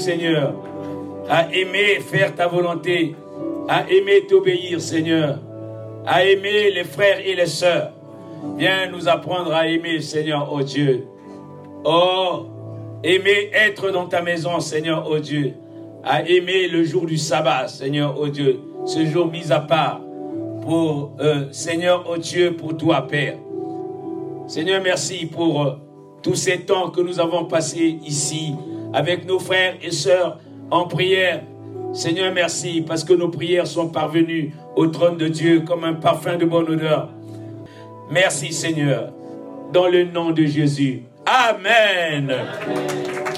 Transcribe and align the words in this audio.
Seigneur. 0.00 0.54
À 1.28 1.52
aimer 1.54 2.00
faire 2.00 2.34
ta 2.34 2.48
volonté. 2.48 3.14
À 3.68 3.88
aimer 3.88 4.26
t'obéir, 4.26 4.80
Seigneur. 4.80 5.38
À 6.06 6.24
aimer 6.24 6.70
les 6.70 6.84
frères 6.84 7.20
et 7.24 7.34
les 7.34 7.46
sœurs. 7.46 7.92
Viens 8.56 8.90
nous 8.90 9.08
apprendre 9.08 9.52
à 9.52 9.68
aimer, 9.68 10.00
Seigneur, 10.00 10.48
oh 10.50 10.62
Dieu. 10.62 11.06
Oh, 11.84 12.46
aimer 13.04 13.50
être 13.52 13.90
dans 13.90 14.06
ta 14.06 14.22
maison, 14.22 14.58
Seigneur, 14.60 15.06
oh 15.08 15.18
Dieu. 15.18 15.54
À 16.02 16.26
aimer 16.26 16.66
le 16.66 16.82
jour 16.82 17.04
du 17.04 17.18
sabbat, 17.18 17.68
Seigneur, 17.68 18.16
oh 18.18 18.28
Dieu. 18.28 18.60
Ce 18.86 19.04
jour 19.04 19.26
mis 19.26 19.52
à 19.52 19.60
part 19.60 20.00
pour, 20.62 21.12
euh, 21.20 21.44
Seigneur, 21.52 22.06
oh 22.08 22.16
Dieu, 22.16 22.56
pour 22.56 22.76
toi, 22.76 23.06
Père. 23.06 23.36
Seigneur, 24.46 24.80
merci 24.82 25.26
pour 25.26 25.62
euh, 25.62 25.72
tous 26.22 26.34
ces 26.34 26.60
temps 26.60 26.90
que 26.90 27.02
nous 27.02 27.20
avons 27.20 27.44
passés 27.44 27.98
ici 28.04 28.54
avec 28.92 29.26
nos 29.26 29.38
frères 29.38 29.74
et 29.82 29.90
sœurs 29.90 30.38
en 30.70 30.86
prière. 30.86 31.42
Seigneur, 31.92 32.32
merci 32.32 32.82
parce 32.86 33.02
que 33.04 33.12
nos 33.12 33.28
prières 33.28 33.66
sont 33.66 33.88
parvenues 33.88 34.54
au 34.76 34.86
trône 34.86 35.16
de 35.16 35.28
Dieu 35.28 35.60
comme 35.60 35.84
un 35.84 35.94
parfum 35.94 36.36
de 36.36 36.44
bonne 36.44 36.68
odeur. 36.68 37.10
Merci 38.10 38.52
Seigneur, 38.52 39.12
dans 39.72 39.88
le 39.88 40.04
nom 40.04 40.30
de 40.30 40.44
Jésus. 40.44 41.02
Amen. 41.26 42.32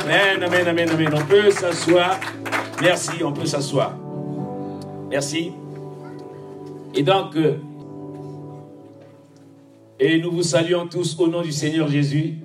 Amen, 0.00 0.42
amen, 0.42 0.69
amen, 0.69 0.91
amen. 0.91 1.11
On 1.14 1.25
peut 1.27 1.50
s'asseoir. 1.50 2.19
Merci, 2.80 3.23
on 3.25 3.33
peut 3.33 3.47
s'asseoir. 3.47 3.97
Merci. 5.11 5.53
Et 6.95 7.03
donc, 7.03 7.36
euh, 7.36 7.58
et 9.98 10.19
nous 10.19 10.33
vous 10.33 10.42
saluons 10.42 10.86
tous 10.89 11.19
au 11.20 11.28
nom 11.28 11.42
du 11.42 11.53
Seigneur 11.53 11.89
Jésus. 11.89 12.41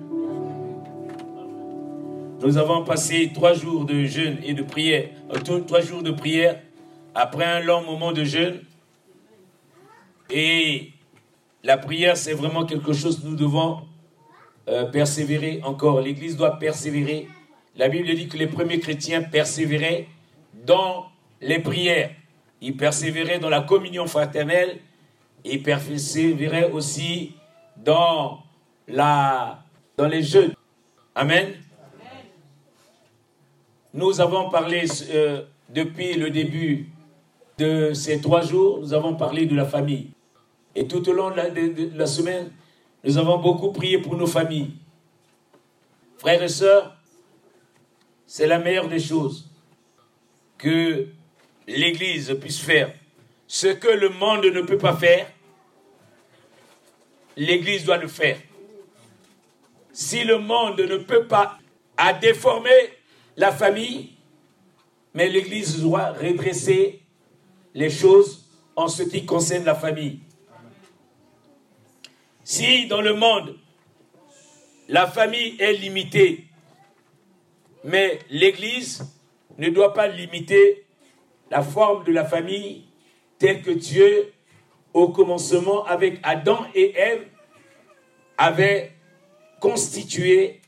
Nous 2.40 2.56
avons 2.56 2.84
passé 2.84 3.32
trois 3.34 3.52
jours 3.52 3.84
de 3.84 4.04
jeûne 4.04 4.38
et 4.44 4.54
de 4.54 4.62
prière, 4.62 5.08
euh, 5.34 5.60
trois 5.60 5.80
jours 5.80 6.04
de 6.04 6.12
prière 6.12 6.60
après 7.12 7.44
un 7.44 7.60
long 7.60 7.82
moment 7.82 8.12
de 8.12 8.22
jeûne. 8.22 8.60
Et 10.30 10.92
la 11.64 11.76
prière, 11.76 12.16
c'est 12.16 12.34
vraiment 12.34 12.64
quelque 12.64 12.92
chose 12.92 13.20
que 13.20 13.26
nous 13.26 13.34
devons 13.34 13.80
euh, 14.68 14.84
persévérer 14.84 15.60
encore. 15.64 16.00
L'Église 16.00 16.36
doit 16.36 16.60
persévérer. 16.60 17.26
La 17.74 17.88
Bible 17.88 18.14
dit 18.14 18.28
que 18.28 18.36
les 18.36 18.46
premiers 18.46 18.78
chrétiens 18.78 19.22
persévéraient 19.22 20.06
dans 20.64 21.06
les 21.40 21.58
prières. 21.58 22.10
Ils 22.60 22.76
persévéraient 22.76 23.40
dans 23.40 23.50
la 23.50 23.62
communion 23.62 24.06
fraternelle. 24.06 24.78
Ils 25.44 25.62
persévéraient 25.62 26.70
aussi 26.70 27.34
dans, 27.76 28.38
la, 28.86 29.64
dans 29.96 30.06
les 30.06 30.22
jeûnes. 30.22 30.54
Amen. 31.16 31.48
Nous 33.94 34.20
avons 34.20 34.50
parlé 34.50 34.84
euh, 35.10 35.42
depuis 35.70 36.14
le 36.14 36.30
début 36.30 36.88
de 37.56 37.92
ces 37.94 38.20
trois 38.20 38.42
jours, 38.42 38.80
nous 38.80 38.92
avons 38.94 39.16
parlé 39.16 39.46
de 39.46 39.56
la 39.56 39.64
famille. 39.64 40.10
Et 40.74 40.86
tout 40.86 41.08
au 41.08 41.12
long 41.12 41.30
de 41.30 41.96
la, 41.96 42.06
semaine, 42.06 42.52
nous 43.02 43.18
avons 43.18 43.38
beaucoup 43.38 43.72
prié 43.72 43.98
pour 43.98 44.16
nos 44.16 44.26
familles. 44.26 44.72
Frères 46.18 46.42
et 46.42 46.48
sœurs, 46.48 46.96
c'est 48.26 48.46
la 48.46 48.58
meilleure 48.58 48.88
des 48.88 49.00
choses 49.00 49.50
que 50.58 51.06
l'Église 51.66 52.36
puisse 52.40 52.60
faire. 52.60 52.92
Ce 53.46 53.68
que 53.68 53.88
le 53.88 54.10
monde 54.10 54.44
ne 54.44 54.60
peut 54.60 54.78
pas 54.78 54.94
faire, 54.94 55.26
l'Église 57.36 57.84
doit 57.84 57.96
le 57.96 58.08
faire. 58.08 58.38
Si 59.92 60.22
le 60.24 60.38
monde 60.38 60.78
ne 60.78 60.98
peut 60.98 61.26
pas 61.26 61.58
à 61.96 62.12
déformer 62.12 62.97
la 63.38 63.52
famille, 63.52 64.10
mais 65.14 65.28
l'Église 65.28 65.80
doit 65.80 66.10
redresser 66.10 67.00
les 67.72 67.88
choses 67.88 68.44
en 68.74 68.88
ce 68.88 69.04
qui 69.04 69.24
concerne 69.24 69.64
la 69.64 69.76
famille. 69.76 70.18
Si 72.42 72.88
dans 72.88 73.00
le 73.00 73.14
monde, 73.14 73.56
la 74.88 75.06
famille 75.06 75.54
est 75.60 75.72
limitée, 75.74 76.46
mais 77.84 78.18
l'Église 78.28 79.04
ne 79.56 79.68
doit 79.70 79.94
pas 79.94 80.08
limiter 80.08 80.84
la 81.48 81.62
forme 81.62 82.04
de 82.04 82.12
la 82.12 82.24
famille 82.24 82.86
telle 83.38 83.62
que 83.62 83.70
Dieu, 83.70 84.32
au 84.92 85.10
commencement 85.10 85.84
avec 85.84 86.18
Adam 86.24 86.66
et 86.74 86.92
Ève, 86.96 87.28
avait 88.36 88.94
constitué 89.60 90.60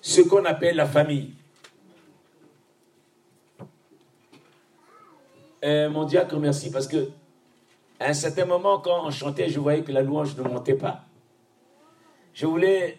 ce 0.00 0.20
qu'on 0.20 0.44
appelle 0.44 0.76
la 0.76 0.86
famille. 0.86 1.34
Euh, 5.64 5.90
mon 5.90 6.04
diacre, 6.04 6.36
merci, 6.38 6.70
parce 6.70 6.88
que 6.88 7.10
à 7.98 8.08
un 8.08 8.14
certain 8.14 8.46
moment, 8.46 8.78
quand 8.78 9.06
on 9.06 9.10
chantait, 9.10 9.50
je 9.50 9.60
voyais 9.60 9.82
que 9.82 9.92
la 9.92 10.02
louange 10.02 10.34
ne 10.36 10.42
montait 10.42 10.74
pas. 10.74 11.04
Je 12.32 12.46
voulais 12.46 12.98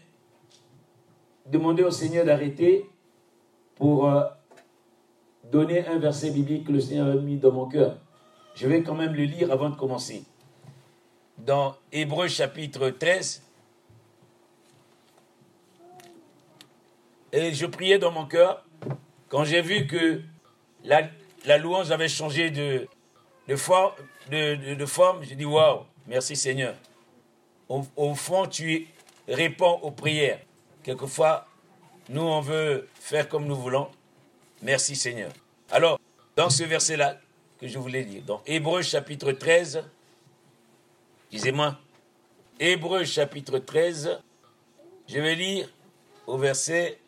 demander 1.48 1.84
au 1.84 1.90
Seigneur 1.90 2.24
d'arrêter 2.24 2.88
pour 3.76 4.08
euh, 4.08 4.24
donner 5.52 5.88
un 5.88 5.98
verset 5.98 6.30
biblique 6.30 6.68
que 6.68 6.72
le 6.72 6.80
Seigneur 6.80 7.08
a 7.08 7.16
mis 7.16 7.38
dans 7.38 7.52
mon 7.52 7.66
cœur. 7.68 7.98
Je 8.54 8.68
vais 8.68 8.84
quand 8.84 8.94
même 8.94 9.14
le 9.14 9.24
lire 9.24 9.52
avant 9.52 9.70
de 9.70 9.76
commencer. 9.76 10.24
Dans 11.40 11.76
Hébreu 11.92 12.28
chapitre 12.28 12.90
13, 12.92 13.42
et 17.34 17.54
je 17.54 17.66
priais 17.66 17.98
dans 17.98 18.12
mon 18.12 18.26
cœur 18.26 18.64
quand 19.30 19.46
j'ai 19.46 19.62
vu 19.62 19.88
que 19.88 20.22
la, 20.84 21.04
la 21.46 21.58
louange 21.58 21.92
avait 21.92 22.10
changé 22.10 22.52
de, 22.52 22.88
de, 23.48 23.56
forme, 23.56 23.94
de, 24.30 24.76
de, 24.76 24.86
forme. 24.86 25.24
J'ai 25.24 25.36
dit, 25.36 25.46
waouh, 25.46 25.86
merci 26.08 26.36
Seigneur. 26.36 26.76
Au, 27.70 28.14
fond, 28.16 28.48
tu 28.48 28.88
réponds 29.28 29.80
aux 29.82 29.92
prières. 29.92 30.40
Quelquefois, 30.84 31.48
nous, 32.10 32.22
on 32.22 32.42
veut 32.42 32.90
faire 32.96 33.30
comme 33.30 33.46
nous 33.46 33.56
voulons. 33.56 33.88
Merci 34.62 34.96
Seigneur. 34.96 35.32
Alors, 35.70 35.98
dans 36.36 36.50
ce 36.50 36.64
verset-là 36.64 37.18
que 37.60 37.68
je 37.68 37.78
voulais 37.78 38.04
lire, 38.04 38.24
dans 38.24 38.42
Hébreu 38.46 38.82
chapitre 38.82 39.32
13, 39.32 39.86
disez-moi, 41.32 41.80
Hébreu 42.60 43.06
chapitre 43.06 43.58
13, 43.60 44.20
je 45.08 45.20
vais 45.20 45.36
lire 45.36 45.70
au 46.28 46.38
verset, 46.38 47.00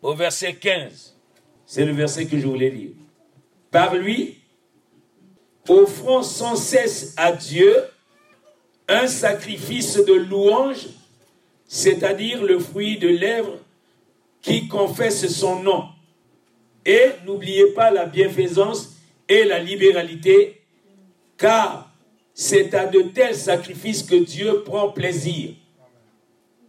au 0.00 0.14
verset 0.14 0.54
15. 0.54 1.11
C'est 1.74 1.86
le 1.86 1.92
verset 1.92 2.26
que 2.26 2.38
je 2.38 2.46
voulais 2.46 2.68
lire. 2.68 2.90
Par 3.70 3.94
lui, 3.94 4.36
offrons 5.66 6.22
sans 6.22 6.54
cesse 6.54 7.14
à 7.16 7.32
Dieu 7.32 7.74
un 8.88 9.06
sacrifice 9.06 9.96
de 9.96 10.12
louange, 10.12 10.88
c'est-à-dire 11.66 12.44
le 12.44 12.58
fruit 12.58 12.98
de 12.98 13.08
lèvres 13.08 13.58
qui 14.42 14.68
confesse 14.68 15.26
son 15.28 15.62
nom. 15.62 15.84
Et 16.84 17.12
n'oubliez 17.24 17.68
pas 17.68 17.90
la 17.90 18.04
bienfaisance 18.04 18.96
et 19.26 19.44
la 19.44 19.58
libéralité, 19.58 20.60
car 21.38 21.90
c'est 22.34 22.74
à 22.74 22.84
de 22.84 23.00
tels 23.00 23.34
sacrifices 23.34 24.02
que 24.02 24.16
Dieu 24.16 24.62
prend 24.62 24.90
plaisir. 24.90 25.52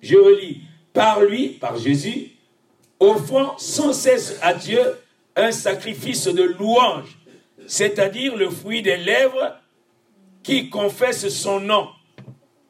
Je 0.01 0.15
relis, 0.15 0.61
par 0.93 1.19
lui, 1.19 1.49
par 1.49 1.77
Jésus, 1.77 2.32
offrant 3.03 3.57
sans 3.57 3.93
cesse 3.93 4.37
à 4.41 4.53
Dieu 4.53 4.81
un 5.35 5.51
sacrifice 5.51 6.27
de 6.27 6.43
louange, 6.43 7.17
c'est-à-dire 7.67 8.35
le 8.35 8.49
fruit 8.49 8.81
des 8.81 8.97
lèvres 8.97 9.57
qui 10.41 10.69
confesse 10.69 11.27
son 11.29 11.59
nom. 11.59 11.89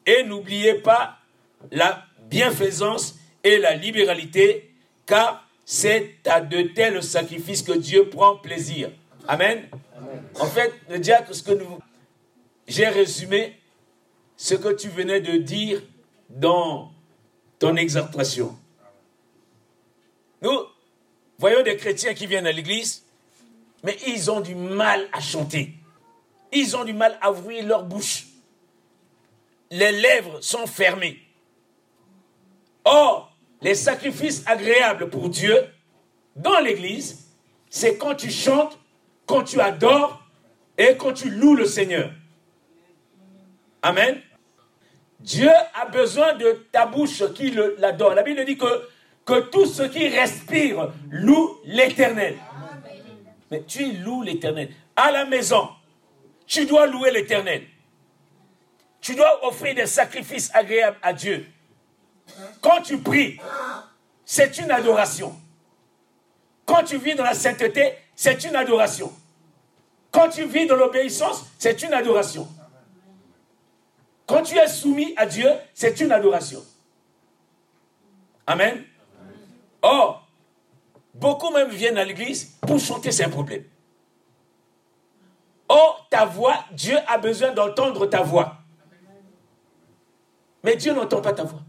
Et 0.06 0.22
n'oubliez 0.24 0.74
pas 0.74 1.18
la 1.70 2.04
bienfaisance 2.28 3.16
et 3.42 3.58
la 3.58 3.74
libéralité, 3.74 4.70
car 5.06 5.46
c'est 5.64 6.16
à 6.26 6.40
de 6.40 6.62
tels 6.62 7.02
sacrifices 7.02 7.62
que 7.62 7.72
Dieu 7.72 8.08
prend 8.08 8.36
plaisir. 8.36 8.90
Amen. 9.28 9.68
En 10.40 10.46
fait, 10.46 10.72
le 10.90 10.98
diacre, 10.98 11.34
ce 11.34 11.42
que 11.42 11.52
nous, 11.52 11.78
j'ai 12.66 12.88
résumé 12.88 13.56
ce 14.36 14.54
que 14.54 14.72
tu 14.72 14.88
venais 14.88 15.20
de 15.20 15.36
dire 15.36 15.80
dans 16.28 16.90
ton 17.58 17.76
exhortation. 17.76 18.56
Nous 20.44 20.66
voyons 21.38 21.62
des 21.62 21.78
chrétiens 21.78 22.12
qui 22.12 22.26
viennent 22.26 22.46
à 22.46 22.52
l'église, 22.52 23.02
mais 23.82 23.96
ils 24.06 24.30
ont 24.30 24.40
du 24.40 24.54
mal 24.54 25.08
à 25.12 25.20
chanter. 25.20 25.72
Ils 26.52 26.76
ont 26.76 26.84
du 26.84 26.92
mal 26.92 27.18
à 27.22 27.32
ouvrir 27.32 27.66
leur 27.66 27.84
bouche. 27.84 28.26
Les 29.70 29.90
lèvres 29.90 30.42
sont 30.42 30.66
fermées. 30.66 31.18
Or, 32.84 33.34
les 33.62 33.74
sacrifices 33.74 34.42
agréables 34.46 35.08
pour 35.08 35.30
Dieu 35.30 35.64
dans 36.36 36.60
l'église, 36.60 37.26
c'est 37.70 37.96
quand 37.96 38.14
tu 38.14 38.30
chantes, 38.30 38.78
quand 39.24 39.44
tu 39.44 39.60
adores 39.60 40.22
et 40.76 40.96
quand 40.98 41.14
tu 41.14 41.30
loues 41.30 41.56
le 41.56 41.64
Seigneur. 41.64 42.10
Amen. 43.80 44.20
Dieu 45.20 45.50
a 45.74 45.86
besoin 45.86 46.34
de 46.34 46.66
ta 46.70 46.84
bouche 46.84 47.22
qui 47.32 47.50
l'adore. 47.78 48.14
La 48.14 48.22
Bible 48.22 48.44
dit 48.44 48.58
que, 48.58 48.88
que 49.24 49.40
tout 49.40 49.66
ce 49.66 49.82
qui 49.82 50.08
respire 50.08 50.92
loue 51.10 51.58
l'éternel. 51.64 52.36
Mais 53.50 53.62
tu 53.64 53.92
loues 53.92 54.22
l'éternel. 54.22 54.70
À 54.96 55.10
la 55.10 55.24
maison, 55.24 55.68
tu 56.46 56.66
dois 56.66 56.86
louer 56.86 57.10
l'éternel. 57.10 57.64
Tu 59.00 59.14
dois 59.14 59.46
offrir 59.46 59.74
des 59.74 59.86
sacrifices 59.86 60.50
agréables 60.54 60.98
à 61.02 61.12
Dieu. 61.12 61.46
Quand 62.60 62.80
tu 62.82 62.98
pries, 62.98 63.38
c'est 64.24 64.58
une 64.58 64.70
adoration. 64.70 65.34
Quand 66.64 66.82
tu 66.84 66.96
vis 66.98 67.14
dans 67.14 67.24
la 67.24 67.34
sainteté, 67.34 67.92
c'est 68.14 68.44
une 68.44 68.56
adoration. 68.56 69.12
Quand 70.10 70.28
tu 70.28 70.46
vis 70.46 70.66
dans 70.66 70.76
l'obéissance, 70.76 71.44
c'est 71.58 71.82
une 71.82 71.92
adoration. 71.92 72.48
Quand 74.26 74.42
tu 74.42 74.56
es 74.56 74.68
soumis 74.68 75.12
à 75.16 75.26
Dieu, 75.26 75.50
c'est 75.74 76.00
une 76.00 76.12
adoration. 76.12 76.64
Amen. 78.46 78.84
Or, 79.84 80.26
beaucoup 81.12 81.50
même 81.50 81.68
viennent 81.68 81.98
à 81.98 82.04
l'église 82.06 82.56
pour 82.62 82.80
chanter, 82.80 83.12
c'est 83.12 83.24
un 83.24 83.28
problème. 83.28 83.64
Or, 85.68 86.06
ta 86.08 86.24
voix, 86.24 86.64
Dieu 86.72 86.96
a 87.06 87.18
besoin 87.18 87.52
d'entendre 87.52 88.06
ta 88.06 88.22
voix. 88.22 88.56
Mais 90.62 90.76
Dieu 90.76 90.94
n'entend 90.94 91.20
pas 91.20 91.34
ta 91.34 91.44
voix. 91.44 91.60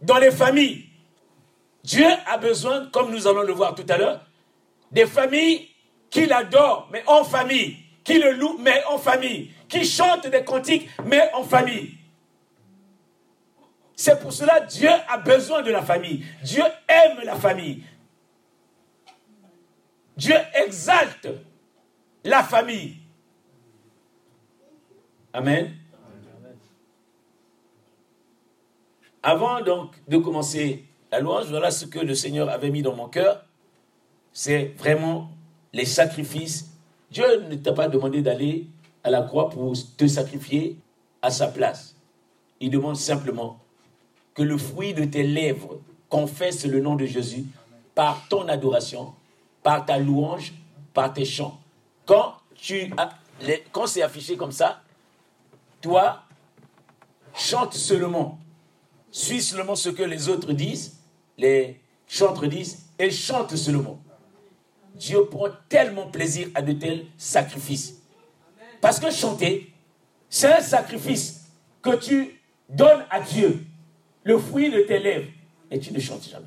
Dans 0.00 0.16
les 0.16 0.30
familles, 0.30 0.86
Dieu 1.84 2.06
a 2.24 2.38
besoin, 2.38 2.86
comme 2.86 3.10
nous 3.10 3.26
allons 3.26 3.42
le 3.42 3.52
voir 3.52 3.74
tout 3.74 3.84
à 3.90 3.98
l'heure, 3.98 4.24
des 4.90 5.04
familles 5.04 5.68
qui 6.08 6.24
l'adorent, 6.24 6.88
mais 6.90 7.04
en 7.06 7.22
famille, 7.22 7.76
qui 8.02 8.18
le 8.18 8.32
louent, 8.32 8.56
mais 8.58 8.82
en 8.86 8.96
famille, 8.96 9.50
qui 9.68 9.84
chantent 9.84 10.26
des 10.26 10.42
cantiques, 10.42 10.88
mais 11.04 11.30
en 11.34 11.42
famille. 11.42 11.98
C'est 14.02 14.18
pour 14.18 14.32
cela 14.32 14.62
que 14.62 14.68
Dieu 14.68 14.90
a 15.08 15.16
besoin 15.18 15.62
de 15.62 15.70
la 15.70 15.80
famille. 15.80 16.24
Dieu 16.42 16.64
aime 16.88 17.24
la 17.24 17.36
famille. 17.36 17.84
Dieu 20.16 20.34
exalte 20.54 21.28
la 22.24 22.42
famille. 22.42 22.96
Amen. 25.32 25.72
Avant 29.22 29.60
donc 29.60 29.94
de 30.08 30.16
commencer 30.16 30.84
la 31.12 31.20
louange, 31.20 31.46
voilà 31.46 31.70
ce 31.70 31.86
que 31.86 32.00
le 32.00 32.16
Seigneur 32.16 32.48
avait 32.48 32.70
mis 32.70 32.82
dans 32.82 32.96
mon 32.96 33.06
cœur. 33.08 33.44
C'est 34.32 34.74
vraiment 34.78 35.30
les 35.72 35.86
sacrifices. 35.86 36.72
Dieu 37.12 37.42
ne 37.48 37.54
t'a 37.54 37.72
pas 37.72 37.86
demandé 37.86 38.20
d'aller 38.20 38.66
à 39.04 39.10
la 39.10 39.22
croix 39.22 39.48
pour 39.48 39.72
te 39.96 40.08
sacrifier 40.08 40.76
à 41.22 41.30
sa 41.30 41.46
place. 41.46 41.94
Il 42.58 42.70
demande 42.70 42.96
simplement 42.96 43.62
que 44.34 44.42
le 44.42 44.56
fruit 44.56 44.94
de 44.94 45.04
tes 45.04 45.22
lèvres 45.22 45.80
confesse 46.08 46.64
le 46.64 46.80
nom 46.80 46.96
de 46.96 47.06
Jésus 47.06 47.44
par 47.94 48.26
ton 48.28 48.48
adoration, 48.48 49.12
par 49.62 49.84
ta 49.84 49.98
louange, 49.98 50.52
par 50.94 51.12
tes 51.12 51.24
chants. 51.24 51.60
Quand, 52.06 52.34
tu 52.54 52.92
quand 53.72 53.86
c'est 53.86 54.02
affiché 54.02 54.36
comme 54.36 54.52
ça, 54.52 54.82
toi, 55.80 56.22
chante 57.34 57.74
seulement. 57.74 58.38
Suis 59.10 59.42
seulement 59.42 59.76
ce 59.76 59.90
que 59.90 60.02
les 60.02 60.28
autres 60.28 60.52
disent 60.52 61.02
les 61.38 61.80
chantres 62.06 62.46
disent, 62.46 62.86
et 62.98 63.10
chante 63.10 63.56
seulement. 63.56 63.98
Dieu 64.94 65.24
prend 65.26 65.48
tellement 65.68 66.06
plaisir 66.06 66.48
à 66.54 66.62
de 66.62 66.72
tels 66.72 67.06
sacrifices. 67.16 68.02
Parce 68.80 69.00
que 69.00 69.10
chanter, 69.10 69.72
c'est 70.28 70.52
un 70.52 70.60
sacrifice 70.60 71.46
que 71.80 71.96
tu 71.96 72.40
donnes 72.68 73.04
à 73.10 73.20
Dieu, 73.20 73.64
le 74.24 74.38
fruit 74.38 74.70
de 74.70 74.80
tes 74.80 74.98
lèvres, 74.98 75.30
et 75.70 75.78
tu 75.78 75.92
ne 75.92 76.00
chantes 76.00 76.28
jamais. 76.28 76.46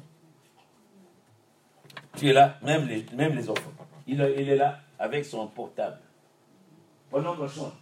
Tu 2.16 2.30
es 2.30 2.33
là, 2.33 2.57
même 2.62 2.88
les, 2.88 3.06
même 3.13 3.36
les 3.36 3.50
enfants. 3.50 3.72
Il, 4.07 4.22
il 4.38 4.50
est 4.50 4.56
là 4.56 4.80
avec 4.98 5.25
son 5.25 5.48
portable. 5.48 6.00
Pendant 7.10 7.36
qu'on 7.36 7.48
chante, 7.48 7.74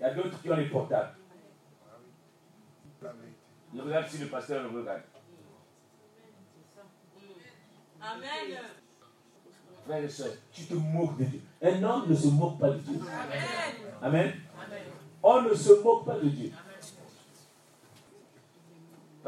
il 0.00 0.04
y 0.04 0.06
a 0.06 0.14
d'autres 0.14 0.40
qui 0.40 0.50
ont 0.50 0.56
les 0.56 0.68
portables. 0.68 1.14
Il 3.74 3.80
regarde 3.82 4.08
si 4.08 4.18
le 4.18 4.26
pasteur 4.28 4.62
le 4.62 4.78
regarde. 4.78 5.02
Amen. 8.00 8.58
Frère 9.84 10.04
et 10.04 10.08
soeur, 10.08 10.32
tu 10.52 10.64
te 10.64 10.74
moques 10.74 11.18
de 11.18 11.24
Dieu. 11.24 11.40
Un 11.62 11.82
homme 11.82 12.08
ne 12.08 12.14
se 12.14 12.28
moque 12.28 12.58
pas 12.58 12.70
de 12.70 12.78
Dieu. 12.78 13.00
Amen. 14.02 14.32
On 15.22 15.42
ne 15.42 15.54
se 15.54 15.82
moque 15.82 16.06
pas 16.06 16.18
de 16.18 16.28
Dieu. 16.28 16.52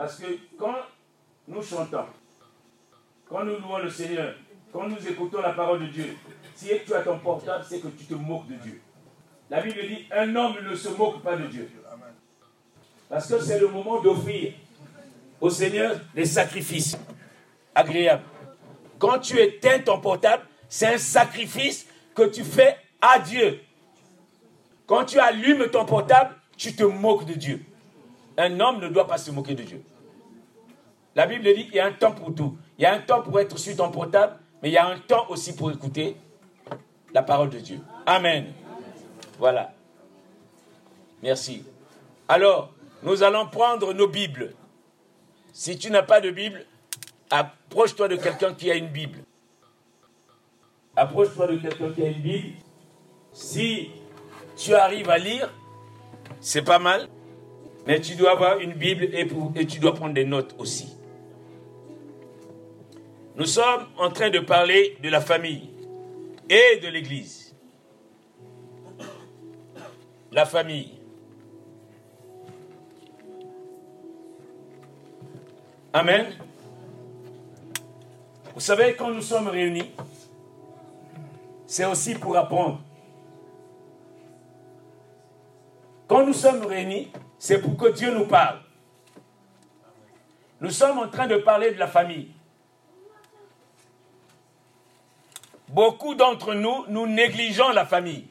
Parce 0.01 0.17
que 0.17 0.25
quand 0.59 0.77
nous 1.47 1.63
chantons, 1.63 2.07
quand 3.29 3.45
nous 3.45 3.59
louons 3.59 3.81
le 3.81 3.91
Seigneur, 3.91 4.35
quand 4.73 4.89
nous 4.89 5.07
écoutons 5.07 5.43
la 5.43 5.53
parole 5.53 5.81
de 5.81 5.89
Dieu, 5.89 6.17
si 6.55 6.69
tu 6.87 6.95
as 6.95 7.03
ton 7.03 7.19
portable, 7.19 7.63
c'est 7.69 7.81
que 7.81 7.89
tu 7.89 8.07
te 8.07 8.15
moques 8.15 8.47
de 8.47 8.55
Dieu. 8.55 8.81
La 9.51 9.61
Bible 9.61 9.79
dit, 9.87 10.07
un 10.11 10.35
homme 10.35 10.57
ne 10.67 10.75
se 10.75 10.89
moque 10.89 11.21
pas 11.23 11.37
de 11.37 11.45
Dieu. 11.49 11.71
Parce 13.11 13.29
que 13.29 13.43
c'est 13.43 13.61
le 13.61 13.69
moment 13.69 14.01
d'offrir 14.01 14.55
au 15.39 15.51
Seigneur 15.51 16.01
des 16.15 16.25
sacrifices 16.25 16.97
agréables. 17.75 18.25
Quand 18.99 19.19
tu 19.19 19.39
éteins 19.39 19.81
ton 19.81 20.01
portable, 20.01 20.45
c'est 20.67 20.95
un 20.95 20.99
sacrifice 20.99 21.87
que 22.15 22.23
tu 22.23 22.43
fais 22.43 22.79
à 23.03 23.19
Dieu. 23.19 23.61
Quand 24.87 25.05
tu 25.05 25.19
allumes 25.19 25.69
ton 25.71 25.85
portable, 25.85 26.37
tu 26.57 26.75
te 26.75 26.85
moques 26.85 27.27
de 27.27 27.35
Dieu. 27.35 27.67
Un 28.41 28.59
homme 28.61 28.81
ne 28.81 28.89
doit 28.89 29.07
pas 29.07 29.19
se 29.19 29.31
moquer 29.31 29.55
de 29.55 29.63
Dieu. 29.63 29.83
La 31.15 31.27
Bible 31.27 31.45
dit 31.45 31.67
qu'il 31.67 31.75
y 31.75 31.81
a 31.81 31.87
un 31.87 31.93
temps 31.93 32.13
pour 32.13 32.35
tout. 32.35 32.57
Il 32.79 32.83
y 32.83 32.87
a 32.87 32.95
un 32.95 33.01
temps 33.01 33.23
pour 33.23 33.39
être 33.39 33.59
sur 33.59 33.77
ton 33.77 33.91
portable, 33.91 34.39
mais 34.63 34.71
il 34.71 34.73
y 34.73 34.79
a 34.79 34.87
un 34.87 34.99
temps 34.99 35.27
aussi 35.29 35.55
pour 35.55 35.71
écouter 35.71 36.17
la 37.13 37.23
parole 37.23 37.51
de 37.51 37.59
Dieu. 37.59 37.81
Amen. 38.07 38.53
Voilà. 39.39 39.73
Merci. 41.23 41.65
Alors, 42.29 42.73
nous 43.03 43.23
allons 43.23 43.47
prendre 43.47 43.93
nos 43.93 44.09
Bibles. 44.09 44.55
Si 45.53 45.77
tu 45.79 45.91
n'as 45.91 46.03
pas 46.03 46.21
de 46.21 46.31
Bible, 46.31 46.65
Approche-toi 47.31 48.09
de 48.09 48.17
quelqu'un 48.17 48.55
qui 48.55 48.71
a 48.71 48.75
une 48.75 48.89
Bible. 48.89 49.21
Approche-toi 50.97 51.47
de 51.47 51.57
quelqu'un 51.59 51.93
qui 51.93 52.03
a 52.03 52.09
une 52.09 52.21
Bible. 52.21 52.57
Si 53.33 53.91
tu 54.57 54.75
arrives 54.75 55.09
à 55.09 55.19
lire, 55.19 55.49
c'est 56.41 56.63
pas 56.63 56.81
mal. 56.81 57.09
Mais 57.91 58.01
tu 58.01 58.15
dois 58.15 58.31
avoir 58.31 58.61
une 58.61 58.75
Bible 58.75 59.09
et, 59.13 59.67
tu 59.67 59.81
dois 59.81 59.93
prendre 59.97 60.15
des 60.15 60.25
notes 60.25 60.55
aussi. 60.59 60.97
Nous 63.35 63.47
sommes 63.47 63.85
en 63.99 64.11
train 64.11 64.31
de 64.31 64.39
parler 64.39 64.97
de 65.03 65.09
la 65.09 65.21
famille 65.21 65.71
et 66.49 66.79
de 66.81 66.87
l'Église. 66.87 67.53
La 70.31 70.47
famille. 70.47 70.93
Amen. 75.93 76.27
Vous 78.55 78.61
savez, 78.61 78.95
quand 78.95 79.11
nous 79.11 79.21
sommes 79.21 79.49
réunis, 79.49 79.91
c'est 81.67 81.87
aussi 81.87 82.15
pour 82.15 82.37
apprendre. 82.37 82.81
Quand 86.07 86.25
nous 86.25 86.35
sommes 86.35 86.65
réunis, 86.65 87.11
c'est 87.41 87.61
pour 87.61 87.77
que 87.77 87.89
Dieu 87.89 88.15
nous 88.15 88.27
parle. 88.27 88.61
Nous 90.61 90.71
sommes 90.71 90.99
en 90.99 91.09
train 91.09 91.27
de 91.27 91.39
parler 91.39 91.73
de 91.73 91.79
la 91.79 91.89
famille. 91.89 92.29
Beaucoup 95.69 96.15
d'entre 96.15 96.55
nous, 96.55 96.85
nous 96.89 97.07
négligeons 97.09 97.71
la 97.71 97.87
famille. 97.87 98.27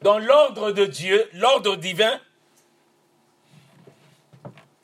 dans 0.00 0.18
l'ordre 0.18 0.70
de 0.70 0.86
Dieu, 0.86 1.28
l'ordre 1.34 1.76
divin, 1.76 2.18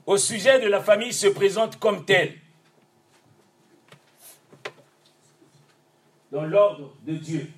au 0.06 0.18
sujet 0.18 0.60
de 0.60 0.66
la 0.66 0.82
famille 0.82 1.14
se 1.14 1.28
présente 1.28 1.78
comme 1.78 2.04
tel. 2.04 2.43
Dans 6.34 6.44
l'ordre 6.44 6.92
de 7.06 7.14
Dieu. 7.14 7.48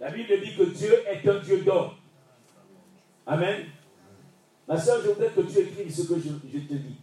La 0.00 0.10
Bible 0.10 0.38
dit 0.38 0.54
que 0.54 0.64
Dieu 0.64 1.02
est 1.08 1.26
un 1.26 1.38
Dieu 1.38 1.62
d'ordre. 1.62 1.96
Amen. 3.26 3.64
Ma 4.68 4.78
soeur, 4.78 5.00
je 5.02 5.08
voudrais 5.08 5.30
que 5.30 5.40
tu 5.40 5.58
écrives 5.60 5.90
ce 5.90 6.02
que 6.02 6.20
je, 6.20 6.28
je 6.52 6.58
te 6.58 6.74
dis. 6.74 6.96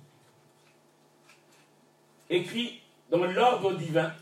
Écris 2.30 2.80
dans 3.10 3.26
l'ordre 3.26 3.74
divin, 3.74 4.14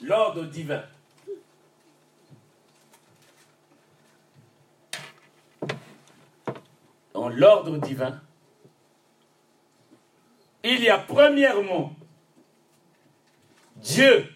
l'ordre 0.00 0.46
divin. 0.46 0.82
dans 7.14 7.28
l'ordre 7.28 7.76
divin, 7.78 8.18
il 10.64 10.82
y 10.82 10.88
a 10.88 10.98
premièrement 10.98 11.94
Dieu. 13.76 14.26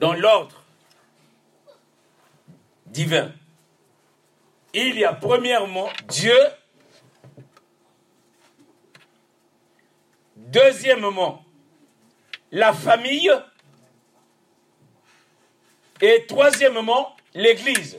Dans 0.00 0.14
l'ordre 0.14 0.64
divin. 2.86 3.32
Il 4.72 4.98
y 4.98 5.04
a 5.04 5.12
premièrement 5.12 5.90
Dieu. 6.08 6.38
Deuxièmement, 10.36 11.44
la 12.50 12.72
famille. 12.72 13.30
Et 16.00 16.24
troisièmement, 16.26 17.14
l'Église. 17.34 17.98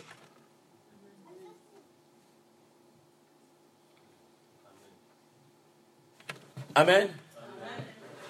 Amen. 6.73 7.15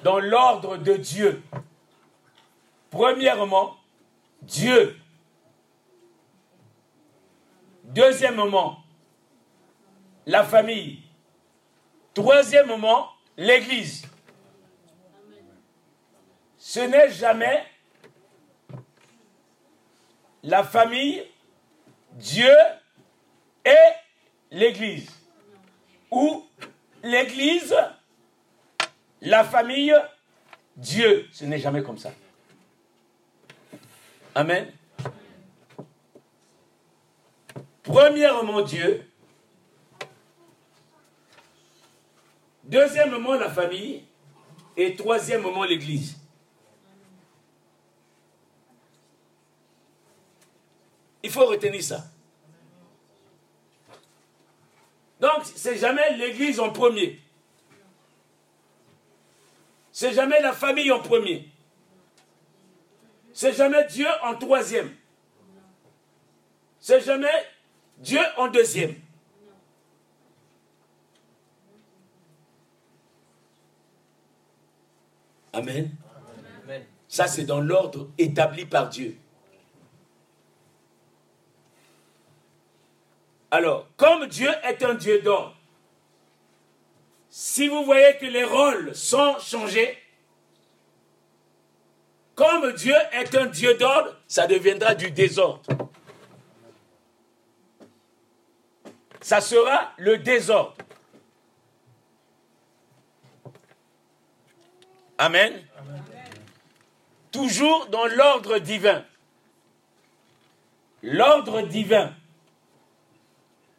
Dans 0.03 0.19
l'ordre 0.19 0.75
de 0.75 0.97
Dieu. 0.97 1.41
Premièrement, 2.91 3.77
Dieu. 4.41 4.95
Deuxièmement, 7.85 8.83
la 10.25 10.43
famille. 10.43 11.01
Troisièmement, 12.13 13.09
l'Église. 13.37 14.05
Ce 16.57 16.81
n'est 16.81 17.09
jamais 17.11 17.65
la 20.43 20.63
famille, 20.63 21.23
Dieu 22.11 22.53
et 23.65 23.71
l'Église. 24.51 25.09
Ou 26.11 26.45
l'Église 27.03 27.75
la 29.21 29.43
famille, 29.43 29.95
Dieu, 30.75 31.27
ce 31.31 31.45
n'est 31.45 31.59
jamais 31.59 31.83
comme 31.83 31.97
ça. 31.97 32.11
Amen. 34.33 34.71
Premièrement, 37.83 38.61
Dieu. 38.61 39.05
Deuxièmement, 42.63 43.33
la 43.33 43.49
famille. 43.49 44.03
Et 44.77 44.95
troisièmement, 44.95 45.63
l'Église. 45.65 46.17
Il 51.23 51.29
faut 51.29 51.45
retenir 51.45 51.83
ça. 51.83 52.05
Donc, 55.19 55.43
c'est 55.43 55.77
jamais 55.77 56.17
l'Église 56.17 56.59
en 56.59 56.71
premier. 56.71 57.19
C'est 59.91 60.13
jamais 60.13 60.41
la 60.41 60.53
famille 60.53 60.91
en 60.91 60.99
premier. 60.99 61.50
C'est 63.41 63.53
jamais 63.53 63.83
Dieu 63.85 64.05
en 64.21 64.35
troisième. 64.35 64.95
C'est 66.79 67.01
jamais 67.01 67.49
Dieu 67.97 68.19
en 68.37 68.49
deuxième. 68.49 68.93
Amen. 75.53 75.89
Ça, 77.07 77.25
c'est 77.25 77.45
dans 77.45 77.61
l'ordre 77.61 78.11
établi 78.19 78.67
par 78.67 78.89
Dieu. 78.89 79.17
Alors, 83.49 83.87
comme 83.97 84.27
Dieu 84.27 84.51
est 84.63 84.83
un 84.83 84.93
Dieu 84.93 85.19
d'ordre, 85.23 85.57
si 87.31 87.67
vous 87.67 87.83
voyez 87.85 88.17
que 88.17 88.27
les 88.27 88.43
rôles 88.43 88.93
sont 88.93 89.39
changés, 89.39 89.97
comme 92.35 92.71
Dieu 92.73 92.95
est 93.11 93.35
un 93.35 93.45
Dieu 93.47 93.75
d'ordre, 93.75 94.15
ça 94.27 94.47
deviendra 94.47 94.95
du 94.95 95.11
désordre. 95.11 95.61
Ça 99.21 99.41
sera 99.41 99.91
le 99.97 100.17
désordre. 100.17 100.75
Amen. 105.17 105.53
Toujours 107.31 107.87
dans 107.87 108.07
l'ordre 108.07 108.57
divin. 108.57 109.05
L'ordre 111.03 111.61
divin. 111.61 112.13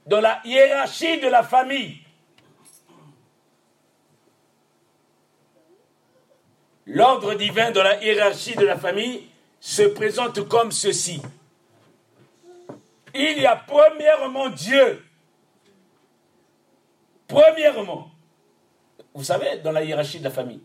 Dans 0.06 0.20
la 0.20 0.40
hiérarchie 0.44 1.20
de 1.20 1.26
la 1.26 1.42
famille. 1.42 2.01
L'ordre 6.86 7.34
divin 7.34 7.70
dans 7.70 7.82
la 7.82 8.02
hiérarchie 8.02 8.56
de 8.56 8.64
la 8.64 8.76
famille 8.76 9.28
se 9.60 9.82
présente 9.82 10.48
comme 10.48 10.72
ceci. 10.72 11.22
Il 13.14 13.38
y 13.38 13.46
a 13.46 13.56
premièrement 13.56 14.48
Dieu. 14.48 15.04
Premièrement, 17.28 18.10
vous 19.14 19.24
savez, 19.24 19.58
dans 19.58 19.72
la 19.72 19.84
hiérarchie 19.84 20.18
de 20.18 20.24
la 20.24 20.30
famille. 20.30 20.62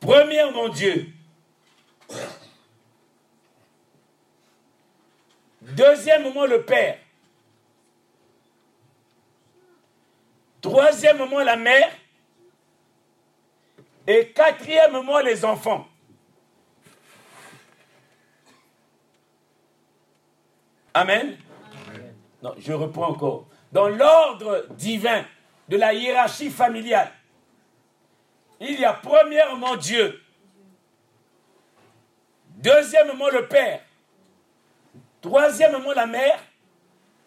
Premièrement 0.00 0.68
Dieu. 0.68 1.08
Deuxièmement 5.62 6.46
le 6.46 6.62
Père. 6.64 6.98
Troisièmement 10.60 11.40
la 11.40 11.56
mère. 11.56 11.90
Et 14.06 14.28
quatrièmement, 14.28 15.20
les 15.20 15.44
enfants. 15.44 15.86
Amen. 20.94 21.36
Non, 22.42 22.54
je 22.58 22.72
reprends 22.72 23.08
encore. 23.08 23.46
Dans 23.72 23.88
l'ordre 23.88 24.66
divin 24.70 25.24
de 25.68 25.76
la 25.76 25.92
hiérarchie 25.92 26.50
familiale, 26.50 27.12
il 28.60 28.80
y 28.80 28.84
a 28.84 28.94
premièrement 28.94 29.76
Dieu, 29.76 30.22
deuxièmement 32.56 33.28
le 33.28 33.46
Père, 33.46 33.82
troisièmement 35.20 35.92
la 35.92 36.06
mère 36.06 36.38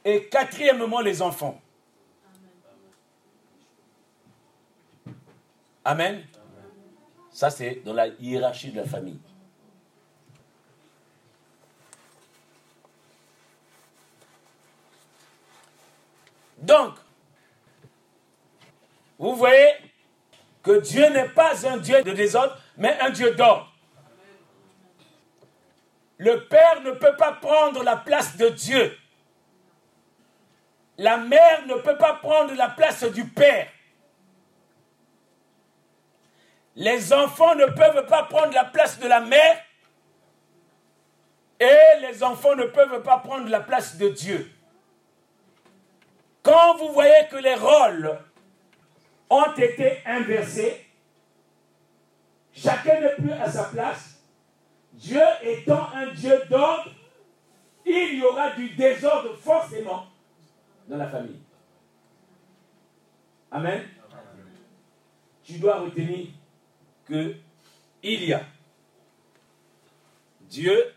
et 0.05 0.25
quatrièmement 0.25 1.01
les 1.01 1.21
enfants. 1.21 1.61
Amen. 5.85 6.25
Ça, 7.39 7.49
c'est 7.49 7.75
dans 7.85 7.93
la 7.93 8.07
hiérarchie 8.19 8.69
de 8.69 8.81
la 8.81 8.85
famille. 8.85 9.21
Donc, 16.57 16.95
vous 19.17 19.37
voyez 19.37 19.69
que 20.61 20.81
Dieu 20.81 21.07
n'est 21.11 21.29
pas 21.29 21.65
un 21.65 21.77
Dieu 21.77 22.03
de 22.03 22.11
désordre, 22.11 22.57
mais 22.75 22.99
un 22.99 23.09
Dieu 23.09 23.33
d'ordre. 23.35 23.73
Le 26.17 26.45
Père 26.45 26.81
ne 26.81 26.91
peut 26.91 27.15
pas 27.15 27.31
prendre 27.31 27.81
la 27.83 27.95
place 27.95 28.35
de 28.35 28.49
Dieu. 28.49 28.97
La 30.97 31.15
mère 31.15 31.65
ne 31.67 31.75
peut 31.75 31.97
pas 31.97 32.15
prendre 32.15 32.53
la 32.55 32.67
place 32.67 33.05
du 33.05 33.23
Père. 33.23 33.69
Les 36.79 37.11
enfants 37.11 37.55
ne 37.55 37.65
peuvent 37.65 38.05
pas 38.05 38.23
prendre 38.23 38.53
la 38.53 38.63
place 38.63 38.99
de 38.99 39.07
la 39.07 39.19
mère 39.19 39.57
et 41.59 41.99
les 41.99 42.23
enfants 42.23 42.55
ne 42.55 42.63
peuvent 42.63 43.03
pas 43.03 43.19
prendre 43.19 43.49
la 43.49 43.59
place 43.59 43.97
de 43.97 44.07
Dieu. 44.07 44.49
Quand 46.41 46.77
vous 46.77 46.93
voyez 46.93 47.27
que 47.29 47.35
les 47.35 47.55
rôles 47.55 48.17
ont 49.29 49.53
été 49.57 50.01
inversés, 50.05 50.85
chacun 52.53 53.01
n'est 53.01 53.15
plus 53.15 53.33
à 53.33 53.51
sa 53.51 53.65
place, 53.65 54.23
Dieu 54.93 55.21
étant 55.41 55.89
un 55.93 56.13
Dieu 56.13 56.41
d'ordre, 56.49 56.91
il 57.85 58.19
y 58.19 58.23
aura 58.23 58.51
du 58.51 58.69
désordre 58.69 59.35
forcément 59.35 60.05
dans 60.87 60.95
la 60.95 61.09
famille. 61.09 61.41
Amen. 63.51 63.83
Tu 65.43 65.59
dois 65.59 65.79
retenir 65.79 66.38
que 67.09 67.35
il 68.03 68.23
y 68.23 68.33
a 68.33 68.43
Dieu, 70.41 70.93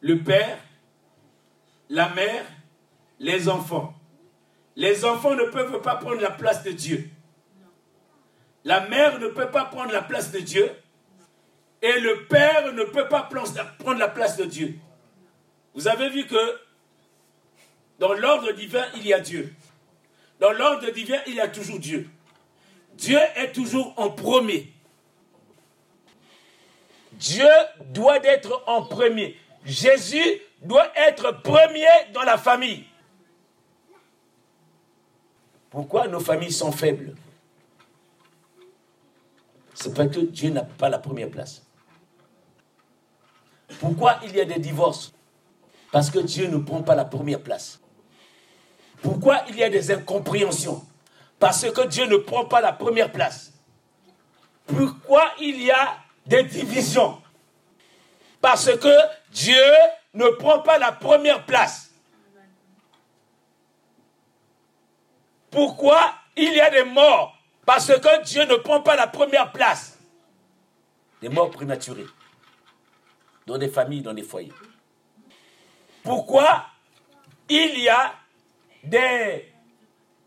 le 0.00 0.22
Père, 0.22 0.58
la 1.88 2.08
mère, 2.10 2.44
les 3.18 3.48
enfants. 3.48 3.94
Les 4.76 5.04
enfants 5.04 5.34
ne 5.34 5.44
peuvent 5.44 5.82
pas 5.82 5.96
prendre 5.96 6.20
la 6.20 6.30
place 6.30 6.62
de 6.62 6.70
Dieu. 6.70 7.10
La 8.64 8.88
mère 8.88 9.18
ne 9.18 9.28
peut 9.28 9.50
pas 9.50 9.66
prendre 9.66 9.92
la 9.92 10.02
place 10.02 10.30
de 10.32 10.38
Dieu. 10.38 10.70
Et 11.82 12.00
le 12.00 12.26
Père 12.26 12.72
ne 12.72 12.84
peut 12.84 13.08
pas 13.08 13.22
prendre 13.24 13.98
la 13.98 14.08
place 14.08 14.36
de 14.36 14.44
Dieu. 14.44 14.78
Vous 15.74 15.88
avez 15.88 16.08
vu 16.08 16.26
que 16.26 16.60
dans 17.98 18.12
l'ordre 18.14 18.52
divin, 18.52 18.84
il 18.96 19.06
y 19.06 19.12
a 19.12 19.20
Dieu. 19.20 19.52
Dans 20.42 20.50
l'ordre 20.50 20.90
divin, 20.90 21.20
il 21.28 21.34
y 21.34 21.40
a 21.40 21.46
toujours 21.46 21.78
Dieu. 21.78 22.10
Dieu 22.94 23.20
est 23.36 23.52
toujours 23.52 23.94
en 23.96 24.10
premier. 24.10 24.72
Dieu 27.12 27.46
doit 27.92 28.18
être 28.24 28.64
en 28.66 28.82
premier. 28.82 29.36
Jésus 29.64 30.40
doit 30.60 30.90
être 30.96 31.42
premier 31.42 31.86
dans 32.12 32.24
la 32.24 32.36
famille. 32.36 32.84
Pourquoi 35.70 36.08
nos 36.08 36.18
familles 36.18 36.50
sont 36.50 36.72
faibles? 36.72 37.14
C'est 39.74 39.94
parce 39.94 40.10
que 40.10 40.22
Dieu 40.22 40.50
n'a 40.50 40.64
pas 40.64 40.88
la 40.88 40.98
première 40.98 41.30
place. 41.30 41.64
Pourquoi 43.78 44.18
il 44.24 44.34
y 44.34 44.40
a 44.40 44.44
des 44.44 44.58
divorces? 44.58 45.12
Parce 45.92 46.10
que 46.10 46.18
Dieu 46.18 46.48
ne 46.48 46.58
prend 46.58 46.82
pas 46.82 46.96
la 46.96 47.04
première 47.04 47.40
place. 47.40 47.81
Pourquoi 49.02 49.42
il 49.48 49.56
y 49.56 49.64
a 49.64 49.68
des 49.68 49.90
incompréhensions 49.90 50.84
Parce 51.38 51.70
que 51.70 51.86
Dieu 51.86 52.06
ne 52.06 52.16
prend 52.16 52.44
pas 52.44 52.60
la 52.60 52.72
première 52.72 53.10
place. 53.10 53.52
Pourquoi 54.66 55.24
il 55.40 55.60
y 55.60 55.70
a 55.70 55.96
des 56.24 56.44
divisions 56.44 57.20
Parce 58.40 58.76
que 58.76 58.96
Dieu 59.32 59.62
ne 60.14 60.28
prend 60.28 60.60
pas 60.60 60.78
la 60.78 60.92
première 60.92 61.44
place. 61.44 61.90
Pourquoi 65.50 66.14
il 66.36 66.54
y 66.54 66.60
a 66.60 66.70
des 66.70 66.84
morts 66.84 67.36
Parce 67.66 67.88
que 67.88 68.22
Dieu 68.22 68.44
ne 68.46 68.56
prend 68.56 68.80
pas 68.80 68.96
la 68.96 69.06
première 69.06 69.52
place. 69.52 69.98
Des 71.20 71.28
morts 71.28 71.50
prématurées. 71.50 72.06
Dans 73.46 73.58
des 73.58 73.68
familles, 73.68 74.02
dans 74.02 74.14
des 74.14 74.22
foyers. 74.22 74.52
Pourquoi 76.04 76.66
il 77.48 77.78
y 77.80 77.88
a 77.88 78.14
des, 78.82 79.48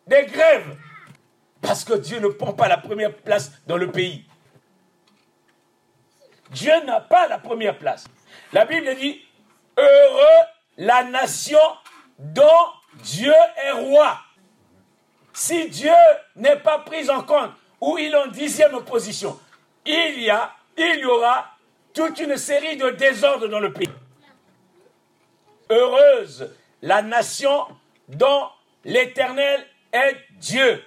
grèves. 0.08 0.77
Parce 1.62 1.84
que 1.84 1.94
Dieu 1.94 2.20
ne 2.20 2.27
prend 2.27 2.53
pas 2.53 2.68
la 2.68 2.77
première 2.77 3.16
place 3.16 3.51
dans 3.66 3.77
le 3.77 3.92
pays. 3.92 4.25
Dieu 6.51 6.74
n'a 6.86 7.01
pas 7.01 7.27
la 7.27 7.40
première 7.40 7.77
place. 7.77 8.06
La 8.53 8.66
Bible 8.66 8.96
dit, 8.96 9.22
heureux 9.77 10.46
la 10.77 11.03
nation 11.03 11.60
dont 12.20 12.44
Dieu 13.01 13.34
est 13.58 13.72
roi. 13.72 14.20
Si 15.34 15.70
Dieu 15.70 15.92
n'est 16.36 16.58
pas 16.58 16.79
pris 16.79 17.10
en 17.10 17.24
compte, 17.24 17.51
ou 17.82 17.98
il 17.98 18.14
est 18.14 18.16
en 18.16 18.27
dixième 18.27 18.84
position, 18.84 19.40
il 19.86 20.22
y 20.22 20.29
a, 20.29 20.53
il 20.77 21.00
y 21.00 21.06
aura 21.06 21.51
toute 21.94 22.20
une 22.20 22.38
série 22.38 22.77
de 22.77 22.92
désordres 22.92 23.48
dans 23.48 23.60
le 23.60 23.74
pays. 23.74 23.90
Heureuse 25.70 26.51
la 26.82 27.01
nation 27.01 27.66
dont 28.08 28.48
l'Éternel 28.86 29.66
est 29.92 30.16
Dieu. 30.40 30.82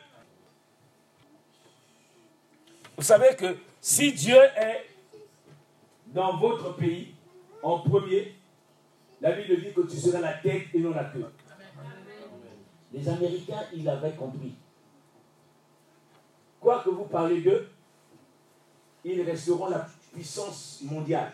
Vous 2.97 3.03
savez 3.03 3.37
que 3.37 3.57
si 3.81 4.13
Dieu 4.13 4.39
est 4.57 4.87
dans 6.07 6.39
votre 6.39 6.75
pays 6.77 7.15
en 7.63 7.81
premier, 7.81 8.35
la 9.21 9.33
Bible 9.33 9.61
dit 9.61 9.73
que 9.73 9.83
tu 9.83 9.97
seras 9.97 10.21
la 10.21 10.35
tête 10.35 10.69
et 10.73 10.79
non 10.79 10.91
la 10.95 11.05
queue. 11.05 11.27
Les 12.93 13.07
Américains, 13.09 13.65
ils 13.75 13.89
avaient 13.89 14.13
compris. 14.13 14.55
Quoi 16.61 16.83
que 16.83 16.91
vous 16.91 17.05
parlez 17.05 17.41
d'eux, 17.41 17.69
ils 19.05 19.23
resteront 19.23 19.69
la 19.69 19.87
puissance 20.13 20.81
mondiale, 20.83 21.33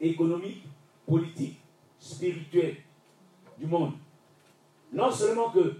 économique, 0.00 0.64
politique, 1.06 1.60
spirituelle 1.98 2.76
du 3.58 3.66
monde. 3.66 3.94
Non 4.92 5.10
seulement 5.10 5.50
que 5.50 5.74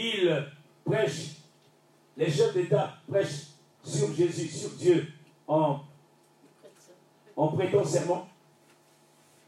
ils 0.00 0.46
prêchent, 0.84 1.36
les 2.16 2.30
chefs 2.30 2.54
d'État 2.54 2.94
prêchent 3.08 3.48
sur 3.84 4.12
Jésus, 4.14 4.48
sur 4.48 4.70
Dieu, 4.70 5.06
en, 5.46 5.80
en 7.36 7.48
prêtant 7.48 7.84
serment, 7.84 8.28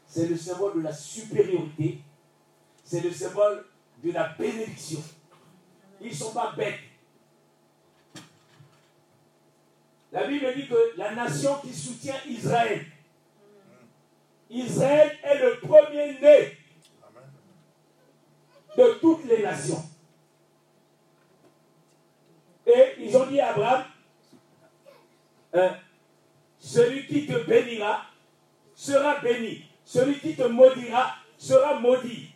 c'est 0.05 0.27
le 0.27 0.37
symbole 0.37 0.77
de 0.77 0.81
la 0.81 0.93
supériorité, 0.93 1.99
c'est 2.83 3.01
le 3.01 3.11
symbole 3.11 3.65
de 4.03 4.11
la 4.11 4.29
bénédiction. 4.29 5.01
Ils 6.01 6.09
ne 6.09 6.13
sont 6.13 6.33
pas 6.33 6.53
bêtes. 6.55 6.79
La 10.11 10.27
Bible 10.27 10.53
dit 10.55 10.67
que 10.67 10.97
la 10.97 11.15
nation 11.15 11.55
qui 11.61 11.73
soutient 11.73 12.17
Israël, 12.27 12.85
Israël 14.49 15.17
est 15.23 15.39
le 15.39 15.59
premier-né 15.59 16.57
de 18.77 18.99
toutes 18.99 19.25
les 19.25 19.41
nations. 19.41 19.83
Et 22.65 22.95
ils 22.99 23.15
ont 23.17 23.25
dit 23.25 23.39
à 23.39 23.49
Abraham, 23.49 23.83
euh, 25.55 25.69
celui 26.57 27.05
qui 27.07 27.27
te 27.27 27.45
bénira 27.45 28.05
sera 28.73 29.19
béni. 29.19 29.65
Celui 29.85 30.19
qui 30.19 30.35
te 30.35 30.43
maudira 30.43 31.15
sera 31.37 31.79
maudit. 31.79 32.29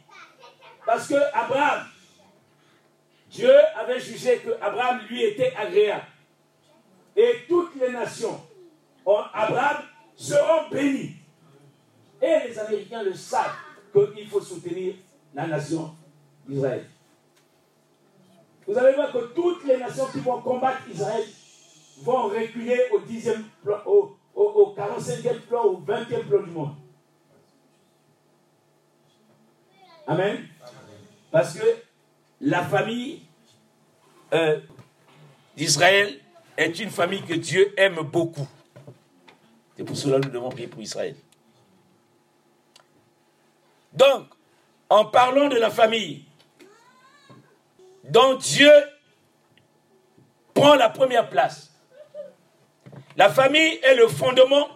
Parce 0.85 1.07
que 1.07 1.15
Abraham, 1.33 1.85
Dieu 3.29 3.53
avait 3.75 3.99
jugé 3.99 4.39
que 4.39 4.51
Abraham 4.61 5.01
lui 5.09 5.23
était 5.23 5.53
agréable. 5.55 6.05
Et 7.15 7.45
toutes 7.47 7.75
les 7.75 7.91
nations, 7.91 8.39
en 9.05 9.23
Abraham, 9.33 9.83
seront 10.15 10.69
bénies. 10.69 11.15
Et 12.21 12.47
les 12.47 12.59
Américains 12.59 13.03
le 13.03 13.13
savent 13.13 13.55
qu'il 14.15 14.27
faut 14.27 14.41
soutenir 14.41 14.95
la 15.33 15.47
nation 15.47 15.95
d'Israël. 16.47 16.85
Vous 18.67 18.77
allez 18.77 18.95
voir 18.95 19.11
que 19.13 19.33
toutes 19.33 19.63
les 19.63 19.77
nations 19.77 20.07
qui 20.07 20.19
vont 20.19 20.41
combattre 20.41 20.81
Israël 20.91 21.23
vont 22.01 22.27
reculer 22.27 22.79
au 22.91 22.99
10e 22.99 23.43
plan, 23.63 23.77
au, 23.85 24.17
au, 24.35 24.75
45e 24.75 25.39
plan, 25.41 25.63
au 25.63 25.77
20e 25.81 26.25
plan 26.27 26.43
du 26.43 26.51
monde. 26.51 26.75
Amen. 30.05 30.45
Parce 31.31 31.57
que 31.57 31.65
la 32.41 32.63
famille 32.63 33.21
euh, 34.33 34.59
d'Israël 35.55 36.19
est 36.57 36.79
une 36.79 36.89
famille 36.89 37.23
que 37.23 37.33
Dieu 37.35 37.73
aime 37.77 38.01
beaucoup. 38.01 38.47
C'est 39.77 39.83
pour 39.83 39.95
cela 39.95 40.19
que 40.19 40.25
nous 40.25 40.33
devons 40.33 40.49
prier 40.49 40.67
pour 40.67 40.81
Israël. 40.81 41.15
Donc, 43.93 44.27
en 44.89 45.05
parlant 45.05 45.47
de 45.47 45.55
la 45.57 45.69
famille, 45.69 46.26
dont 48.07 48.35
Dieu 48.35 48.71
prend 50.53 50.75
la 50.75 50.89
première 50.89 51.29
place, 51.29 51.71
la 53.15 53.29
famille 53.29 53.79
est 53.83 53.95
le 53.95 54.07
fondement 54.07 54.67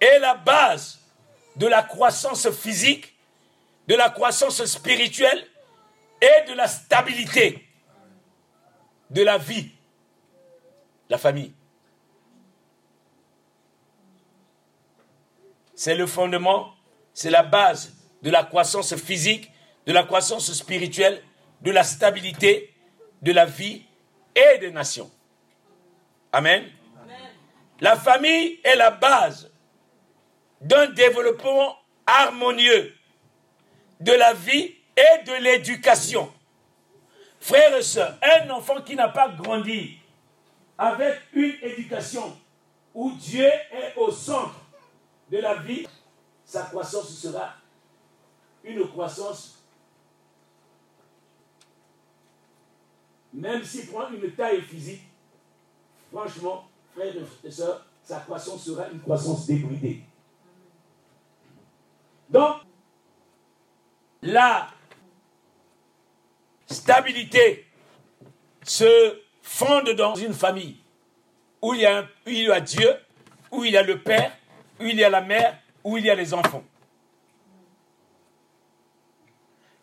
et 0.00 0.18
la 0.20 0.34
base 0.34 1.00
de 1.56 1.66
la 1.66 1.82
croissance 1.82 2.50
physique, 2.50 3.14
de 3.88 3.94
la 3.94 4.10
croissance 4.10 4.64
spirituelle 4.64 5.46
et 6.20 6.48
de 6.48 6.54
la 6.54 6.66
stabilité 6.66 7.64
de 9.10 9.22
la 9.22 9.38
vie, 9.38 9.70
la 11.08 11.18
famille. 11.18 11.52
C'est 15.74 15.94
le 15.94 16.06
fondement, 16.06 16.74
c'est 17.12 17.30
la 17.30 17.42
base 17.42 17.94
de 18.22 18.30
la 18.30 18.44
croissance 18.44 18.94
physique, 18.96 19.50
de 19.86 19.92
la 19.92 20.02
croissance 20.02 20.52
spirituelle, 20.52 21.22
de 21.64 21.70
la 21.70 21.82
stabilité, 21.82 22.72
de 23.22 23.32
la 23.32 23.46
vie 23.46 23.82
et 24.34 24.58
des 24.58 24.70
nations. 24.70 25.10
Amen. 26.32 26.64
La 27.80 27.96
famille 27.96 28.60
est 28.62 28.76
la 28.76 28.90
base 28.90 29.50
d'un 30.60 30.86
développement 30.88 31.76
harmonieux 32.06 32.94
de 34.00 34.12
la 34.12 34.34
vie 34.34 34.74
et 34.96 35.24
de 35.26 35.42
l'éducation. 35.42 36.32
Frères 37.40 37.76
et 37.76 37.82
sœurs, 37.82 38.16
un 38.22 38.48
enfant 38.50 38.80
qui 38.82 38.94
n'a 38.94 39.08
pas 39.08 39.28
grandi 39.28 39.98
avec 40.78 41.20
une 41.32 41.54
éducation 41.62 42.36
où 42.94 43.12
Dieu 43.12 43.44
est 43.46 43.94
au 43.96 44.10
centre 44.10 44.60
de 45.30 45.38
la 45.38 45.54
vie, 45.56 45.86
sa 46.44 46.62
croissance 46.62 47.08
sera 47.18 47.54
une 48.62 48.86
croissance, 48.88 49.63
même 53.34 53.64
s'il 53.64 53.88
prend 53.88 54.08
une 54.10 54.30
taille 54.32 54.62
physique, 54.62 55.02
franchement, 56.12 56.68
frères 56.94 57.14
et 57.42 57.50
sœurs, 57.50 57.84
sa 58.02 58.20
croissance 58.20 58.64
sera 58.64 58.88
une 58.88 59.00
croissance 59.00 59.46
débridée. 59.46 60.02
Donc, 62.30 62.56
la 64.22 64.68
stabilité 66.66 67.66
se 68.62 69.20
fonde 69.42 69.90
dans 69.90 70.14
une 70.14 70.32
famille 70.32 70.78
où 71.60 71.74
il 71.74 71.80
y 71.80 71.86
a, 71.86 72.02
où 72.02 72.30
il 72.30 72.44
y 72.44 72.50
a 72.50 72.60
Dieu, 72.60 72.90
où 73.50 73.64
il 73.64 73.72
y 73.72 73.76
a 73.76 73.82
le 73.82 74.00
Père, 74.00 74.36
où 74.80 74.84
il 74.84 74.96
y 74.96 75.04
a 75.04 75.10
la 75.10 75.20
mère, 75.20 75.58
où 75.82 75.96
il 75.96 76.04
y 76.04 76.10
a 76.10 76.14
les 76.14 76.32
enfants. 76.32 76.64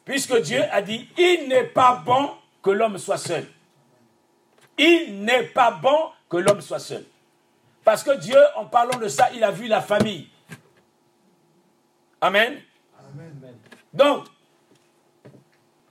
Puisque 0.06 0.42
Dieu 0.42 0.62
a 0.72 0.82
dit, 0.82 1.08
il 1.18 1.48
n'est 1.48 1.68
pas 1.68 2.02
bon 2.06 2.32
que 2.62 2.70
l'homme 2.70 2.98
soit 2.98 3.18
seul. 3.18 3.48
Il 4.78 5.24
n'est 5.24 5.44
pas 5.44 5.72
bon 5.72 6.12
que 6.30 6.38
l'homme 6.38 6.62
soit 6.62 6.80
seul. 6.80 7.06
Parce 7.84 8.04
que 8.04 8.18
Dieu, 8.18 8.40
en 8.56 8.66
parlant 8.66 8.98
de 9.00 9.08
ça, 9.08 9.30
il 9.34 9.44
a 9.44 9.52
vu 9.52 9.68
la 9.68 9.82
famille. 9.82 10.30
Amen. 12.22 12.62
Amen. 13.00 13.58
Donc, 13.94 14.28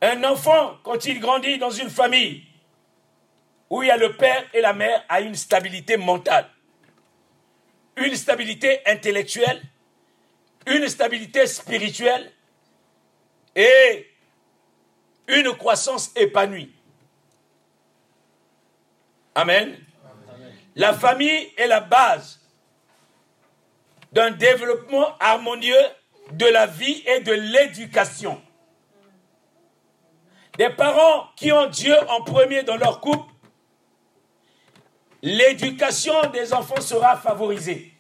un 0.01 0.25
enfant, 0.25 0.79
quand 0.83 1.05
il 1.05 1.21
grandit 1.21 1.59
dans 1.59 1.71
une 1.71 1.91
famille 1.91 2.45
où 3.69 3.83
il 3.83 3.89
y 3.89 3.91
a 3.91 3.97
le 3.97 4.17
père 4.17 4.45
et 4.55 4.61
la 4.61 4.73
mère, 4.73 5.05
a 5.09 5.21
une 5.21 5.35
stabilité 5.35 5.97
mentale, 5.97 6.49
une 7.97 8.15
stabilité 8.17 8.81
intellectuelle, 8.87 9.63
une 10.67 10.89
stabilité 10.89 11.47
spirituelle 11.47 12.33
et 13.55 14.10
une 15.33 15.53
croissance 15.57 16.11
épanouie. 16.17 16.73
Amen. 19.35 19.79
La 20.75 20.93
famille 20.93 21.53
est 21.57 21.67
la 21.67 21.81
base 21.81 22.41
d'un 24.13 24.31
développement 24.31 25.17
harmonieux 25.19 25.75
de 26.33 26.47
la 26.47 26.67
vie 26.67 27.03
et 27.07 27.21
de 27.21 27.33
l'éducation. 27.33 28.41
Des 30.59 30.71
parents 30.71 31.29
qui 31.37 31.53
ont 31.53 31.67
Dieu 31.67 31.95
en 32.09 32.23
premier 32.23 32.63
dans 32.63 32.77
leur 32.77 33.01
couple, 33.01 33.33
l'éducation 35.23 36.15
des 36.33 36.53
enfants 36.53 36.81
sera 36.81 37.17
favorisée. 37.17 37.95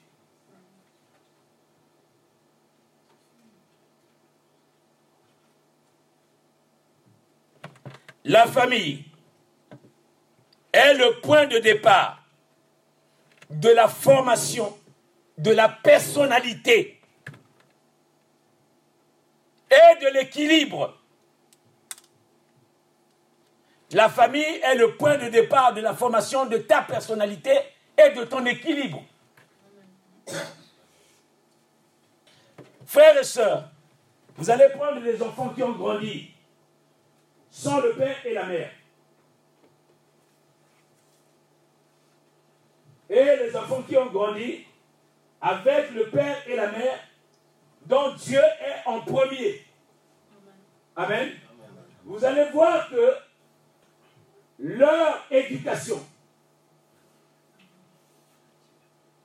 La 8.30 8.46
famille 8.46 9.04
est 10.72 10.94
le 10.94 11.20
point 11.20 11.48
de 11.48 11.58
départ 11.58 12.22
de 13.50 13.70
la 13.70 13.88
formation, 13.88 14.78
de 15.36 15.50
la 15.50 15.68
personnalité 15.68 17.00
et 19.68 20.04
de 20.04 20.12
l'équilibre. 20.14 20.96
La 23.90 24.08
famille 24.08 24.60
est 24.62 24.76
le 24.76 24.94
point 24.96 25.18
de 25.18 25.28
départ 25.28 25.74
de 25.74 25.80
la 25.80 25.92
formation 25.94 26.46
de 26.46 26.58
ta 26.58 26.82
personnalité 26.82 27.50
et 27.98 28.10
de 28.10 28.22
ton 28.22 28.46
équilibre. 28.46 29.02
Frères 32.86 33.18
et 33.18 33.24
sœurs, 33.24 33.68
vous 34.36 34.48
allez 34.50 34.68
prendre 34.68 35.00
les 35.00 35.20
enfants 35.20 35.48
qui 35.48 35.64
ont 35.64 35.72
grandi 35.72 36.29
sans 37.50 37.80
le 37.80 37.94
père 37.94 38.16
et 38.24 38.34
la 38.34 38.46
mère. 38.46 38.70
Et 43.08 43.24
les 43.36 43.56
enfants 43.56 43.82
qui 43.82 43.96
ont 43.96 44.06
grandi 44.06 44.64
avec 45.40 45.90
le 45.90 46.08
père 46.10 46.36
et 46.46 46.54
la 46.54 46.70
mère 46.70 46.98
dont 47.86 48.14
Dieu 48.14 48.38
est 48.38 48.86
en 48.86 49.00
premier. 49.00 49.64
Amen. 50.94 51.32
Vous 52.04 52.24
allez 52.24 52.50
voir 52.50 52.88
que 52.88 53.14
leur 54.58 55.26
éducation 55.30 56.00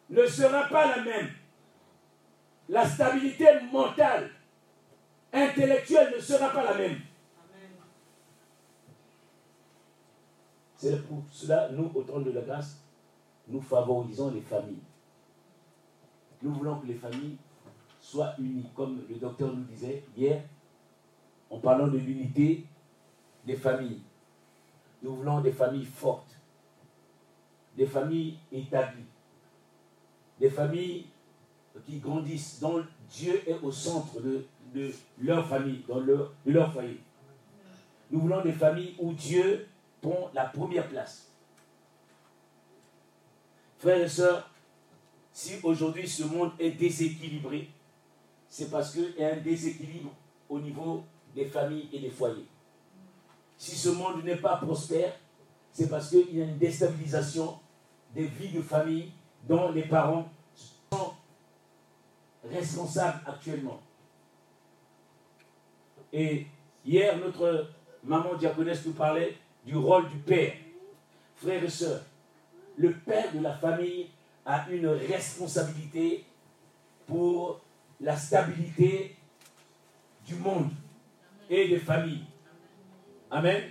ne 0.09 0.25
sera 0.25 0.63
pas 0.65 0.95
la 0.95 1.03
même. 1.03 1.29
La 2.69 2.87
stabilité 2.87 3.45
mentale, 3.71 4.31
intellectuelle 5.31 6.13
ne 6.15 6.19
sera 6.19 6.49
pas 6.49 6.63
la 6.63 6.73
même. 6.73 6.99
C'est 10.77 11.07
pour 11.07 11.23
cela, 11.31 11.69
nous, 11.71 11.91
au 11.93 12.01
trône 12.03 12.23
de 12.23 12.31
la 12.31 12.41
grâce, 12.41 12.81
nous 13.47 13.61
favorisons 13.61 14.31
les 14.31 14.41
familles. 14.41 14.83
Nous 16.41 16.53
voulons 16.53 16.79
que 16.79 16.87
les 16.87 16.95
familles 16.95 17.37
soient 17.99 18.35
unies, 18.37 18.69
comme 18.75 19.01
le 19.09 19.15
docteur 19.15 19.53
nous 19.53 19.63
disait 19.63 20.03
hier, 20.15 20.43
en 21.49 21.59
parlant 21.59 21.87
de 21.87 21.97
l'unité 21.97 22.65
des 23.45 23.55
familles. 23.55 24.01
Nous 25.01 25.15
voulons 25.15 25.41
des 25.41 25.51
familles 25.51 25.85
fortes, 25.85 26.35
des 27.77 27.85
familles 27.85 28.37
établies, 28.51 29.05
des 30.39 30.49
familles 30.49 31.05
qui 31.85 31.99
grandissent, 31.99 32.59
dont 32.59 32.83
Dieu 33.09 33.41
est 33.47 33.59
au 33.61 33.71
centre 33.71 34.19
de, 34.21 34.45
leur 35.19 35.47
famille, 35.47 35.83
dans 35.87 36.01
de 36.01 36.27
leur 36.45 36.73
foyer. 36.73 36.99
Nous 38.11 38.19
voulons 38.19 38.41
des 38.41 38.51
familles 38.51 38.95
où 38.99 39.13
Dieu 39.13 39.67
la 40.33 40.45
première 40.45 40.87
place. 40.87 41.31
Frères 43.77 44.01
et 44.01 44.09
sœurs, 44.09 44.49
si 45.31 45.55
aujourd'hui 45.63 46.07
ce 46.07 46.23
monde 46.23 46.51
est 46.59 46.71
déséquilibré, 46.71 47.69
c'est 48.47 48.69
parce 48.71 48.93
qu'il 48.93 49.15
y 49.17 49.23
a 49.23 49.33
un 49.33 49.37
déséquilibre 49.37 50.11
au 50.49 50.59
niveau 50.59 51.03
des 51.33 51.45
familles 51.45 51.89
et 51.91 51.99
des 51.99 52.09
foyers. 52.09 52.45
Si 53.57 53.75
ce 53.75 53.89
monde 53.89 54.23
n'est 54.23 54.37
pas 54.37 54.57
prospère, 54.57 55.13
c'est 55.71 55.89
parce 55.89 56.09
qu'il 56.09 56.35
y 56.35 56.41
a 56.41 56.45
une 56.45 56.57
déstabilisation 56.57 57.59
des 58.13 58.25
vies 58.25 58.51
de 58.51 58.61
famille 58.61 59.11
dont 59.43 59.71
les 59.71 59.83
parents 59.83 60.29
sont 60.91 61.13
responsables 62.49 63.21
actuellement. 63.25 63.81
Et 66.13 66.47
hier, 66.85 67.17
notre 67.17 67.69
maman 68.03 68.35
diaconesse 68.35 68.85
nous 68.85 68.93
parlait 68.93 69.35
du 69.65 69.75
rôle 69.75 70.09
du 70.09 70.17
père. 70.17 70.53
Frères 71.35 71.63
et 71.63 71.69
sœurs, 71.69 72.01
le 72.77 72.93
père 72.93 73.31
de 73.33 73.39
la 73.41 73.53
famille 73.53 74.09
a 74.45 74.69
une 74.69 74.87
responsabilité 74.87 76.23
pour 77.07 77.61
la 77.99 78.15
stabilité 78.15 79.15
du 80.25 80.35
monde 80.35 80.69
et 81.49 81.67
des 81.67 81.79
familles. 81.79 82.25
Amen. 83.29 83.63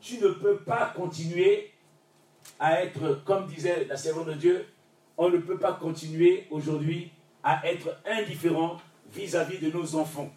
Tu 0.00 0.18
ne 0.18 0.28
peux 0.28 0.58
pas 0.58 0.92
continuer 0.94 1.72
à 2.60 2.82
être, 2.82 3.22
comme 3.24 3.46
disait 3.46 3.84
la 3.86 3.96
servante 3.96 4.28
de 4.28 4.34
Dieu, 4.34 4.66
on 5.18 5.30
ne 5.30 5.38
peut 5.38 5.58
pas 5.58 5.72
continuer 5.72 6.46
aujourd'hui 6.50 7.10
à 7.42 7.66
être 7.66 8.00
indifférent 8.06 8.76
vis-à-vis 9.12 9.56
-vis 9.56 9.70
de 9.72 9.78
nos 9.78 9.96
enfants. 9.96 10.30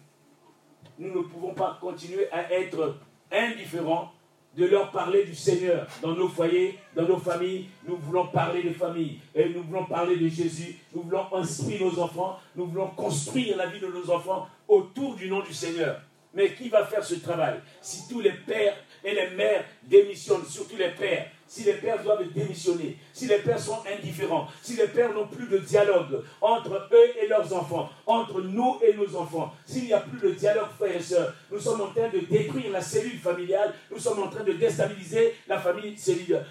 Nous 0.98 1.08
ne 1.14 1.22
pouvons 1.22 1.54
pas 1.54 1.78
continuer 1.80 2.30
à 2.30 2.50
être 2.52 2.98
indifférents 3.30 4.12
de 4.56 4.66
leur 4.66 4.90
parler 4.90 5.24
du 5.24 5.34
Seigneur 5.34 5.86
dans 6.02 6.14
nos 6.14 6.28
foyers, 6.28 6.78
dans 6.94 7.06
nos 7.06 7.18
familles. 7.18 7.68
Nous 7.86 7.96
voulons 7.96 8.26
parler 8.26 8.62
de 8.62 8.72
famille 8.72 9.20
et 9.34 9.48
nous 9.48 9.62
voulons 9.62 9.84
parler 9.84 10.16
de 10.16 10.28
Jésus. 10.28 10.76
Nous 10.94 11.02
voulons 11.02 11.26
inspirer 11.34 11.84
nos 11.84 11.98
enfants. 11.98 12.38
Nous 12.56 12.66
voulons 12.66 12.88
construire 12.88 13.56
la 13.56 13.66
vie 13.66 13.80
de 13.80 13.86
nos 13.86 14.10
enfants 14.10 14.48
autour 14.66 15.14
du 15.14 15.28
nom 15.28 15.40
du 15.40 15.54
Seigneur. 15.54 16.00
Mais 16.34 16.54
qui 16.54 16.68
va 16.68 16.84
faire 16.84 17.04
ce 17.04 17.14
travail? 17.14 17.60
Si 17.80 18.08
tous 18.08 18.20
les 18.20 18.32
pères 18.32 18.76
et 19.04 19.14
les 19.14 19.30
mères 19.30 19.64
démissionnent, 19.82 20.44
surtout 20.44 20.76
les 20.76 20.90
pères, 20.90 21.28
si 21.50 21.64
les 21.64 21.72
pères 21.72 22.00
doivent 22.00 22.22
démissionner, 22.32 22.96
si 23.12 23.26
les 23.26 23.38
pères 23.38 23.58
sont 23.58 23.78
indifférents, 23.84 24.46
si 24.62 24.76
les 24.76 24.86
pères 24.86 25.12
n'ont 25.12 25.26
plus 25.26 25.48
de 25.48 25.58
dialogue 25.58 26.22
entre 26.40 26.88
eux 26.92 27.08
et 27.20 27.26
leurs 27.26 27.52
enfants, 27.52 27.90
entre 28.06 28.40
nous 28.40 28.78
et 28.86 28.94
nos 28.94 29.16
enfants, 29.16 29.52
s'il 29.66 29.86
n'y 29.86 29.92
a 29.92 29.98
plus 29.98 30.20
de 30.20 30.32
dialogue, 30.32 30.68
frères 30.78 30.94
et 30.94 31.02
sœurs, 31.02 31.34
nous 31.50 31.58
sommes 31.58 31.80
en 31.80 31.88
train 31.88 32.08
de 32.08 32.20
détruire 32.20 32.70
la 32.70 32.80
cellule 32.80 33.18
familiale, 33.18 33.74
nous 33.90 33.98
sommes 33.98 34.22
en 34.22 34.28
train 34.28 34.44
de 34.44 34.52
déstabiliser 34.52 35.34
la 35.48 35.58
famille 35.58 35.98
cellule, 35.98 36.34
euh, 36.34 36.44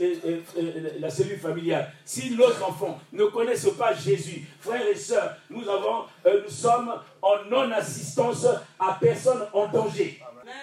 euh, 0.00 0.40
euh, 0.56 0.90
la 1.00 1.10
cellule 1.10 1.38
familiale. 1.38 1.92
Si 2.06 2.30
nos 2.30 2.48
enfants 2.64 2.98
ne 3.12 3.26
connaissent 3.26 3.68
pas 3.76 3.92
Jésus, 3.92 4.48
frères 4.60 4.86
et 4.88 4.96
sœurs, 4.96 5.36
nous, 5.50 5.68
avons, 5.68 6.06
nous 6.24 6.48
sommes 6.50 6.94
en 7.20 7.44
non-assistance 7.50 8.46
à 8.78 8.96
personne 8.98 9.42
en 9.52 9.66
danger. 9.68 10.18
Amen. 10.26 10.54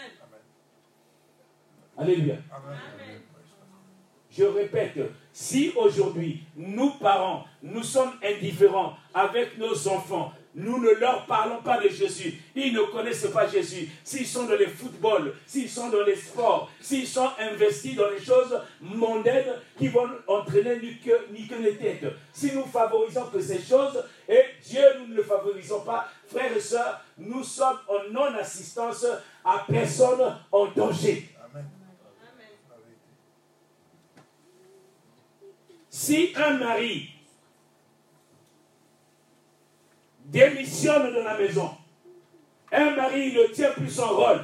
Alléluia. 1.96 2.38
Amen. 2.52 3.13
Je 4.36 4.44
répète, 4.46 4.98
si 5.32 5.72
aujourd'hui, 5.76 6.44
nous 6.56 6.92
parents, 6.92 7.46
nous 7.62 7.84
sommes 7.84 8.14
indifférents 8.24 8.94
avec 9.14 9.58
nos 9.60 9.88
enfants, 9.88 10.34
nous 10.56 10.80
ne 10.80 10.92
leur 11.00 11.26
parlons 11.26 11.62
pas 11.62 11.80
de 11.80 11.90
Jésus. 11.90 12.42
Ils 12.56 12.74
ne 12.74 12.82
connaissent 12.92 13.28
pas 13.28 13.48
Jésus. 13.48 13.90
S'ils 14.04 14.28
sont 14.28 14.46
dans 14.46 14.56
les 14.56 14.68
football, 14.68 15.34
s'ils 15.48 15.70
sont 15.70 15.90
dans 15.90 16.04
les 16.04 16.16
sports, 16.16 16.70
s'ils 16.80 17.08
sont 17.08 17.30
investis 17.40 17.96
dans 17.96 18.10
les 18.10 18.24
choses 18.24 18.60
mondaines 18.82 19.54
qui 19.78 19.88
vont 19.88 20.08
entraîner 20.28 20.80
ni 20.82 21.00
que, 21.00 21.32
ni 21.32 21.48
que 21.48 21.56
les 21.56 21.76
têtes. 21.76 22.06
Si 22.32 22.52
nous 22.54 22.66
favorisons 22.66 23.26
que 23.34 23.42
ces 23.42 23.62
choses, 23.62 24.04
et 24.30 24.44
Dieu, 24.64 24.84
nous 25.00 25.08
ne 25.08 25.16
le 25.16 25.24
favorisons 25.24 25.82
pas, 25.82 26.08
frères 26.28 26.56
et 26.56 26.60
sœurs, 26.60 27.02
nous 27.18 27.44
sommes 27.44 27.78
en 27.88 28.12
non-assistance 28.12 29.06
à 29.44 29.66
personne 29.68 30.38
en 30.52 30.68
danger. 30.68 31.30
Si 36.04 36.34
un 36.36 36.58
mari 36.58 37.10
démissionne 40.26 41.14
de 41.14 41.22
la 41.22 41.38
maison 41.38 41.72
un 42.74 42.94
mari 42.94 43.32
ne 43.32 43.44
tient 43.54 43.72
plus 43.72 43.90
son 43.90 44.10
rôle. 44.10 44.42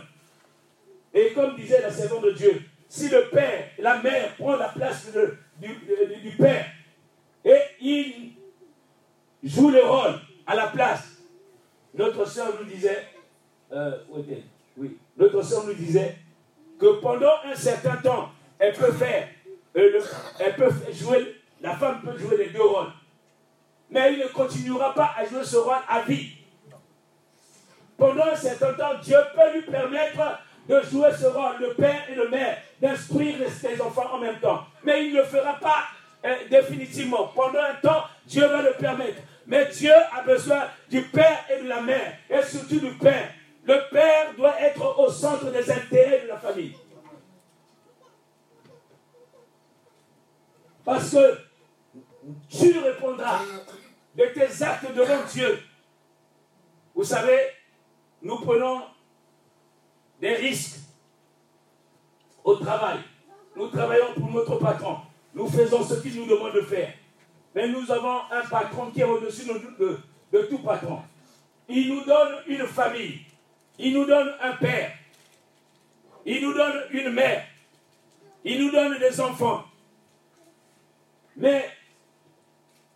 Et 1.14 1.34
comme 1.34 1.58
disait 1.58 1.82
la 1.82 1.92
servante 1.92 2.24
de 2.24 2.32
Dieu, 2.32 2.62
si 2.88 3.10
le 3.10 3.28
père, 3.30 3.72
la 3.78 4.02
mère 4.02 4.38
prend 4.38 4.56
la 4.56 4.70
place 4.70 5.12
du, 5.60 6.32
père 6.38 6.66
et 7.44 7.62
il 7.82 8.36
joue 9.44 9.70
le 9.70 9.84
rôle 9.84 10.18
à 10.48 10.56
la 10.56 10.68
place, 10.68 11.18
notre 11.94 12.26
soeur 12.26 12.54
nous 12.58 12.68
disait, 12.68 13.06
euh, 13.74 13.98
notre 15.18 15.42
soeur 15.42 15.66
nous 15.66 15.74
disait 15.74 16.16
que 16.80 17.02
pendant 17.02 17.34
un 17.44 17.56
certain 17.56 17.98
temps, 17.98 18.30
elle 18.58 18.74
peut 18.74 18.94
faire, 18.94 19.28
euh, 19.76 20.02
elle 20.40 20.56
peut 20.56 20.70
jouer, 20.94 21.39
la 21.62 21.76
femme 21.76 22.02
peut 22.02 22.18
jouer 22.18 22.38
les 22.38 22.50
deux 22.50 22.64
rôles. 22.64 22.92
Mais 23.90 24.14
il 24.14 24.20
ne 24.20 24.28
continuera 24.28 24.94
pas 24.94 25.14
à 25.18 25.26
jouer 25.26 25.44
ce 25.44 25.58
rôle 25.58 25.76
à 25.88 26.02
vie. 26.02 26.34
Pendant 27.98 28.26
un 28.26 28.36
certain 28.36 28.74
temps, 28.74 28.98
Dieu 29.02 29.18
peut 29.36 29.54
lui 29.54 29.62
permettre 29.64 30.40
de 30.68 30.82
jouer 30.84 31.10
ce 31.20 31.26
rôle, 31.26 31.56
le 31.60 31.74
père 31.74 32.04
et 32.10 32.16
le 32.16 32.30
mère, 32.30 32.58
d'instruire 32.80 33.38
ses 33.50 33.82
enfants 33.82 34.14
en 34.14 34.20
même 34.20 34.40
temps. 34.40 34.64
Mais 34.84 35.06
il 35.06 35.14
ne 35.14 35.20
le 35.20 35.26
fera 35.26 35.54
pas 35.54 35.86
euh, 36.26 36.36
définitivement. 36.50 37.32
Pendant 37.36 37.60
un 37.60 37.74
temps, 37.82 38.04
Dieu 38.26 38.46
va 38.46 38.62
le 38.62 38.74
permettre. 38.74 39.22
Mais 39.48 39.66
Dieu 39.66 39.92
a 40.16 40.22
besoin 40.22 40.68
du 40.90 41.02
père 41.02 41.46
et 41.50 41.64
de 41.64 41.68
la 41.68 41.82
mère, 41.82 42.14
et 42.30 42.42
surtout 42.44 42.80
du 42.80 42.92
père. 42.94 43.30
Le 43.66 43.90
père 43.92 44.34
doit 44.38 44.62
être 44.62 45.00
au 45.00 45.10
centre 45.12 45.52
des 45.52 45.72
intérêts 45.72 46.22
de 46.24 46.28
la 46.28 46.38
famille. 46.38 46.76
Parce 50.86 51.12
que 51.12 51.49
tu 52.50 52.78
répondras 52.80 53.42
de 54.16 54.26
tes 54.26 54.64
actes 54.64 54.94
devant 54.94 55.24
Dieu. 55.32 55.60
Vous 56.96 57.04
savez, 57.04 57.40
nous 58.22 58.38
prenons 58.40 58.82
des 60.20 60.36
risques 60.36 60.80
au 62.44 62.56
travail. 62.56 63.00
Nous 63.56 63.68
travaillons 63.68 64.14
pour 64.14 64.32
notre 64.32 64.56
patron. 64.58 64.98
Nous 65.34 65.48
faisons 65.48 65.84
ce 65.84 65.96
qu'il 65.96 66.16
nous 66.16 66.26
demande 66.26 66.54
de 66.54 66.62
faire. 66.62 66.94
Mais 67.56 67.68
nous 67.68 67.90
avons 67.92 68.22
un 68.32 68.42
patron 68.50 68.92
qui 68.92 69.02
est 69.02 69.06
au-dessus 69.06 69.48
de, 69.48 70.42
tout 70.44 70.60
patron. 70.60 71.02
Il 71.68 71.94
nous 71.94 72.04
donne 72.04 72.36
une 72.48 72.66
famille. 72.66 73.20
Il 73.78 73.94
nous 73.94 74.06
donne 74.06 74.34
un 74.42 74.54
père. 74.54 74.92
Il 76.26 76.42
nous 76.42 76.54
donne 76.54 76.84
une 76.92 77.10
mère. 77.12 77.46
Il 78.44 78.66
nous 78.66 78.72
donne 78.72 79.00
des 79.00 79.20
enfants. 79.22 79.64
Mais 81.36 81.70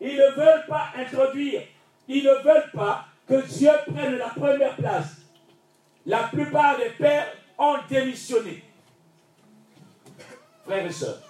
ils 0.04 0.18
ne 0.18 0.36
veulent 0.36 0.66
pas 0.68 0.90
introduire, 0.98 1.62
ils 2.10 2.24
ne 2.24 2.44
veulent 2.44 2.72
pas 2.74 3.06
que 3.28 3.42
Dieu 3.48 3.72
prenne 3.88 4.18
la 4.18 4.30
première 4.30 4.76
place. 4.76 5.22
La 6.06 6.24
plupart 6.24 6.78
des 6.78 6.90
pères 6.90 7.34
ont 7.58 7.78
démissionné. 7.90 8.62
Frères 10.66 10.86
et 10.86 10.92
sœurs. 10.92 11.22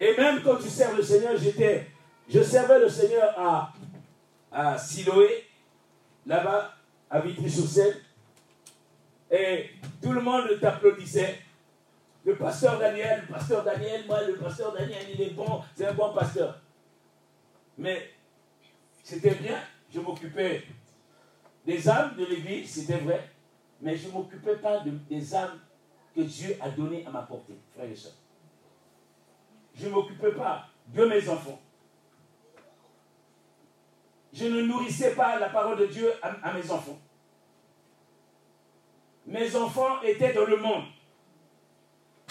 Et 0.00 0.16
même 0.16 0.42
quand 0.42 0.56
tu 0.56 0.68
sers 0.68 0.94
le 0.96 1.02
Seigneur, 1.02 1.36
j'étais, 1.36 1.86
je 2.28 2.42
servais 2.42 2.78
le 2.78 2.88
Seigneur 2.88 3.38
à, 3.38 3.72
à 4.50 4.78
Siloé, 4.78 5.44
là-bas, 6.26 6.74
à 7.10 7.20
Vitry-sur-Seine. 7.20 7.94
Et 9.30 9.70
tout 10.02 10.12
le 10.12 10.22
monde 10.22 10.48
t'applaudissait. 10.60 11.38
Le 12.26 12.34
pasteur 12.34 12.76
Daniel, 12.76 13.20
le 13.20 13.34
pasteur 13.34 13.62
Daniel, 13.62 14.04
moi, 14.04 14.20
le 14.24 14.34
pasteur 14.34 14.72
Daniel, 14.72 15.06
il 15.14 15.22
est 15.22 15.30
bon, 15.30 15.62
c'est 15.76 15.86
un 15.86 15.94
bon 15.94 16.12
pasteur. 16.12 16.60
Mais 17.78 18.10
c'était 19.04 19.36
bien, 19.36 19.56
je 19.94 20.00
m'occupais 20.00 20.64
des 21.64 21.88
âmes 21.88 22.16
de 22.16 22.24
l'église, 22.24 22.68
c'était 22.68 22.98
vrai, 22.98 23.30
mais 23.80 23.96
je 23.96 24.08
ne 24.08 24.12
m'occupais 24.14 24.56
pas 24.56 24.82
des 25.08 25.34
âmes 25.36 25.60
que 26.16 26.22
Dieu 26.22 26.56
a 26.60 26.68
données 26.70 27.06
à 27.06 27.10
ma 27.10 27.22
portée, 27.22 27.56
frères 27.72 27.88
et 27.88 27.94
sœurs. 27.94 28.18
Je 29.76 29.86
ne 29.86 29.92
m'occupais 29.92 30.32
pas 30.32 30.66
de 30.88 31.04
mes 31.04 31.28
enfants. 31.28 31.60
Je 34.32 34.46
ne 34.46 34.62
nourrissais 34.62 35.14
pas 35.14 35.38
la 35.38 35.50
parole 35.50 35.78
de 35.78 35.86
Dieu 35.86 36.12
à 36.20 36.52
mes 36.52 36.68
enfants. 36.72 36.98
Mes 39.26 39.54
enfants 39.54 40.02
étaient 40.02 40.34
dans 40.34 40.46
le 40.46 40.56
monde. 40.56 40.86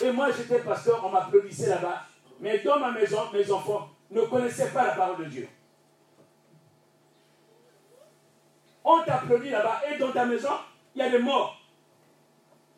Et 0.02 0.12
moi, 0.12 0.30
j'étais 0.32 0.60
pasteur, 0.60 1.02
on 1.06 1.10
m'applaudissait 1.10 1.70
là-bas. 1.70 2.04
Mais 2.40 2.60
dans 2.60 2.80
ma 2.80 2.92
maison, 2.92 3.20
mes 3.34 3.50
enfants 3.50 3.90
ne 4.12 4.22
connaissaient 4.22 4.72
pas 4.72 4.88
la 4.88 4.96
parole 4.96 5.26
de 5.26 5.30
Dieu. 5.30 5.48
On 8.84 9.02
t'applaudit 9.04 9.50
là-bas 9.50 9.82
et 9.90 9.98
dans 9.98 10.12
ta 10.12 10.26
maison, 10.26 10.50
il 10.94 11.00
y 11.00 11.02
a 11.02 11.10
des 11.10 11.20
morts. 11.20 11.60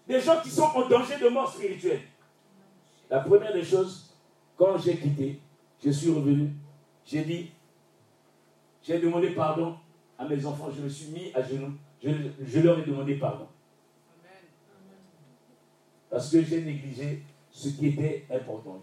Des 0.08 0.22
gens 0.22 0.40
qui 0.42 0.50
sont 0.50 0.64
en 0.64 0.88
danger 0.88 1.18
de 1.18 1.28
mort 1.28 1.52
spirituelle. 1.52 2.02
La 3.10 3.20
première 3.20 3.52
des 3.52 3.64
choses, 3.64 4.14
quand 4.56 4.78
j'ai 4.78 4.98
quitté, 4.98 5.42
je 5.84 5.90
suis 5.90 6.12
revenu, 6.12 6.52
j'ai 7.06 7.24
dit, 7.24 7.52
j'ai 8.84 9.00
demandé 9.00 9.32
pardon 9.32 9.78
à 10.18 10.26
mes 10.26 10.46
enfants, 10.46 10.70
je 10.76 10.82
me 10.82 10.90
suis 10.90 11.12
mis 11.12 11.32
à 11.34 11.42
genoux, 11.42 11.74
je 12.02 12.60
leur 12.60 12.80
ai 12.80 12.84
demandé 12.84 13.16
pardon 13.16 13.48
parce 16.18 16.32
que 16.32 16.42
j'ai 16.44 16.64
négligé 16.64 17.22
ce 17.52 17.70
qui 17.70 17.90
était 17.90 18.26
important. 18.32 18.82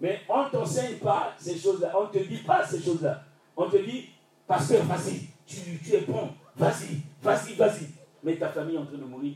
Mais 0.00 0.20
on 0.30 0.44
ne 0.44 0.48
t'enseigne 0.48 0.96
pas 0.96 1.34
ces 1.38 1.58
choses-là, 1.58 1.92
on 1.94 2.04
ne 2.04 2.08
te 2.08 2.26
dit 2.26 2.38
pas 2.38 2.66
ces 2.66 2.80
choses-là. 2.80 3.22
On 3.54 3.68
te 3.68 3.76
dit, 3.76 4.08
pasteur, 4.46 4.82
vas-y, 4.86 5.26
tu, 5.44 5.78
es 5.94 6.00
bon, 6.00 6.30
vas-y, 6.56 7.02
vas-y, 7.20 7.54
vas-y. 7.54 7.86
Mais 8.22 8.36
ta 8.36 8.48
famille 8.48 8.76
est 8.76 8.78
en 8.78 8.86
train 8.86 8.96
de 8.96 9.04
mourir. 9.04 9.34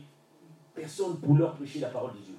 Personne 0.73 1.19
pour 1.19 1.37
leur 1.37 1.53
prêcher 1.53 1.81
la 1.81 1.89
parole 1.89 2.13
de 2.13 2.17
Dieu. 2.17 2.33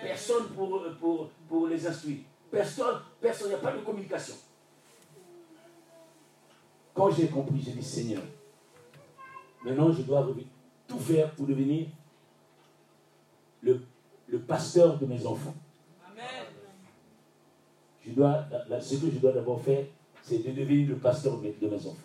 Personne 0.00 0.46
pour, 0.54 0.84
pour, 1.00 1.30
pour 1.48 1.66
les 1.66 1.84
instruire. 1.84 2.18
Personne, 2.48 3.00
personne, 3.20 3.48
il 3.48 3.54
n'y 3.54 3.56
a 3.56 3.58
pas 3.58 3.72
de 3.72 3.80
communication. 3.80 4.36
Quand 6.94 7.10
j'ai 7.10 7.26
compris, 7.26 7.60
j'ai 7.60 7.72
dit, 7.72 7.82
Seigneur, 7.82 8.22
maintenant 9.64 9.90
je 9.90 10.02
dois 10.02 10.24
tout 10.86 11.00
faire 11.00 11.32
pour 11.32 11.44
devenir 11.44 11.88
le 13.62 13.82
le 14.28 14.38
pasteur 14.40 14.98
de 14.98 15.06
mes 15.06 15.26
enfants. 15.26 15.54
Je 18.04 18.12
dois, 18.12 18.46
ce 18.80 18.96
que 18.96 19.10
je 19.10 19.18
dois 19.18 19.32
d'abord 19.32 19.60
faire, 19.60 19.84
c'est 20.22 20.38
de 20.38 20.52
devenir 20.52 20.88
le 20.88 20.96
pasteur 20.96 21.38
de 21.38 21.66
mes 21.66 21.86
enfants. 21.86 21.96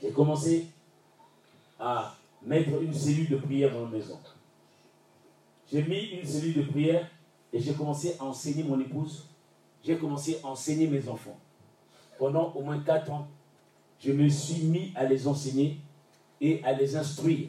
J'ai 0.00 0.10
commencé 0.10 0.66
à 1.78 2.14
mettre 2.42 2.70
une 2.80 2.94
cellule 2.94 3.28
de 3.28 3.36
prière 3.36 3.72
dans 3.72 3.84
la 3.84 3.90
maison. 3.90 4.18
J'ai 5.70 5.82
mis 5.82 6.04
une 6.06 6.26
cellule 6.26 6.54
de 6.54 6.62
prière 6.62 7.08
et 7.52 7.60
j'ai 7.60 7.74
commencé 7.74 8.16
à 8.18 8.24
enseigner 8.24 8.64
mon 8.64 8.80
épouse. 8.80 9.26
J'ai 9.84 9.96
commencé 9.96 10.40
à 10.42 10.48
enseigner 10.48 10.86
mes 10.86 11.08
enfants. 11.08 11.38
Pendant 12.18 12.52
au 12.52 12.62
moins 12.62 12.80
quatre 12.80 13.10
ans, 13.10 13.28
je 14.00 14.12
me 14.12 14.28
suis 14.28 14.64
mis 14.64 14.92
à 14.94 15.04
les 15.04 15.26
enseigner 15.28 15.78
et 16.40 16.62
à 16.64 16.72
les 16.72 16.96
instruire 16.96 17.48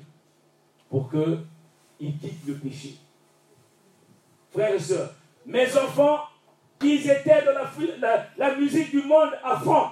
pour 0.89 1.09
qu'ils 1.09 2.17
quittent 2.17 2.45
le 2.45 2.55
péché 2.55 2.97
frères 4.51 4.73
et 4.73 4.79
sœurs, 4.79 5.13
mes 5.45 5.77
enfants, 5.77 6.21
ils 6.81 7.09
étaient 7.09 7.43
dans 7.43 7.53
la, 8.37 8.55
musique 8.55 8.91
du 8.91 9.01
monde 9.03 9.31
à 9.43 9.59
fond. 9.59 9.89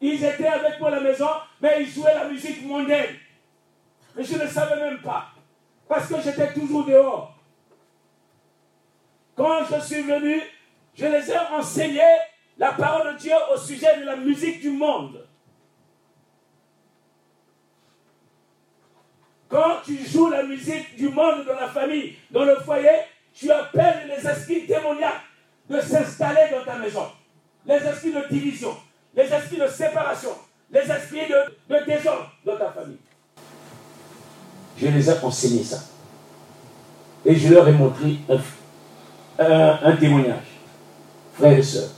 Ils 0.00 0.24
étaient 0.24 0.46
avec 0.46 0.78
moi 0.80 0.88
à 0.88 0.92
la 0.92 1.00
maison, 1.00 1.28
mais 1.60 1.82
ils 1.82 1.88
jouaient 1.88 2.14
la 2.14 2.28
musique 2.28 2.64
mondaine. 2.64 3.16
Mais 4.16 4.24
je 4.24 4.36
ne 4.36 4.46
savais 4.46 4.80
même 4.80 5.00
pas. 5.00 5.26
Parce 5.88 6.08
que 6.08 6.20
j'étais 6.20 6.52
toujours 6.52 6.84
dehors. 6.84 7.34
Quand 9.36 9.64
je 9.64 9.80
suis 9.80 10.02
venu, 10.02 10.42
je 10.94 11.06
les 11.06 11.30
ai 11.30 11.38
enseigné 11.52 12.02
la 12.58 12.72
parole 12.72 13.14
de 13.14 13.18
Dieu 13.18 13.34
au 13.54 13.56
sujet 13.56 13.98
de 13.98 14.04
la 14.04 14.16
musique 14.16 14.60
du 14.60 14.70
monde. 14.70 15.27
Quand 19.48 19.78
tu 19.84 19.98
joues 20.06 20.28
la 20.28 20.42
musique 20.42 20.96
du 20.96 21.08
monde 21.08 21.44
dans 21.46 21.54
la 21.54 21.68
famille, 21.68 22.14
dans 22.30 22.44
le 22.44 22.56
foyer, 22.56 22.88
tu 23.34 23.50
appelles 23.50 24.08
les 24.08 24.28
esprits 24.28 24.66
démoniaques 24.66 25.22
de 25.70 25.80
s'installer 25.80 26.50
dans 26.52 26.64
ta 26.64 26.78
maison. 26.78 27.06
Les 27.66 27.76
esprits 27.76 28.12
de 28.12 28.28
division, 28.30 28.76
les 29.14 29.22
esprits 29.24 29.58
de 29.58 29.66
séparation, 29.66 30.30
les 30.70 30.80
esprits 30.80 31.28
de, 31.28 31.84
désordre 31.86 32.30
dans 32.44 32.56
ta 32.56 32.70
famille. 32.70 32.98
Je 34.76 34.86
les 34.88 35.10
ai 35.10 35.14
enseignés 35.22 35.64
ça. 35.64 35.82
Et 37.24 37.34
je 37.34 37.52
leur 37.52 37.66
ai 37.68 37.72
montré 37.72 38.18
un, 39.38 39.96
témoignage. 39.96 40.44
Frères 41.34 41.58
et 41.58 41.62
sœurs, 41.62 41.90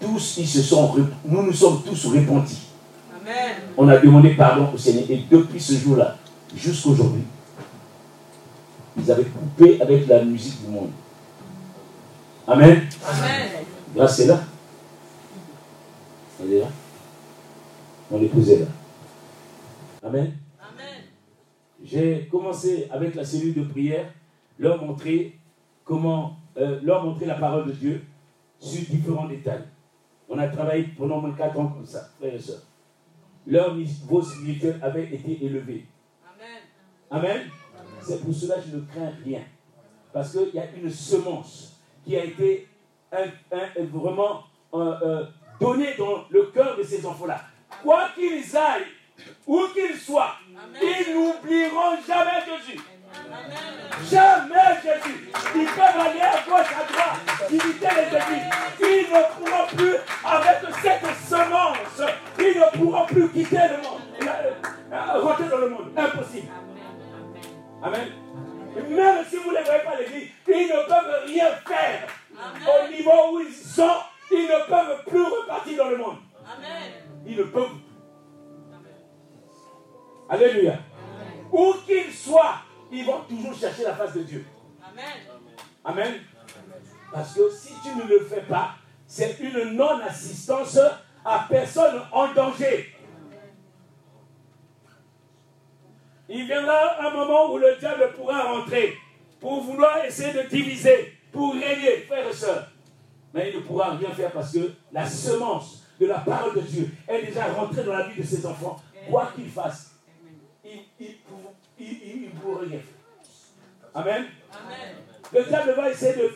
tous 0.00 0.38
ils 0.38 0.48
se 0.48 0.62
sont, 0.62 0.94
nous 1.24 1.42
nous 1.42 1.52
sommes 1.52 1.82
tous 1.84 2.06
répandus 2.06 2.71
on 3.76 3.88
a 3.88 3.98
demandé 3.98 4.34
pardon 4.34 4.68
au 4.72 4.78
Seigneur. 4.78 5.04
Et 5.10 5.24
depuis 5.30 5.60
ce 5.60 5.74
jour-là, 5.74 6.16
jusqu'à 6.54 6.90
aujourd'hui, 6.90 7.22
ils 8.96 9.10
avaient 9.10 9.24
coupé 9.24 9.80
avec 9.80 10.06
la 10.06 10.24
musique 10.24 10.64
du 10.64 10.70
monde. 10.70 10.90
Amen. 12.46 12.82
Amen. 13.04 13.48
Grâce 13.94 14.26
là. 14.26 14.40
Elle 16.42 16.52
est 16.54 16.60
là 16.60 16.66
Mon 18.10 18.20
épouse 18.20 18.50
est 18.50 18.58
là. 18.60 18.66
Amen. 20.02 20.32
Amen. 20.60 21.02
J'ai 21.84 22.28
commencé 22.30 22.88
avec 22.90 23.14
la 23.14 23.24
cellule 23.24 23.54
de 23.54 23.62
prière, 23.62 24.06
leur 24.58 24.82
montrer 24.84 25.38
comment, 25.84 26.36
euh, 26.56 26.80
leur 26.82 27.04
montrer 27.04 27.26
la 27.26 27.34
parole 27.34 27.66
de 27.66 27.72
Dieu 27.72 28.02
sur 28.58 28.82
différents 28.90 29.28
détails. 29.28 29.64
On 30.28 30.38
a 30.38 30.48
travaillé 30.48 30.88
pendant 30.96 31.20
moins 31.20 31.32
4 31.32 31.58
ans 31.60 31.66
comme 31.68 31.86
ça, 31.86 32.08
frères 32.18 32.34
et 32.34 32.40
sœurs. 32.40 32.62
Leur 33.46 33.74
niveau 33.74 34.22
spirituel 34.22 34.78
avait 34.82 35.04
été 35.04 35.44
élevé. 35.44 35.86
Amen. 36.24 36.60
Amen. 37.10 37.50
C'est 38.00 38.22
pour 38.24 38.34
cela 38.34 38.56
que 38.56 38.62
je 38.70 38.76
ne 38.76 38.80
crains 38.82 39.12
rien. 39.24 39.42
Parce 40.12 40.32
qu'il 40.32 40.54
y 40.54 40.58
a 40.58 40.70
une 40.76 40.90
semence 40.90 41.80
qui 42.04 42.16
a 42.16 42.24
été 42.24 42.68
un- 43.12 43.56
un- 43.56 43.84
vraiment 43.84 44.44
euh, 44.74 44.94
euh, 45.02 45.26
donnée 45.60 45.94
dans 45.98 46.24
le 46.30 46.44
cœur 46.46 46.76
de 46.78 46.82
ces 46.82 47.04
enfants-là. 47.04 47.40
Quoi 47.82 48.08
qu'ils 48.14 48.56
aillent, 48.56 48.86
où 49.46 49.60
qu'ils 49.74 49.96
soient, 49.98 50.34
ils 50.80 51.12
n'oublieront 51.14 51.96
jamais 52.06 52.40
Jésus. 52.46 52.80
Amen. 53.14 53.82
Jamais 54.10 54.80
Jésus. 54.82 55.30
Ils 55.54 55.66
peuvent 55.66 56.00
aller 56.00 56.20
à 56.20 56.42
gauche, 56.48 56.72
à 56.72 56.92
droite, 56.92 57.50
visiter 57.50 57.88
les 57.96 58.16
églises. 58.16 58.50
Ils 58.80 59.06
ne 59.12 59.22
pourront 59.34 59.66
plus, 59.76 59.96
avec 60.24 60.74
cette 60.82 61.16
semence, 61.28 62.10
ils 62.38 62.58
ne 62.58 62.78
pourront 62.78 63.06
plus 63.06 63.28
quitter 63.28 63.56
le 63.56 63.82
monde, 63.82 64.00
euh, 64.22 64.52
euh, 64.92 65.20
rentrer 65.20 65.48
dans 65.48 65.58
le 65.58 65.68
monde. 65.68 65.92
Impossible. 65.96 66.48
Amen. 67.82 68.08
Même 68.74 69.24
si 69.28 69.36
vous 69.36 69.50
ne 69.50 69.58
les 69.58 69.64
voyez 69.64 69.82
pas 69.82 69.96
l'église, 69.98 70.28
ils 70.48 70.68
ne 70.68 70.88
peuvent 70.88 71.24
rien 71.26 71.50
faire. 71.66 72.08
Au 72.66 72.90
niveau 72.90 73.34
où 73.34 73.40
ils 73.40 73.52
sont, 73.52 74.00
ils 74.30 74.44
ne 74.44 74.66
peuvent 74.66 75.04
plus 75.06 75.22
repartir 75.22 75.76
dans 75.84 75.90
le 75.90 75.96
monde. 75.98 76.16
Amen. 76.56 76.92
Ils 77.26 77.36
ne 77.36 77.42
peuvent. 77.44 77.68
Alléluia. 80.30 80.78
Où 81.52 81.74
qu'ils 81.86 82.12
soient, 82.12 82.62
ils 82.92 83.04
vont 83.06 83.22
toujours 83.22 83.54
chercher 83.54 83.84
la 83.84 83.94
face 83.94 84.12
de 84.14 84.22
Dieu. 84.22 84.44
Amen. 84.82 85.04
Amen. 85.84 86.20
Parce 87.12 87.34
que 87.34 87.50
si 87.50 87.72
tu 87.82 87.96
ne 87.96 88.04
le 88.04 88.20
fais 88.20 88.42
pas, 88.42 88.74
c'est 89.06 89.38
une 89.40 89.72
non-assistance 89.76 90.78
à 91.24 91.46
personne 91.48 92.02
en 92.12 92.32
danger. 92.32 92.94
Il 96.28 96.46
viendra 96.46 97.06
un 97.06 97.10
moment 97.10 97.52
où 97.52 97.58
le 97.58 97.76
diable 97.78 98.12
pourra 98.16 98.42
rentrer 98.52 98.94
pour 99.40 99.62
vouloir 99.62 100.04
essayer 100.04 100.32
de 100.32 100.48
diviser, 100.48 101.12
pour 101.32 101.52
régner, 101.52 101.98
frères 102.06 102.28
et 102.28 102.32
sœurs. 102.32 102.68
Mais 103.34 103.50
il 103.50 103.56
ne 103.56 103.62
pourra 103.62 103.96
rien 103.96 104.10
faire 104.10 104.30
parce 104.30 104.52
que 104.52 104.72
la 104.92 105.06
semence 105.06 105.84
de 105.98 106.06
la 106.06 106.18
parole 106.18 106.54
de 106.54 106.60
Dieu 106.60 106.90
est 107.08 107.22
déjà 107.22 107.46
rentrée 107.52 107.84
dans 107.84 107.92
la 107.92 108.08
vie 108.08 108.20
de 108.20 108.26
ses 108.26 108.46
enfants. 108.46 108.80
Quoi 109.10 109.32
qu'ils 109.34 109.50
fassent, 109.50 109.96
ils 110.64 110.84
ne 111.00 111.21
ils- 111.82 112.02
ils- 112.16 112.22
ils 112.24 112.30
pourront 112.30 112.58
rien 112.60 112.78
faire. 112.78 113.90
Amen. 113.94 114.26
Amen. 114.52 114.96
Le 115.32 115.44
diable 115.44 115.72
va 115.72 115.90
essayer 115.90 116.14
de, 116.14 116.30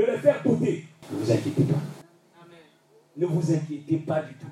de 0.00 0.06
les 0.06 0.18
faire 0.18 0.42
douter. 0.42 0.86
Ne 1.10 1.16
vous 1.18 1.32
inquiétez 1.32 1.64
pas. 1.64 1.78
Amen. 2.42 2.58
Ne 3.16 3.26
vous 3.26 3.52
inquiétez 3.54 3.96
pas 3.98 4.22
du 4.22 4.34
tout. 4.34 4.46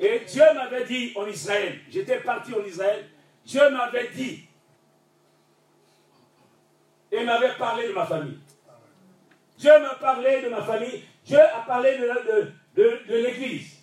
Et 0.00 0.20
Dieu 0.26 0.42
m'avait 0.54 0.84
dit 0.86 1.12
en 1.16 1.26
Israël, 1.26 1.78
j'étais 1.88 2.18
parti 2.20 2.52
en 2.54 2.64
Israël, 2.64 3.08
Dieu 3.46 3.70
m'avait 3.70 4.08
dit, 4.08 4.48
et 7.12 7.24
m'avait 7.24 7.54
parlé 7.56 7.88
de 7.88 7.92
ma 7.92 8.04
famille. 8.04 8.38
Dieu 9.56 9.70
m'a 9.80 9.94
parlé 9.94 10.42
de 10.42 10.48
ma 10.48 10.62
famille, 10.62 11.04
Dieu 11.24 11.38
a 11.40 11.60
parlé 11.66 11.96
de, 11.96 12.50
de- 12.74 12.98
de 13.08 13.14
l'Église. 13.16 13.78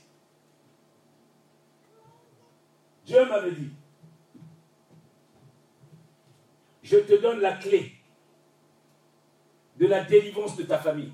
Dieu 3.05 3.25
m'avait 3.25 3.51
dit, 3.51 3.69
je 6.91 6.97
te 6.97 7.21
donne 7.21 7.39
la 7.39 7.53
clé 7.53 7.93
de 9.77 9.87
la 9.87 10.03
délivrance 10.03 10.57
de 10.57 10.63
ta 10.63 10.77
famille. 10.77 11.13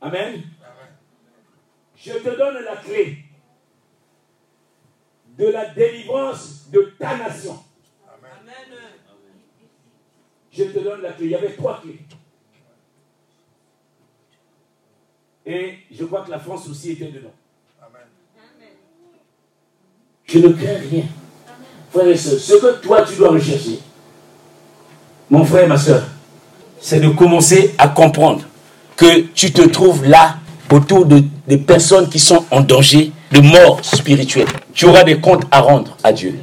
Amen. 0.00 0.44
Je 1.96 2.12
te 2.12 2.36
donne 2.36 2.62
la 2.62 2.76
clé 2.76 3.24
de 5.36 5.46
la 5.46 5.74
délivrance 5.74 6.70
de 6.70 6.94
ta 6.98 7.16
nation. 7.16 7.58
Amen. 8.06 8.78
Je 10.52 10.64
te 10.64 10.78
donne 10.78 11.02
la 11.02 11.12
clé. 11.12 11.26
Il 11.26 11.30
y 11.32 11.34
avait 11.34 11.54
trois 11.54 11.80
clés. 11.80 11.98
Et 15.44 15.78
je 15.90 16.04
crois 16.04 16.24
que 16.24 16.30
la 16.30 16.38
France 16.38 16.68
aussi 16.68 16.92
était 16.92 17.10
dedans. 17.10 17.34
Je 20.26 20.38
ne 20.38 20.52
crains 20.52 20.78
rien. 20.78 21.04
Frère 21.90 22.06
et 22.06 22.16
sœur, 22.16 22.38
ce 22.38 22.54
que 22.54 22.80
toi 22.80 23.04
tu 23.04 23.16
dois 23.16 23.30
rechercher, 23.30 23.80
mon 25.32 25.46
frère 25.46 25.66
ma 25.66 25.78
soeur, 25.78 26.04
c'est 26.78 27.00
de 27.00 27.08
commencer 27.08 27.74
à 27.78 27.88
comprendre 27.88 28.42
que 28.96 29.20
tu 29.20 29.50
te 29.50 29.62
trouves 29.62 30.04
là 30.04 30.36
autour 30.70 31.06
de, 31.06 31.24
des 31.48 31.56
personnes 31.56 32.10
qui 32.10 32.18
sont 32.18 32.44
en 32.50 32.60
danger 32.60 33.12
de 33.30 33.40
mort 33.40 33.82
spirituelle. 33.82 34.46
Tu 34.74 34.84
auras 34.84 35.04
des 35.04 35.20
comptes 35.22 35.44
à 35.50 35.62
rendre 35.62 35.96
à 36.04 36.12
Dieu. 36.12 36.38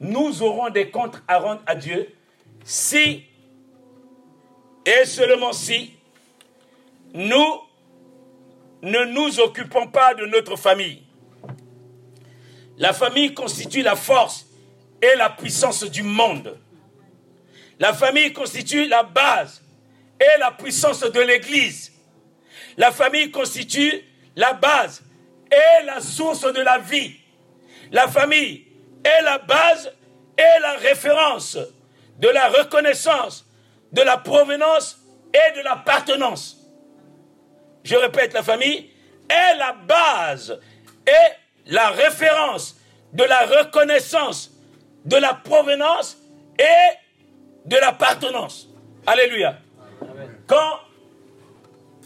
Nous 0.00 0.42
aurons 0.42 0.70
des 0.70 0.88
comptes 0.88 1.20
à 1.28 1.38
rendre 1.38 1.60
à 1.66 1.74
Dieu 1.74 2.08
si, 2.64 3.24
et 4.86 5.04
seulement 5.04 5.52
si, 5.52 5.92
nous 7.12 7.44
ne 8.82 9.04
nous 9.12 9.38
occupons 9.38 9.86
pas 9.86 10.14
de 10.14 10.24
notre 10.24 10.56
famille. 10.56 11.02
La 12.78 12.94
famille 12.94 13.34
constitue 13.34 13.82
la 13.82 13.96
force 13.96 14.46
et 15.02 15.18
la 15.18 15.28
puissance 15.28 15.84
du 15.84 16.02
monde. 16.02 16.56
La 17.80 17.94
famille 17.94 18.32
constitue 18.34 18.86
la 18.86 19.02
base 19.02 19.62
et 20.20 20.38
la 20.38 20.50
puissance 20.50 21.00
de 21.00 21.20
l'Église. 21.20 21.92
La 22.76 22.92
famille 22.92 23.30
constitue 23.30 24.04
la 24.36 24.52
base 24.52 25.02
et 25.50 25.84
la 25.86 26.00
source 26.00 26.42
de 26.42 26.60
la 26.60 26.78
vie. 26.78 27.16
La 27.90 28.06
famille 28.06 28.66
est 29.02 29.22
la 29.22 29.38
base 29.38 29.90
et 30.36 30.60
la 30.60 30.74
référence 30.74 31.56
de 32.18 32.28
la 32.28 32.48
reconnaissance, 32.50 33.46
de 33.92 34.02
la 34.02 34.18
provenance 34.18 34.98
et 35.32 35.56
de 35.56 35.62
l'appartenance. 35.62 36.58
Je 37.82 37.96
répète, 37.96 38.34
la 38.34 38.42
famille 38.42 38.90
est 39.26 39.56
la 39.56 39.72
base 39.72 40.60
et 41.06 41.70
la 41.72 41.88
référence 41.88 42.76
de 43.14 43.24
la 43.24 43.40
reconnaissance, 43.46 44.50
de 45.06 45.16
la 45.16 45.32
provenance 45.32 46.18
et 46.58 47.09
de 47.64 47.76
l'appartenance. 47.76 48.68
Alléluia. 49.06 49.58
Quand 50.46 50.80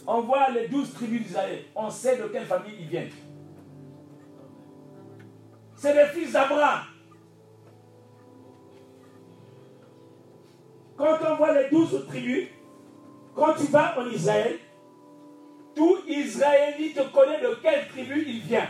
on 0.07 0.21
voit 0.21 0.49
les 0.51 0.67
douze 0.67 0.93
tribus 0.93 1.23
d'Israël, 1.23 1.65
on 1.75 1.89
sait 1.89 2.17
de 2.17 2.23
quelle 2.27 2.45
famille 2.45 2.75
ils 2.79 2.87
viennent. 2.87 3.11
C'est 5.75 5.93
les 5.93 6.07
fils 6.11 6.31
d'Abraham. 6.31 6.81
Quand 10.97 11.17
on 11.29 11.35
voit 11.35 11.53
les 11.61 11.69
douze 11.69 12.05
tribus, 12.07 12.47
quand 13.35 13.53
tu 13.53 13.65
vas 13.65 13.99
en 13.99 14.07
Israël, 14.07 14.59
tout 15.75 15.97
Israélite 16.07 16.99
connaît 17.11 17.41
de 17.41 17.55
quelle 17.61 17.87
tribu 17.89 18.23
il 18.27 18.41
vient. 18.41 18.69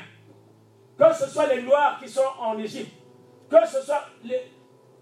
Que 0.97 1.13
ce 1.13 1.27
soit 1.27 1.53
les 1.53 1.61
Noirs 1.61 1.99
qui 2.01 2.09
sont 2.09 2.21
en 2.39 2.57
Égypte, 2.57 2.91
que 3.49 3.67
ce 3.67 3.81
soit 3.81 4.05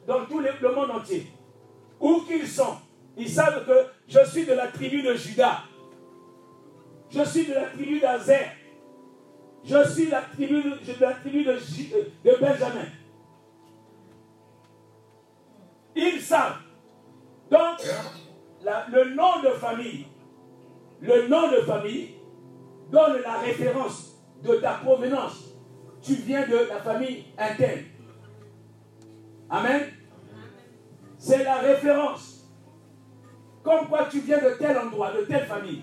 dans 0.06 0.26
tout 0.26 0.40
le 0.40 0.76
monde 0.76 0.92
entier, 0.92 1.28
où 2.04 2.20
qu'ils 2.28 2.48
sont, 2.48 2.76
ils 3.16 3.30
savent 3.30 3.66
que 3.66 3.88
je 4.08 4.20
suis 4.30 4.46
de 4.46 4.54
la 4.54 4.68
tribu 4.68 5.02
de 5.02 5.16
Judas. 5.16 5.62
Je 7.10 7.24
suis 7.24 7.46
de 7.46 7.54
la 7.54 7.68
tribu 7.68 8.00
d'Azer. 8.00 8.52
Je 9.64 9.90
suis 9.90 10.08
de 10.08 10.12
la 10.12 10.22
tribu 10.22 10.62
de, 10.64 10.72
de 10.72 12.40
Benjamin. 12.42 12.86
Ils 15.96 16.20
savent. 16.20 16.58
Donc, 17.50 17.80
le 18.92 19.16
nom 19.16 19.42
de 19.42 19.50
famille, 19.52 20.08
le 21.00 21.28
nom 21.30 21.52
de 21.52 21.62
famille 21.62 22.16
donne 22.92 23.22
la 23.22 23.38
référence 23.38 24.18
de 24.44 24.56
ta 24.56 24.74
provenance. 24.74 25.56
Tu 26.02 26.16
viens 26.16 26.46
de 26.46 26.68
la 26.68 26.82
famille 26.82 27.24
interne. 27.38 27.84
Amen. 29.50 30.03
C'est 31.24 31.42
la 31.42 31.56
référence. 31.60 32.52
Comme 33.64 33.88
quoi 33.88 34.08
tu 34.12 34.20
viens 34.20 34.40
de 34.40 34.58
tel 34.60 34.78
endroit, 34.78 35.14
de 35.14 35.22
telle 35.24 35.46
famille. 35.46 35.82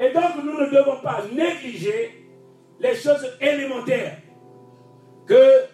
Et 0.00 0.12
donc 0.12 0.42
nous 0.42 0.58
ne 0.60 0.66
devons 0.70 1.00
pas 1.00 1.22
négliger 1.32 2.28
les 2.80 2.96
choses 2.96 3.24
élémentaires 3.40 4.18
que 5.24 5.66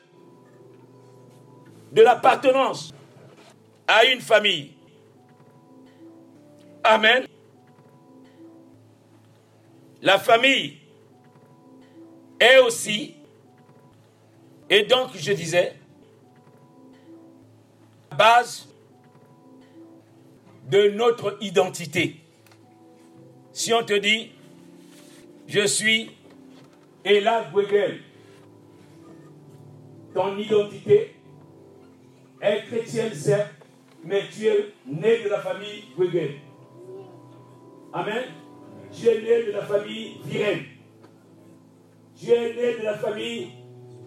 de 1.92 2.02
l'appartenance 2.02 2.92
à 3.88 4.04
une 4.04 4.20
famille. 4.20 4.74
Amen. 6.84 7.26
La 10.02 10.18
famille 10.18 10.80
est 12.38 12.58
aussi, 12.58 13.16
et 14.68 14.82
donc 14.82 15.12
je 15.16 15.32
disais, 15.32 15.79
de 20.70 20.90
notre 20.90 21.38
identité. 21.40 22.16
Si 23.52 23.72
on 23.72 23.82
te 23.82 23.94
dit, 23.94 24.30
je 25.46 25.66
suis 25.66 26.10
Ella 27.04 27.48
Gwegel, 27.50 28.00
ton 30.14 30.36
identité 30.36 31.16
est 32.42 32.64
chrétienne, 32.66 33.14
certes, 33.14 33.54
mais 34.04 34.24
tu 34.30 34.46
es 34.46 34.74
né 34.86 35.22
de 35.24 35.28
la 35.30 35.40
famille 35.40 35.84
Gwegel. 35.96 36.34
Amen. 37.92 38.24
Tu 38.92 39.08
es 39.08 39.22
né 39.22 39.46
de 39.46 39.52
la 39.52 39.62
famille 39.62 40.18
Virène. 40.26 40.64
Tu 42.18 42.30
es 42.30 42.54
né 42.54 42.78
de 42.78 42.84
la 42.84 42.98
famille 42.98 43.48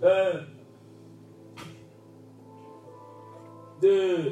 euh, 0.03 0.33
de, 3.83 4.31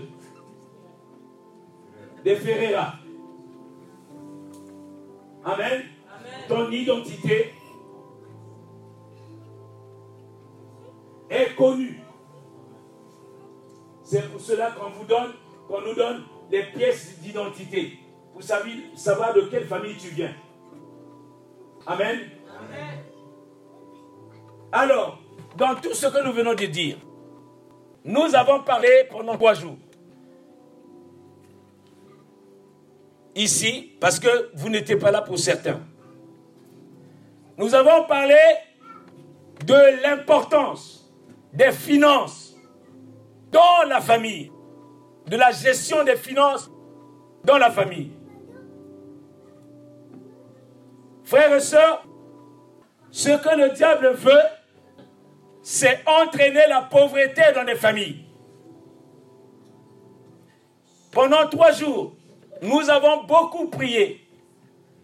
de 2.26 2.36
Ferreira. 2.36 2.96
Amen. 5.44 5.84
Ton 6.48 6.72
identité 6.72 7.54
est 11.30 11.56
connue. 11.56 12.00
C'est 14.04 14.30
pour 14.32 14.40
cela 14.40 14.72
qu'on 14.72 14.90
vous 14.90 15.06
donne, 15.06 15.34
qu'on 15.68 15.82
nous 15.82 15.96
donne 15.96 16.24
les 16.50 16.64
pièces 16.64 17.20
d'identité. 17.20 18.00
Vous 18.34 18.42
savez 18.42 18.72
savoir 18.96 19.34
de 19.34 19.42
quelle 19.42 19.66
famille 19.66 19.98
tu 19.98 20.10
viens. 20.10 20.34
Amen. 21.86 22.20
Alors, 24.72 25.20
dans 25.58 25.76
tout 25.76 25.94
ce 25.94 26.08
que 26.08 26.26
nous 26.26 26.32
venons 26.32 26.54
de 26.54 26.66
dire, 26.66 26.98
nous 28.04 28.36
avons 28.36 28.62
parlé 28.62 29.08
pendant 29.10 29.36
trois 29.36 29.54
jours. 29.54 29.78
Ici, 33.36 33.96
parce 34.00 34.20
que 34.20 34.50
vous 34.56 34.70
n'étiez 34.70 34.98
pas 34.98 35.12
là 35.12 35.22
pour 35.22 35.40
certains. 35.40 35.80
Nous 37.58 37.74
avons 37.76 38.06
parlé 38.06 38.40
de 39.66 40.02
l'importance 40.04 41.12
des 41.54 41.72
finances 41.72 42.56
dans 43.52 43.88
la 43.88 44.02
famille, 44.02 44.52
de 45.28 45.38
la 45.38 45.52
gestion 45.52 46.04
des 46.04 46.16
finances 46.16 46.70
dans 47.44 47.58
la 47.58 47.70
famille. 47.70 48.12
Frères 51.24 51.54
et 51.56 51.60
sœurs, 51.60 52.04
ce 53.12 53.30
que 53.30 53.58
le 53.58 53.70
diable 53.70 54.12
veut, 54.14 54.44
c'est 55.64 56.02
entraîner 56.08 56.68
la 56.68 56.82
pauvreté 56.82 57.42
dans 57.54 57.64
les 57.64 57.76
familles. 57.76 58.26
Pendant 61.12 61.48
trois 61.50 61.72
jours, 61.72 62.16
nous 62.62 62.90
avons 62.90 63.24
beaucoup 63.24 63.68
prié 63.68 64.26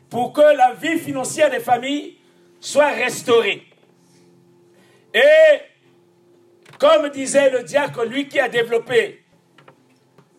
pour 0.10 0.34
que 0.34 0.42
la 0.42 0.74
vie 0.74 0.98
financière 0.98 1.50
des 1.50 1.60
familles 1.60 2.18
soit 2.60 2.90
restaurée. 2.90 3.64
Et 5.14 5.62
comme 6.80 7.10
disait 7.10 7.50
le 7.50 7.64
diacre, 7.64 8.06
lui 8.06 8.28
qui 8.28 8.40
a 8.40 8.48
développé 8.48 9.24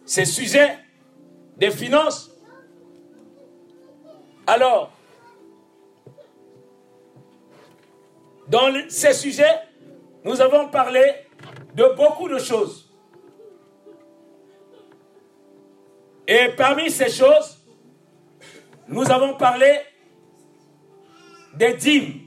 ces 0.05 0.25
sujets 0.25 0.79
des 1.57 1.71
finances, 1.71 2.31
alors, 4.47 4.91
dans 8.49 8.73
ces 8.89 9.12
sujets, 9.12 9.68
nous 10.25 10.41
avons 10.41 10.69
parlé 10.69 11.03
de 11.75 11.85
beaucoup 11.97 12.29
de 12.29 12.39
choses. 12.39 12.93
Et 16.27 16.49
parmi 16.57 16.91
ces 16.91 17.09
choses, 17.09 17.59
nous 18.89 19.11
avons 19.11 19.35
parlé 19.35 19.81
des 21.55 21.75
dîmes. 21.75 22.21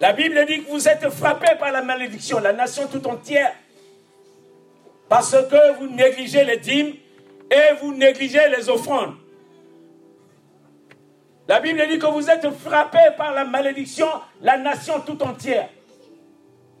La 0.00 0.12
Bible 0.12 0.44
dit 0.46 0.62
que 0.62 0.70
vous 0.70 0.86
êtes 0.88 1.08
frappés 1.08 1.56
par 1.58 1.72
la 1.72 1.82
malédiction, 1.82 2.38
la 2.40 2.52
nation 2.52 2.86
tout 2.88 3.06
entière, 3.06 3.54
parce 5.08 5.32
que 5.32 5.78
vous 5.78 5.88
négligez 5.88 6.44
les 6.44 6.58
dîmes 6.58 6.94
et 7.50 7.74
vous 7.80 7.94
négligez 7.94 8.48
les 8.48 8.68
offrandes. 8.68 9.14
La 11.46 11.60
Bible 11.60 11.82
dit 11.88 11.98
que 11.98 12.06
vous 12.06 12.30
êtes 12.30 12.48
frappés 12.50 13.10
par 13.16 13.32
la 13.32 13.44
malédiction, 13.44 14.06
la 14.40 14.56
nation 14.56 15.00
tout 15.00 15.22
entière. 15.22 15.68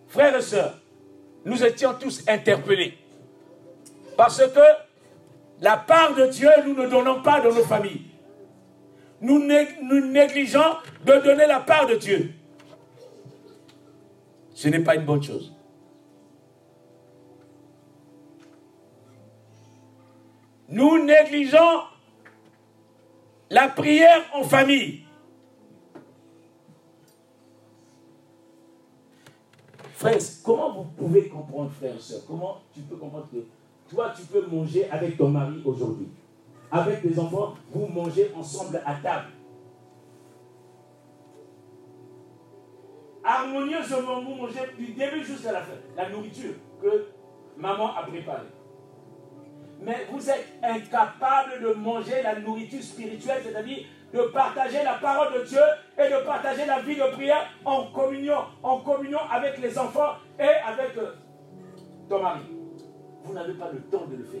Frères 0.08 0.36
et 0.36 0.42
sœurs, 0.42 0.78
nous 1.44 1.62
étions 1.62 1.94
tous 1.94 2.22
interpellés. 2.28 2.96
Parce 4.16 4.38
que 4.38 4.60
la 5.60 5.76
part 5.76 6.14
de 6.14 6.26
Dieu, 6.26 6.50
nous 6.66 6.74
ne 6.74 6.88
donnons 6.88 7.22
pas 7.22 7.40
dans 7.40 7.52
nos 7.52 7.64
familles. 7.64 8.02
Nous, 9.20 9.38
nous 9.38 10.06
négligeons 10.06 10.76
de 11.04 11.12
donner 11.24 11.46
la 11.46 11.60
part 11.60 11.86
de 11.86 11.96
Dieu. 11.96 12.32
Ce 14.54 14.68
n'est 14.68 14.80
pas 14.80 14.94
une 14.94 15.04
bonne 15.04 15.22
chose. 15.22 15.52
Nous 20.68 21.04
négligeons 21.04 21.80
la 23.54 23.68
prière 23.68 24.22
en 24.34 24.42
famille. 24.42 25.04
Frère, 29.94 30.18
comment 30.44 30.72
vous 30.72 30.90
pouvez 30.90 31.28
comprendre, 31.28 31.70
frère, 31.70 31.98
soeur? 32.00 32.22
Comment 32.26 32.62
tu 32.74 32.80
peux 32.80 32.96
comprendre 32.96 33.28
que 33.32 33.46
toi, 33.88 34.12
tu 34.14 34.22
peux 34.22 34.44
manger 34.48 34.90
avec 34.90 35.16
ton 35.16 35.28
mari 35.28 35.62
aujourd'hui? 35.64 36.08
Avec 36.72 37.00
tes 37.00 37.16
enfants, 37.16 37.54
vous 37.70 37.86
mangez 37.86 38.32
ensemble 38.34 38.82
à 38.84 38.96
table. 38.96 39.28
Harmonieusement, 43.22 44.20
vous 44.20 44.34
mangez 44.34 44.60
du 44.76 44.92
début 44.94 45.24
jusqu'à 45.24 45.52
la 45.52 45.60
fin. 45.62 45.74
La 45.96 46.10
nourriture 46.10 46.54
que 46.82 47.06
maman 47.56 47.94
a 47.94 48.02
préparée 48.02 48.48
mais 49.84 50.06
vous 50.10 50.30
êtes 50.30 50.46
incapable 50.62 51.62
de 51.62 51.74
manger 51.74 52.22
la 52.22 52.38
nourriture 52.38 52.82
spirituelle, 52.82 53.42
c'est-à-dire 53.44 53.84
de 54.12 54.20
partager 54.32 54.82
la 54.84 54.94
parole 54.94 55.34
de 55.34 55.44
Dieu 55.44 55.60
et 55.98 56.08
de 56.08 56.24
partager 56.24 56.64
la 56.66 56.80
vie 56.80 56.96
de 56.96 57.12
prière 57.12 57.50
en 57.64 57.86
communion, 57.86 58.38
en 58.62 58.78
communion 58.78 59.18
avec 59.30 59.58
les 59.58 59.76
enfants 59.76 60.14
et 60.38 60.42
avec 60.42 60.96
euh, 60.96 61.12
ton 62.08 62.22
mari. 62.22 62.40
Vous 63.24 63.34
n'avez 63.34 63.54
pas 63.54 63.70
le 63.72 63.80
temps 63.82 64.06
de 64.06 64.16
le 64.16 64.24
faire. 64.24 64.40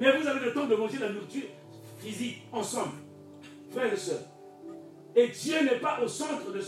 Mais 0.00 0.16
vous 0.16 0.26
avez 0.26 0.40
le 0.40 0.54
temps 0.54 0.66
de 0.66 0.76
manger 0.76 0.98
la 0.98 1.08
nourriture 1.08 1.48
physique 1.98 2.42
ensemble, 2.52 2.92
frères 3.72 3.92
et 3.92 3.96
sœurs. 3.96 4.22
Et 5.16 5.28
Dieu 5.28 5.64
n'est 5.64 5.80
pas 5.80 5.98
au 6.00 6.06
centre 6.06 6.52
de, 6.52 6.60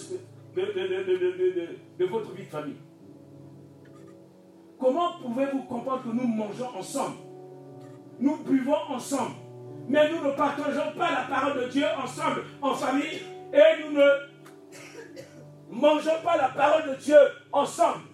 de 1.99 2.05
votre 2.07 2.33
vie 2.33 2.45
de 2.45 2.49
famille. 2.49 2.77
Comment 4.81 5.13
pouvez-vous 5.21 5.63
comprendre 5.65 6.03
que 6.05 6.09
nous 6.09 6.27
mangeons 6.27 6.71
ensemble? 6.75 7.17
Nous 8.19 8.37
buvons 8.39 8.83
ensemble. 8.89 9.35
Mais 9.89 10.11
nous 10.11 10.25
ne 10.25 10.31
partageons 10.31 10.93
pas 10.97 11.11
la 11.11 11.23
parole 11.29 11.63
de 11.63 11.69
Dieu 11.69 11.85
ensemble, 12.03 12.45
en 12.63 12.75
famille, 12.75 13.21
et 13.53 13.83
nous 13.83 13.93
ne 13.93 14.09
mangeons 15.69 16.23
pas 16.25 16.37
la 16.37 16.49
parole 16.49 16.91
de 16.91 16.95
Dieu 16.95 17.19
ensemble. 17.53 18.05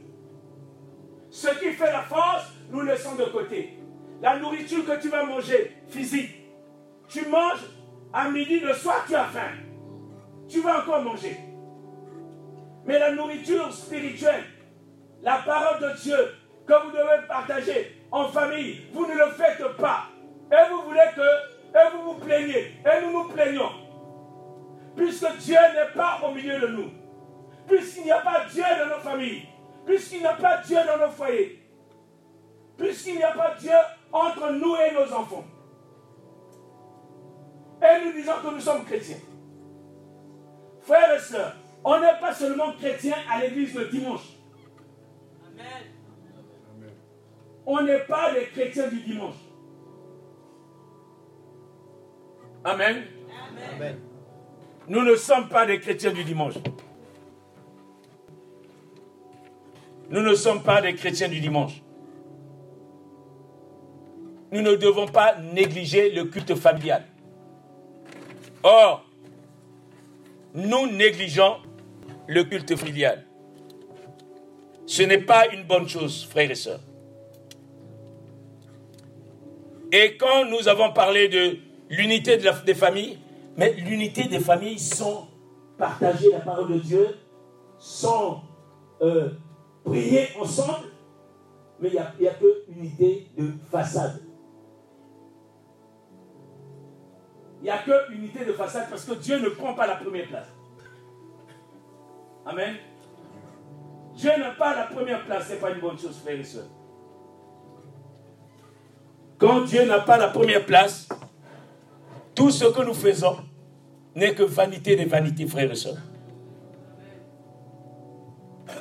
Ce 1.31 1.49
qui 1.61 1.71
fait 1.73 1.93
la 1.93 2.03
force, 2.03 2.53
nous 2.71 2.81
laissons 2.81 3.15
de 3.15 3.25
côté. 3.25 3.79
La 4.21 4.39
nourriture 4.39 4.85
que 4.85 5.01
tu 5.01 5.09
vas 5.09 5.25
manger, 5.25 5.77
physique, 5.89 6.31
tu 7.09 7.29
manges 7.29 7.65
à 8.13 8.29
midi, 8.31 8.59
le 8.59 8.73
soir 8.73 9.05
tu 9.07 9.15
as 9.15 9.27
faim. 9.27 9.53
Tu 10.49 10.63
vas 10.63 10.81
encore 10.81 11.03
manger. 11.03 11.37
Mais 12.87 12.99
la 12.99 13.13
nourriture 13.13 13.73
spirituelle, 13.73 14.45
la 15.23 15.39
parole 15.39 15.81
de 15.81 16.03
Dieu, 16.03 16.17
que 16.67 16.85
vous 16.85 16.91
devez 16.91 17.27
partager 17.29 18.03
en 18.11 18.29
famille, 18.29 18.83
vous 18.93 19.07
ne 19.07 19.15
le 19.15 19.31
faites 19.33 19.77
pas. 19.77 20.05
Et 20.51 20.71
vous 20.71 20.83
voulez 20.83 21.09
que, 21.15 21.79
et 21.79 21.91
vous 21.93 22.13
vous 22.13 22.19
plaignez, 22.19 22.75
et 22.85 23.05
nous 23.05 23.13
nous 23.13 23.29
plaignons. 23.29 23.71
Puisque 24.97 25.37
Dieu 25.39 25.57
n'est 25.75 25.93
pas 25.95 26.21
au 26.25 26.33
milieu 26.33 26.59
de 26.59 26.67
nous, 26.69 26.91
puisqu'il 27.67 28.05
n'y 28.05 28.13
a 28.13 28.21
pas 28.21 28.45
Dieu 28.51 28.63
dans 28.63 28.97
nos 28.97 29.03
familles, 29.03 29.43
puisqu'il 29.85 30.21
n'y 30.21 30.27
a 30.27 30.35
pas 30.35 30.59
Dieu 30.59 30.79
dans 30.87 31.07
nos 31.07 31.13
foyers, 31.13 31.63
puisqu'il 32.77 33.17
n'y 33.17 33.23
a 33.23 33.33
pas 33.33 33.55
Dieu 33.59 33.77
entre 34.13 34.51
nous 34.53 34.77
et 34.77 34.95
nos 34.95 35.13
enfants. 35.13 35.45
Et 37.83 38.05
nous 38.05 38.13
disons 38.13 38.33
que 38.43 38.55
nous 38.55 38.61
sommes 38.61 38.85
chrétiens. 38.85 39.19
Frères 40.81 41.15
et 41.15 41.19
sœurs, 41.19 41.55
on 41.85 42.01
n'est 42.01 42.19
pas 42.19 42.33
seulement 42.33 42.73
chrétien 42.73 43.17
à 43.31 43.41
l'église 43.41 43.75
le 43.75 43.87
dimanche. 43.87 44.37
On 47.67 47.83
n'est 47.83 47.99
pas 47.99 48.33
les 48.33 48.47
chrétiens 48.47 48.89
du 48.89 49.01
dimanche. 49.01 49.35
Amen. 52.65 53.03
Amen. 53.75 53.99
Nous 54.89 55.03
ne 55.03 55.17
sommes 55.17 55.49
pas 55.49 55.67
des 55.67 55.81
chrétiens 55.81 56.13
du 56.13 56.23
dimanche. 56.23 56.55
Nous 60.09 60.21
ne 60.21 60.35
sommes 60.35 60.63
pas 60.63 60.81
des 60.81 60.95
chrétiens 60.95 61.29
du 61.29 61.41
dimanche. 61.41 61.83
Nous 64.53 64.63
ne 64.63 64.77
devons 64.77 65.07
pas 65.09 65.37
négliger 65.37 66.13
le 66.13 66.27
culte 66.27 66.55
familial. 66.55 67.05
Or, 68.63 69.05
nous 70.55 70.87
négligeons 70.87 71.57
le 72.29 72.45
culte 72.45 72.77
filial. 72.77 73.27
Ce 74.87 75.03
n'est 75.03 75.19
pas 75.19 75.49
une 75.49 75.65
bonne 75.65 75.89
chose, 75.89 76.25
frères 76.25 76.51
et 76.51 76.55
sœurs. 76.55 76.81
Et 79.93 80.17
quand 80.17 80.45
nous 80.47 80.69
avons 80.69 80.93
parlé 80.93 81.29
de 81.29 81.59
l'unité 81.89 82.37
des 82.37 82.75
familles, 82.75 83.19
mais 83.57 83.73
l'unité 83.75 84.25
des 84.25 84.41
familles 84.41 84.79
sans 84.79 85.29
partager 85.79 86.31
la 86.31 86.41
parole 86.41 86.73
de 86.73 86.79
Dieu, 86.79 87.17
sans 87.79 88.43
euh, 89.03 89.31
prier 89.85 90.29
ensemble, 90.41 90.89
mais 91.81 91.89
il 91.89 91.93
n'y 91.93 91.99
a, 91.99 92.31
a 92.31 92.35
que 92.35 92.65
unité 92.69 93.29
de 93.37 93.53
façade. 93.71 94.23
Il 97.61 97.65
n'y 97.65 97.71
a 97.71 97.79
que 97.79 98.13
unité 98.13 98.45
de 98.45 98.53
façade 98.53 98.89
parce 98.91 99.05
que 99.05 99.15
Dieu 99.15 99.39
ne 99.39 99.49
prend 99.51 99.75
pas 99.75 99.87
la 99.87 99.97
première 99.97 100.29
place. 100.29 100.49
Amen. 102.45 102.77
Dieu 104.15 104.31
n'a 104.39 104.51
pas 104.53 104.75
la 104.75 104.85
première 104.85 105.25
place, 105.25 105.49
ce 105.49 105.53
n'est 105.53 105.59
pas 105.59 105.71
une 105.71 105.81
bonne 105.81 105.99
chose, 105.99 106.19
frères 106.19 106.39
et 106.39 106.45
sœurs. 106.45 106.69
Quand 109.39 109.63
Dieu 109.63 109.85
n'a 109.85 110.01
pas 110.01 110.17
la 110.17 110.29
première 110.29 110.65
place, 110.65 111.09
tout 112.35 112.51
ce 112.51 112.65
que 112.65 112.83
nous 112.83 112.95
faisons 112.95 113.37
n'est 114.15 114.35
que 114.35 114.43
vanité 114.43 114.97
des 114.97 115.05
vanités, 115.05 115.47
frères 115.47 115.71
et 115.71 115.75
sœurs. 115.75 115.99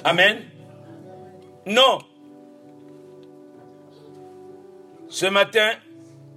Amen. 0.03 0.37
Non. 1.65 1.99
Ce 5.09 5.25
matin, 5.25 5.71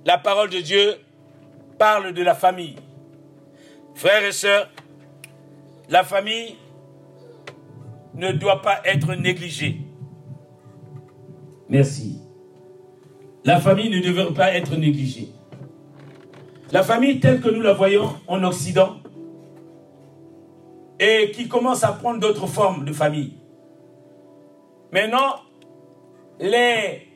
la 0.04 0.18
parole 0.18 0.50
de 0.50 0.60
Dieu 0.60 0.94
parle 1.78 2.12
de 2.12 2.22
la 2.22 2.34
famille. 2.34 2.76
Frères 3.94 4.24
et 4.24 4.32
sœurs, 4.32 4.68
la 5.88 6.04
famille 6.04 6.56
ne 8.14 8.32
doit 8.32 8.62
pas 8.62 8.80
être 8.84 9.14
négligée. 9.14 9.80
Merci. 11.68 12.17
La 13.48 13.58
famille 13.58 13.88
ne 13.88 14.00
devrait 14.00 14.34
pas 14.34 14.52
être 14.52 14.76
négligée. 14.76 15.30
La 16.70 16.82
famille 16.82 17.18
telle 17.18 17.40
que 17.40 17.48
nous 17.48 17.62
la 17.62 17.72
voyons 17.72 18.10
en 18.26 18.44
Occident 18.44 18.96
et 21.00 21.30
qui 21.30 21.48
commence 21.48 21.82
à 21.82 21.92
prendre 21.92 22.20
d'autres 22.20 22.46
formes 22.46 22.84
de 22.84 22.92
famille. 22.92 23.38
Maintenant, 24.92 25.36
les 26.38 27.08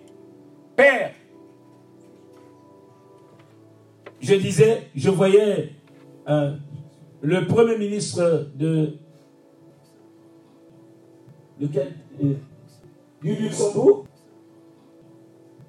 pères, 0.75 1.13
je 4.19 4.35
disais, 4.35 4.89
je 4.97 5.11
voyais 5.11 5.75
euh, 6.31 6.57
le 7.21 7.47
premier 7.47 7.77
ministre 7.77 8.49
de, 8.55 8.97
lequel, 11.61 11.93
euh, 12.25 12.33
du 13.21 13.35
Luxembourg, 13.35 14.07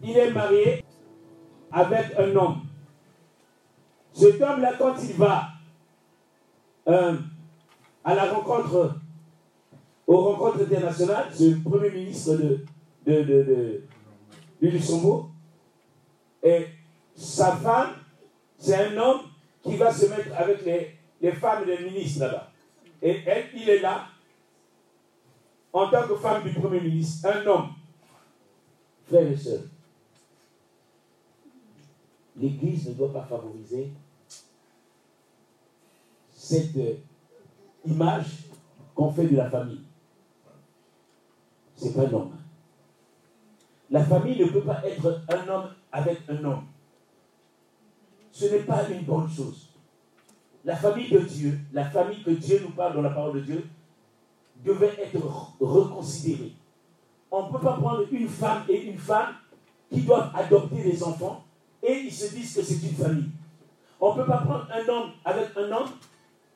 il 0.03 0.17
est 0.17 0.31
marié 0.31 0.83
avec 1.71 2.17
un 2.17 2.35
homme. 2.35 2.61
Cet 4.11 4.41
homme-là, 4.41 4.73
quand 4.77 4.95
il 5.01 5.13
va 5.15 5.47
euh, 6.87 7.17
à 8.03 8.13
la 8.15 8.31
rencontre, 8.31 8.95
aux 10.05 10.17
rencontres 10.17 10.63
internationales, 10.63 11.29
le 11.39 11.63
premier 11.63 11.89
ministre 11.89 12.35
de, 12.35 12.65
de, 13.05 13.83
du 14.61 14.69
Luxembourg, 14.69 15.31
et 16.43 16.67
sa 17.15 17.53
femme, 17.53 17.91
c'est 18.57 18.75
un 18.75 18.97
homme 18.97 19.21
qui 19.63 19.77
va 19.77 19.91
se 19.91 20.07
mettre 20.07 20.35
avec 20.37 20.65
les, 20.65 20.97
les 21.21 21.31
femmes 21.31 21.65
des 21.65 21.77
ministres 21.79 22.21
là-bas. 22.25 22.51
Et 23.01 23.21
elle, 23.25 23.45
il 23.55 23.69
est 23.69 23.79
là, 23.79 24.07
en 25.71 25.89
tant 25.89 26.07
que 26.07 26.15
femme 26.15 26.43
du 26.43 26.53
Premier 26.53 26.81
ministre, 26.81 27.29
un 27.29 27.45
homme, 27.47 27.69
frère 29.05 29.31
et 29.31 29.35
sœurs. 29.35 29.63
L'Église 32.35 32.89
ne 32.89 32.93
doit 32.93 33.13
pas 33.13 33.23
favoriser 33.23 33.91
cette 36.29 36.75
euh, 36.77 36.95
image 37.85 38.25
qu'on 38.95 39.11
fait 39.11 39.27
de 39.27 39.35
la 39.35 39.49
famille. 39.49 39.81
C'est 41.75 41.93
pas 41.93 42.07
normal. 42.07 42.39
La 43.89 44.03
famille 44.03 44.39
ne 44.39 44.47
peut 44.47 44.63
pas 44.63 44.81
être 44.85 45.21
un 45.29 45.47
homme 45.47 45.69
avec 45.91 46.19
un 46.27 46.43
homme. 46.43 46.65
Ce 48.31 48.45
n'est 48.45 48.63
pas 48.63 48.89
une 48.89 49.03
bonne 49.03 49.29
chose. 49.29 49.69
La 50.65 50.75
famille 50.75 51.09
de 51.09 51.19
Dieu, 51.19 51.59
la 51.71 51.85
famille 51.85 52.23
que 52.23 52.31
Dieu 52.31 52.61
nous 52.63 52.71
parle 52.71 52.95
dans 52.95 53.01
la 53.01 53.11
parole 53.11 53.35
de 53.35 53.41
Dieu, 53.41 53.65
devait 54.63 54.95
être 54.99 55.19
reconsidérée. 55.59 56.53
On 57.29 57.47
ne 57.47 57.51
peut 57.51 57.59
pas 57.59 57.73
prendre 57.73 58.03
une 58.11 58.27
femme 58.27 58.63
et 58.69 58.85
une 58.85 58.97
femme 58.97 59.35
qui 59.91 60.01
doivent 60.01 60.31
adopter 60.35 60.83
des 60.83 61.03
enfants 61.03 61.43
et 61.83 61.93
ils 62.05 62.11
se 62.11 62.33
disent 62.33 62.55
que 62.55 62.63
c'est 62.63 62.81
une 62.87 62.95
famille. 62.95 63.29
On 63.99 64.15
ne 64.15 64.21
peut 64.21 64.27
pas 64.27 64.37
prendre 64.37 64.67
un 64.73 64.87
homme 64.89 65.11
avec 65.25 65.49
un 65.57 65.71
homme 65.71 65.89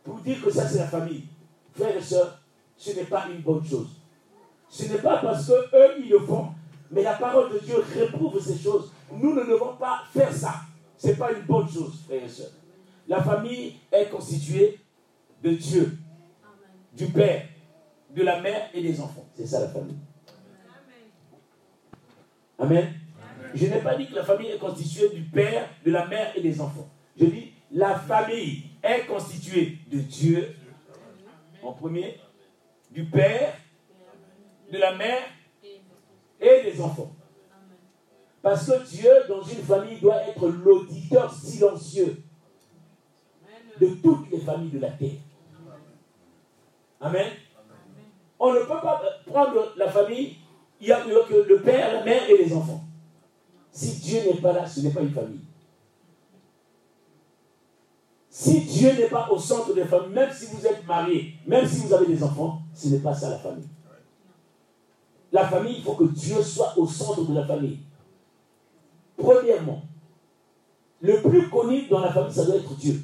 pour 0.03 0.19
dire 0.19 0.41
que 0.41 0.49
ça 0.49 0.67
c'est 0.67 0.79
la 0.79 0.87
famille. 0.87 1.25
Frères 1.75 1.95
et 1.95 2.01
sœurs, 2.01 2.39
ce 2.77 2.91
n'est 2.91 3.03
pas 3.03 3.27
une 3.29 3.41
bonne 3.41 3.63
chose. 3.63 3.89
Ce 4.69 4.85
n'est 4.85 4.99
pas 4.99 5.17
parce 5.17 5.47
que 5.47 5.53
eux 5.53 5.99
ils 5.99 6.09
le 6.09 6.19
font, 6.19 6.47
mais 6.91 7.03
la 7.03 7.13
parole 7.13 7.53
de 7.53 7.59
Dieu 7.59 7.75
réprouve 7.93 8.41
ces 8.41 8.57
choses. 8.57 8.91
Nous 9.11 9.33
ne 9.33 9.43
devons 9.43 9.75
pas 9.75 10.03
faire 10.13 10.33
ça. 10.33 10.55
Ce 10.97 11.07
n'est 11.07 11.15
pas 11.15 11.31
une 11.31 11.43
bonne 11.43 11.69
chose, 11.69 12.03
frères 12.07 12.23
et 12.23 12.29
sœurs. 12.29 12.51
La 13.07 13.21
famille 13.21 13.75
est 13.91 14.09
constituée 14.09 14.79
de 15.43 15.51
Dieu, 15.51 15.97
du 16.93 17.07
Père, 17.07 17.43
de 18.15 18.23
la 18.23 18.41
mère 18.41 18.69
et 18.73 18.81
des 18.81 18.99
enfants. 18.99 19.25
C'est 19.35 19.45
ça 19.45 19.59
la 19.61 19.67
famille. 19.69 19.97
Amen. 22.59 22.93
Je 23.53 23.65
n'ai 23.65 23.79
pas 23.79 23.95
dit 23.95 24.07
que 24.07 24.15
la 24.15 24.23
famille 24.23 24.49
est 24.49 24.57
constituée 24.57 25.09
du 25.09 25.23
père, 25.23 25.69
de 25.85 25.91
la 25.91 26.05
mère 26.07 26.35
et 26.35 26.41
des 26.41 26.59
enfants. 26.59 26.89
Je 27.19 27.25
dis 27.25 27.53
la 27.71 27.97
famille 27.99 28.63
est 28.83 29.05
constituée 29.05 29.79
de 29.91 29.99
Dieu 29.99 30.55
en 31.61 31.73
premier, 31.73 32.19
du 32.91 33.05
père, 33.05 33.53
de 34.71 34.77
la 34.77 34.95
mère 34.95 35.23
et 36.39 36.61
des 36.63 36.81
enfants. 36.81 37.11
Parce 38.41 38.67
que 38.67 38.87
Dieu, 38.87 39.11
dans 39.27 39.41
une 39.41 39.63
famille, 39.63 39.99
doit 39.99 40.21
être 40.27 40.47
l'auditeur 40.47 41.33
silencieux 41.33 42.23
de 43.79 43.87
toutes 44.01 44.31
les 44.31 44.39
familles 44.39 44.71
de 44.71 44.79
la 44.79 44.91
terre. 44.91 45.19
Amen. 47.01 47.27
On 48.39 48.53
ne 48.53 48.59
peut 48.59 48.67
pas 48.67 49.01
prendre 49.25 49.73
la 49.75 49.89
famille, 49.89 50.37
il 50.79 50.87
n'y 50.87 50.93
a 50.93 51.01
que 51.01 51.49
le 51.49 51.61
père, 51.61 51.93
la 51.93 52.03
mère 52.03 52.29
et 52.29 52.37
les 52.37 52.53
enfants. 52.53 52.86
Si 53.77 53.91
Dieu 53.97 54.21
n'est 54.25 54.41
pas 54.41 54.53
là, 54.53 54.67
ce 54.67 54.79
n'est 54.79 54.89
pas 54.89 55.01
une 55.01 55.13
famille. 55.13 55.41
Si 58.27 58.61
Dieu 58.61 58.91
n'est 58.93 59.07
pas 59.07 59.29
au 59.29 59.37
centre 59.37 59.71
de 59.71 59.81
la 59.81 59.85
famille, 59.85 60.15
même 60.15 60.31
si 60.33 60.47
vous 60.47 60.65
êtes 60.65 60.83
marié, 60.87 61.35
même 61.45 61.63
si 61.67 61.81
vous 61.81 61.93
avez 61.93 62.07
des 62.07 62.23
enfants, 62.23 62.63
ce 62.73 62.87
n'est 62.87 62.97
pas 62.97 63.13
ça 63.13 63.29
la 63.29 63.37
famille. 63.37 63.67
La 65.31 65.47
famille, 65.47 65.75
il 65.77 65.83
faut 65.83 65.93
que 65.93 66.05
Dieu 66.05 66.41
soit 66.41 66.75
au 66.75 66.87
centre 66.87 67.23
de 67.23 67.35
la 67.35 67.45
famille. 67.45 67.77
Premièrement, 69.15 69.83
le 71.01 71.21
plus 71.21 71.47
connu 71.47 71.87
dans 71.87 71.99
la 71.99 72.11
famille, 72.11 72.33
ça 72.33 72.45
doit 72.45 72.55
être 72.55 72.73
Dieu. 72.77 72.99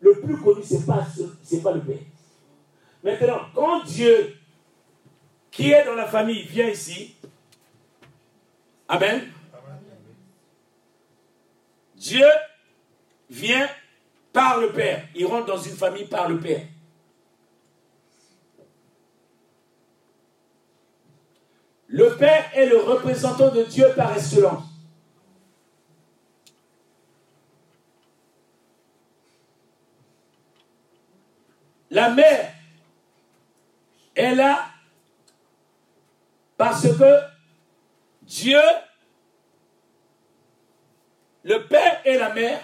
Le 0.00 0.20
plus 0.22 0.38
connu, 0.38 0.62
ce 0.62 0.76
n'est 0.76 0.84
pas, 0.84 1.06
pas 1.62 1.72
le 1.74 1.82
Père. 1.82 1.98
Maintenant, 3.04 3.40
quand 3.54 3.84
Dieu, 3.84 4.35
qui 5.56 5.72
est 5.72 5.84
dans 5.86 5.94
la 5.94 6.06
famille, 6.06 6.42
vient 6.42 6.68
ici, 6.68 7.16
Amen. 8.88 9.32
Dieu 11.96 12.28
vient 13.30 13.68
par 14.34 14.60
le 14.60 14.70
Père. 14.70 15.08
Il 15.14 15.26
rentre 15.26 15.46
dans 15.46 15.56
une 15.56 15.74
famille 15.74 16.04
par 16.04 16.28
le 16.28 16.38
Père. 16.38 16.62
Le 21.88 22.14
Père 22.16 22.50
est 22.54 22.66
le 22.66 22.78
représentant 22.78 23.50
de 23.50 23.64
Dieu 23.64 23.86
par 23.96 24.14
excellence. 24.14 24.62
La 31.90 32.10
mère 32.10 32.52
est 34.14 34.34
là 34.34 34.75
parce 36.56 36.88
que 36.96 37.20
Dieu, 38.22 38.60
le 41.44 41.66
Père 41.68 42.00
et 42.04 42.18
la 42.18 42.32
Mère 42.32 42.60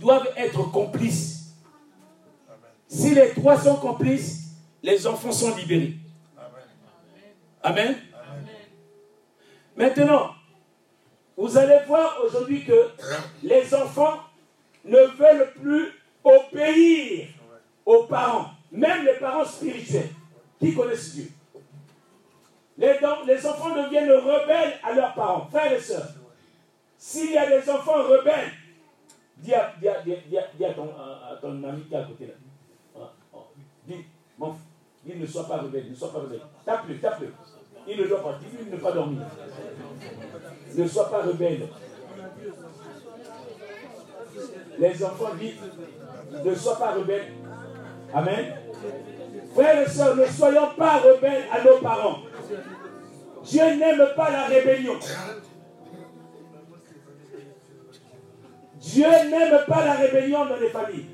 doivent 0.00 0.32
être 0.36 0.70
complices. 0.70 1.54
Si 2.86 3.14
les 3.14 3.30
trois 3.30 3.58
sont 3.58 3.76
complices, 3.76 4.52
les 4.82 5.06
enfants 5.06 5.32
sont 5.32 5.54
libérés. 5.56 5.96
Amen. 7.62 7.96
Maintenant, 9.76 10.34
vous 11.36 11.56
allez 11.56 11.78
voir 11.86 12.18
aujourd'hui 12.24 12.64
que 12.64 12.90
les 13.42 13.74
enfants 13.74 14.20
ne 14.84 14.98
veulent 14.98 15.52
plus 15.60 15.88
obéir 16.24 17.28
aux 17.84 18.04
parents, 18.04 18.50
même 18.70 19.04
les 19.04 19.14
parents 19.14 19.44
spirituels 19.44 20.10
qui 20.58 20.74
connaissent 20.74 21.14
Dieu? 21.14 21.30
Les, 22.78 23.46
enfants 23.46 23.74
deviennent 23.74 24.10
rebelles 24.10 24.74
à 24.82 24.94
leurs 24.94 25.14
parents, 25.14 25.46
frères 25.50 25.72
et 25.72 25.80
sœurs. 25.80 26.08
S'il 26.96 27.32
y 27.32 27.38
a 27.38 27.46
des 27.48 27.68
enfants 27.70 28.04
rebelles, 28.04 28.52
dis 29.38 29.54
à, 29.54 29.72
ton, 31.40 31.64
ami 31.64 31.82
qui 31.82 31.94
est 31.94 31.98
à 31.98 32.04
côté 32.04 32.26
là. 32.26 32.32
Ah, 32.96 33.12
oh, 33.32 33.46
Dis, 33.86 34.04
f- 34.40 34.52
dis, 35.04 35.16
ne 35.16 35.26
sois 35.26 35.46
pas 35.48 35.58
rebelle, 35.58 35.90
ne 35.90 35.94
sois 35.94 36.12
pas 36.12 36.20
rebelle. 36.20 36.42
Tape-le, 36.64 36.98
tape-le. 36.98 37.32
Il 37.86 38.00
ne 38.00 38.06
doit 38.06 38.22
pas, 38.22 38.38
de 38.38 38.70
ne 38.70 38.76
pas 38.76 38.92
dormir. 38.92 39.22
Ne 40.76 40.86
sois 40.86 41.10
pas 41.10 41.22
rebelle. 41.22 41.68
Les 44.78 45.04
enfants 45.04 45.34
disent, 45.34 45.56
ne 46.44 46.54
sois 46.54 46.78
pas 46.78 46.92
rebelle. 46.94 47.32
Amen. 48.12 48.54
Frères 49.54 49.82
et 49.82 49.88
sœurs, 49.88 50.16
ne 50.16 50.26
soyons 50.26 50.68
pas 50.76 50.98
rebelles 50.98 51.44
à 51.52 51.62
nos 51.62 51.78
parents. 51.78 52.18
Dieu 53.44 53.62
n'aime 53.62 54.06
pas 54.14 54.30
la 54.30 54.44
rébellion. 54.46 54.94
Dieu 58.74 59.06
n'aime 59.06 59.58
pas 59.66 59.84
la 59.84 59.94
rébellion 59.94 60.46
dans 60.46 60.56
les 60.56 60.68
familles. 60.68 61.06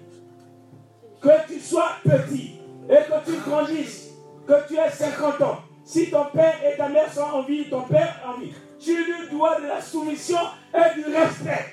Que 1.20 1.47
tu 1.47 1.61
sois 1.61 1.93
petit 2.03 2.61
et 2.89 2.97
que 2.97 3.24
tu 3.30 3.39
grandisses, 3.49 4.11
que 4.47 4.68
tu 4.68 4.76
aies 4.76 4.91
50 4.91 5.41
ans, 5.43 5.59
si 5.85 6.11
ton 6.11 6.26
père 6.26 6.55
et 6.64 6.76
ta 6.76 6.89
mère 6.89 7.12
sont 7.12 7.22
en 7.22 7.43
vie, 7.43 7.68
ton 7.68 7.82
père 7.82 8.20
en 8.26 8.41
vie, 8.41 8.53
tu 8.78 8.97
lui 9.05 9.28
dois 9.30 9.61
de 9.61 9.66
la 9.66 9.80
soumission 9.80 10.39
et 10.74 10.95
du 10.95 11.07
respect. 11.07 11.66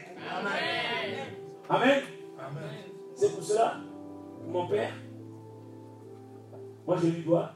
Amen. 1.70 2.02
C'est 3.16 3.34
pour 3.34 3.44
cela, 3.44 3.76
mon 4.48 4.68
père, 4.68 4.92
moi 6.92 7.00
je 7.02 7.08
lui 7.08 7.22
dois 7.24 7.54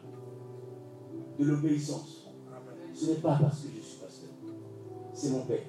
de 1.38 1.44
l'obéissance. 1.44 2.32
Ce 2.94 3.08
n'est 3.08 3.16
pas 3.16 3.38
parce 3.42 3.64
que 3.64 3.68
je 3.76 3.82
suis 3.82 3.98
pasteur. 3.98 4.30
C'est 5.14 5.30
mon 5.30 5.42
père. 5.42 5.60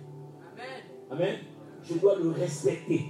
Amen. 0.52 0.82
Amen. 1.10 1.38
Je 1.82 1.94
dois 1.94 2.14
le 2.14 2.30
respecter. 2.30 3.06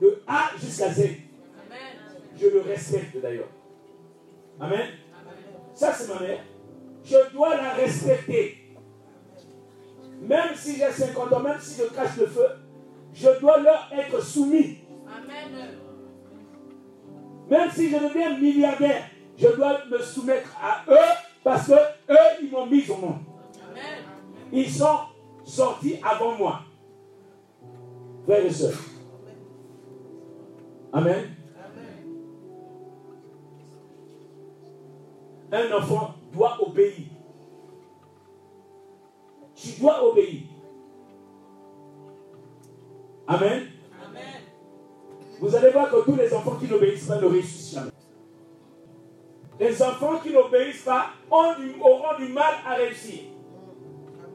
De 0.00 0.22
A 0.28 0.50
jusqu'à 0.56 0.92
Z. 0.92 1.00
Amen. 1.00 1.18
Je 2.36 2.46
le 2.46 2.60
respecte 2.60 3.20
d'ailleurs. 3.20 3.48
Amen. 4.60 4.90
Ça, 5.74 5.92
c'est 5.92 6.14
ma 6.14 6.20
mère. 6.20 6.44
Je 7.02 7.32
dois 7.32 7.56
la 7.56 7.72
respecter. 7.72 8.76
Même 10.20 10.54
si 10.54 10.76
j'ai 10.76 10.92
50 10.92 11.32
ans, 11.32 11.40
même 11.40 11.58
si 11.58 11.82
je 11.82 11.92
cache 11.92 12.18
le 12.18 12.26
feu, 12.26 12.46
je 13.12 13.40
dois 13.40 13.58
leur 13.58 13.90
être 13.92 14.22
soumis. 14.22 14.78
Amen. 15.08 15.70
Même 17.50 17.70
si 17.72 17.90
je 17.90 17.96
deviens 17.96 18.38
milliardaire, 18.38 19.02
je 19.36 19.48
dois 19.48 19.84
me 19.86 19.98
soumettre 19.98 20.56
à 20.62 20.82
eux 20.90 21.14
parce 21.42 21.66
que 21.66 21.72
eux, 21.72 22.42
ils 22.42 22.50
m'ont 22.50 22.66
mis 22.66 22.88
au 22.88 22.96
monde. 22.96 23.18
Ils 24.52 24.70
sont 24.70 24.98
sortis 25.44 25.96
avant 26.02 26.36
moi. 26.36 26.60
Frères 28.24 28.44
et 28.44 28.50
sœurs. 28.50 28.78
Amen. 30.92 31.34
Un 35.52 35.72
enfant 35.72 36.14
doit 36.32 36.56
obéir. 36.66 37.06
Tu 39.54 39.80
dois 39.80 40.04
obéir. 40.08 40.42
Amen. 43.26 43.66
Amen. 44.04 44.22
Vous 45.40 45.54
allez 45.54 45.70
voir 45.70 45.90
que 45.90 46.04
tous 46.04 46.16
les 46.16 46.32
enfants 46.32 46.56
qui 46.56 46.66
n'obéissent 46.66 47.06
pas 47.06 47.20
ne 47.20 47.26
réussissent 47.26 47.74
jamais. 47.74 47.93
Les 49.60 49.82
enfants 49.82 50.18
qui 50.22 50.30
n'obéissent 50.32 50.82
pas 50.82 51.06
ont 51.30 51.54
du- 51.58 51.74
auront 51.80 52.16
du 52.18 52.32
mal 52.32 52.54
à 52.66 52.74
réussir. 52.74 53.20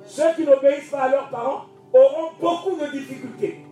Ceux 0.05 0.33
qui 0.35 0.43
n'obéissent 0.45 0.89
pas 0.89 1.01
à 1.03 1.09
leurs 1.09 1.29
parents 1.29 1.65
auront 1.93 2.29
beaucoup 2.39 2.75
de 2.79 2.89
difficultés. 2.91 3.65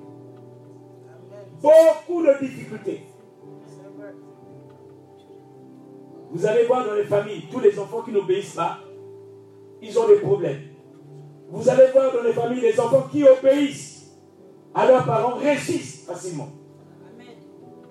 Beaucoup 1.62 2.22
de 2.24 2.34
difficultés. 2.40 3.04
Vous 6.32 6.46
allez 6.46 6.66
voir 6.66 6.86
dans 6.86 6.94
les 6.94 7.06
familles, 7.06 7.44
tous 7.52 7.60
les 7.62 7.80
enfants 7.80 8.02
qui 8.02 8.12
n'obéissent 8.12 8.54
pas, 8.56 8.80
ils 9.82 9.98
ont 9.98 10.08
des 10.08 10.18
problèmes. 10.18 10.62
Vous 11.50 11.70
allez 11.70 11.88
voir 11.94 12.12
dans 12.14 12.24
les 12.24 12.34
familles, 12.34 12.62
les 12.62 12.80
enfants 12.80 13.08
qui 13.10 13.24
obéissent 13.24 14.12
à 14.76 14.86
leurs 14.86 15.06
parents 15.06 15.36
réussissent 15.36 16.06
facilement. 16.06 16.50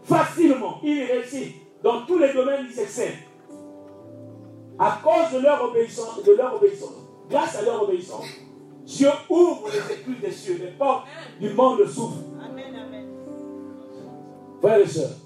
Facilement, 0.05 0.79
ils 0.85 1.05
réussissent. 1.05 1.55
Dans 1.83 2.03
tous 2.03 2.19
les 2.19 2.33
domaines, 2.33 2.67
ils 2.71 2.79
excellent. 2.79 3.15
À 4.79 5.01
cause 5.03 5.39
de 5.39 5.43
leur 5.43 5.65
obéissance, 5.65 6.23
de 6.23 6.33
leur 6.33 6.55
obéissance, 6.57 6.95
grâce 7.31 7.57
à 7.57 7.63
leur 7.63 7.83
obéissance, 7.83 8.27
Dieu 8.85 9.09
ouvre 9.29 9.69
les 9.71 9.95
écluses 9.95 10.21
des 10.21 10.31
cieux, 10.31 10.59
les 10.61 10.71
portes 10.73 11.07
du 11.41 11.51
monde 11.55 11.85
s'ouvrent. 11.87 12.23
Amen. 12.45 12.75
Amen. 12.75 13.09
Frères 14.61 14.79
et 14.79 14.87
sœurs, 14.87 15.17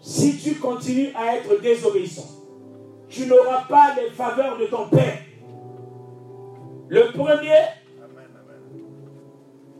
si 0.00 0.38
tu 0.38 0.54
continues 0.54 1.10
à 1.14 1.36
être 1.36 1.60
désobéissant, 1.60 2.28
tu 3.08 3.26
n'auras 3.26 3.62
pas 3.62 3.94
les 3.96 4.10
faveurs 4.10 4.56
de 4.56 4.66
ton 4.66 4.88
Père. 4.88 5.18
Le 6.88 7.12
premier, 7.12 7.60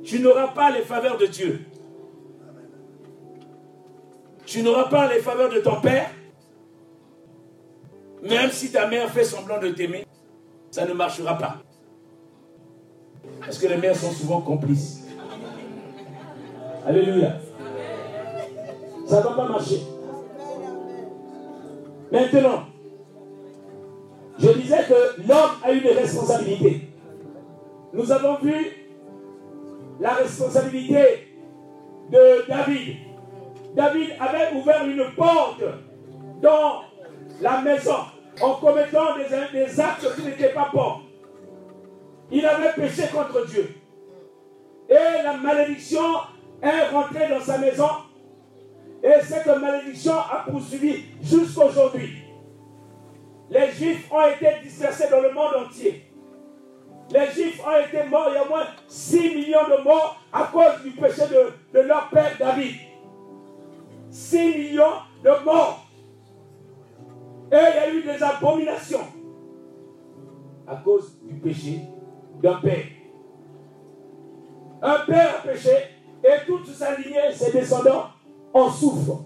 tu 0.03 0.21
n'auras 0.21 0.49
pas 0.49 0.71
les 0.71 0.83
faveurs 0.83 1.17
de 1.17 1.27
Dieu. 1.27 1.61
Tu 4.45 4.63
n'auras 4.63 4.89
pas 4.89 5.13
les 5.13 5.21
faveurs 5.21 5.51
de 5.51 5.61
ton 5.61 5.81
Père. 5.81 6.11
Même 8.23 8.51
si 8.51 8.71
ta 8.71 8.87
mère 8.87 9.09
fait 9.11 9.25
semblant 9.25 9.59
de 9.59 9.71
t'aimer, 9.71 10.07
ça 10.71 10.87
ne 10.87 10.93
marchera 10.93 11.37
pas. 11.39 11.57
Parce 13.41 13.59
que 13.59 13.67
les 13.67 13.77
mères 13.77 13.97
sont 13.97 14.11
souvent 14.13 14.41
complices. 14.41 15.07
Alléluia. 16.87 17.39
Ça 19.07 19.19
ne 19.19 19.23
va 19.23 19.31
pas 19.31 19.49
marcher. 19.49 19.81
Maintenant, 22.13 22.65
je 24.39 24.49
disais 24.53 24.85
que 24.89 25.21
l'homme 25.29 25.51
a 25.63 25.73
une 25.73 25.87
responsabilité. 25.87 26.89
Nous 27.93 28.13
avons 28.13 28.37
vu 28.37 28.55
la 30.01 30.15
responsabilité 30.15 31.29
de 32.11 32.49
David. 32.49 32.97
David 33.75 34.11
avait 34.19 34.57
ouvert 34.59 34.87
une 34.87 35.15
porte 35.17 35.63
dans 36.41 36.83
la 37.41 37.61
maison 37.63 37.97
en 38.41 38.55
commettant 38.55 39.17
des, 39.17 39.81
actes 39.81 40.15
qui 40.15 40.23
n'étaient 40.23 40.51
pas 40.53 40.71
bons. 40.73 41.01
Il 42.31 42.47
avait 42.47 42.73
péché 42.73 43.05
contre 43.13 43.47
Dieu. 43.47 43.75
Et 44.89 45.23
la 45.23 45.35
malédiction 45.35 46.05
est 46.63 46.89
rentrée 46.89 47.29
dans 47.29 47.41
sa 47.41 47.59
maison. 47.59 47.89
Et 49.03 49.21
cette 49.23 49.47
malédiction 49.47 50.15
a 50.15 50.45
poursuivi 50.49 51.05
jusqu'aujourd'hui. 51.23 52.23
Les 53.51 53.73
Juifs 53.73 54.11
ont 54.13 54.27
été 54.29 54.47
dispersés 54.63 55.09
dans 55.11 55.21
le 55.21 55.33
monde 55.33 55.67
entier. 55.67 56.07
Les 57.11 57.27
Juifs 57.33 57.61
ont 57.67 57.85
été 57.85 58.09
morts, 58.09 58.29
il 58.31 58.35
y 58.35 58.39
a 58.39 58.45
au 58.45 58.49
moins 58.49 58.67
6 58.87 59.35
millions 59.35 59.69
de 59.69 59.83
morts 59.83 60.21
à 60.33 60.45
cause 60.45 60.83
du 60.85 60.91
péché 60.91 61.23
de, 61.29 61.79
de 61.79 61.85
leur 61.85 62.09
père 62.11 62.37
David. 62.39 62.77
6 64.11 64.39
millions 64.39 65.01
de 65.25 65.45
morts. 65.45 65.90
Et 67.53 67.57
il 67.57 67.75
y 67.75 67.79
a 67.79 67.91
eu 67.93 68.03
des 68.03 68.23
abominations 68.23 69.07
à 70.67 70.77
cause 70.77 71.19
du 71.23 71.35
péché 71.35 71.81
d'un 72.41 72.55
père. 72.61 72.85
Un 74.83 74.99
père 75.07 75.37
a 75.39 75.43
péché 75.47 75.71
et 76.23 76.47
toute 76.47 76.67
sa 76.69 76.97
lignée, 76.97 77.33
ses 77.33 77.53
descendants, 77.53 78.07
en 78.53 78.71
souffrent. 78.71 79.25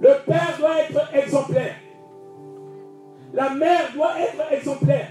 Le 0.00 0.14
père 0.26 0.56
doit 0.58 0.82
être 0.82 1.14
exemplaire. 1.14 1.74
La 3.32 3.50
mère 3.50 3.92
doit 3.94 4.20
être 4.20 4.52
exemplaire. 4.52 5.08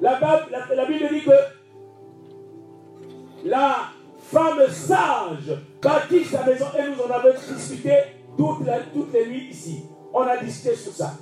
La, 0.00 0.18
Bible 0.88 1.08
dit 1.10 1.22
que 1.22 1.30
la 3.44 3.76
femme 4.18 4.66
sage 4.68 5.56
bâtit 5.82 6.24
sa 6.24 6.44
maison 6.44 6.66
et 6.78 6.90
nous 6.90 7.02
en 7.02 7.10
avons 7.10 7.34
discuté 7.54 7.92
toute 8.36 8.66
la- 8.66 8.80
toutes 8.80 9.12
les 9.12 9.26
nuits 9.26 9.48
ici. 9.50 9.84
On 10.12 10.22
a 10.22 10.36
discuté 10.38 10.74
sur 10.74 10.92
ça. 10.92 11.12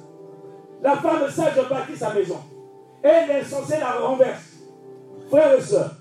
La 0.83 0.97
femme 0.97 1.29
sage 1.31 1.69
bâtit 1.69 1.97
sa 1.97 2.15
maison 2.15 2.39
et 3.03 3.27
l'insensé 3.29 3.79
la 3.79 3.93
renverse. 3.93 4.45
frères 5.29 5.59
et 5.59 5.61
sœurs, 5.61 5.95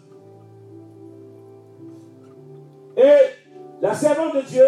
et 2.95 3.17
la 3.81 3.93
servante 3.93 4.35
de 4.37 4.41
Dieu 4.41 4.63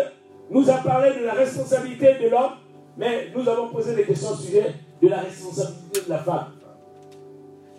nous 0.49 0.69
a 0.69 0.73
parlé 0.79 1.17
de 1.17 1.23
la 1.23 1.31
responsabilité 1.33 2.15
de 2.21 2.27
l'homme, 2.27 2.53
mais 2.97 3.31
nous 3.33 3.47
avons 3.47 3.69
posé 3.69 3.95
des 3.95 4.03
questions 4.03 4.31
au 4.31 4.35
sujet 4.35 4.73
de 5.01 5.07
la 5.07 5.19
responsabilité 5.19 6.01
de 6.01 6.09
la 6.09 6.17
femme. 6.17 6.47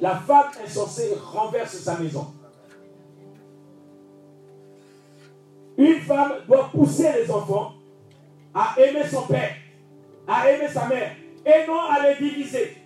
La 0.00 0.14
femme 0.16 0.46
insensée 0.64 1.14
renverse 1.22 1.76
sa 1.76 1.98
maison. 1.98 2.26
Une 5.76 6.00
femme 6.00 6.32
doit 6.48 6.70
pousser 6.72 7.12
les 7.12 7.30
enfants 7.30 7.72
à 8.54 8.74
aimer 8.80 9.04
son 9.10 9.22
père, 9.22 9.54
à 10.26 10.50
aimer 10.50 10.68
sa 10.68 10.86
mère, 10.86 11.12
et 11.44 11.66
non 11.66 11.80
à 11.80 12.08
les 12.08 12.14
diviser. 12.16 12.76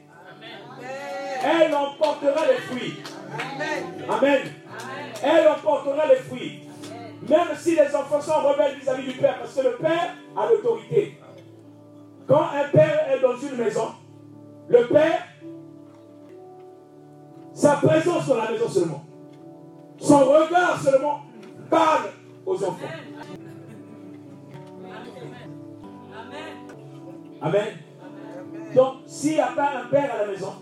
Elle 1.43 1.75
emportera 1.75 2.47
les 2.47 2.59
fruits. 2.59 3.03
Amen. 4.09 4.41
Elle 5.23 5.49
emportera 5.49 6.07
les 6.07 6.17
fruits. 6.17 6.61
Même 7.29 7.57
si 7.57 7.77
les 7.77 7.95
enfants 7.95 8.21
sont 8.21 8.49
rebelles 8.49 8.77
vis-à-vis 8.79 9.13
du 9.13 9.19
père, 9.19 9.39
parce 9.39 9.55
que 9.55 9.63
le 9.63 9.77
père 9.77 10.15
a 10.37 10.47
l'autorité. 10.49 11.19
Quand 12.27 12.49
un 12.55 12.69
père 12.71 13.09
est 13.13 13.21
dans 13.21 13.37
une 13.37 13.57
maison, 13.57 13.89
le 14.69 14.87
père, 14.87 15.23
sa 17.53 17.77
présence 17.77 18.27
dans 18.27 18.37
la 18.37 18.51
maison 18.51 18.69
seulement, 18.69 19.05
son 19.99 20.19
regard 20.19 20.81
seulement 20.83 21.23
parle 21.71 22.11
aux 22.45 22.65
enfants. 22.65 22.87
Amen. 27.45 27.77
Donc, 28.75 28.95
s'il 29.07 29.35
n'y 29.35 29.41
a 29.41 29.49
pas 29.49 29.77
un 29.77 29.89
père 29.89 30.15
à 30.15 30.23
la 30.23 30.29
maison, 30.29 30.53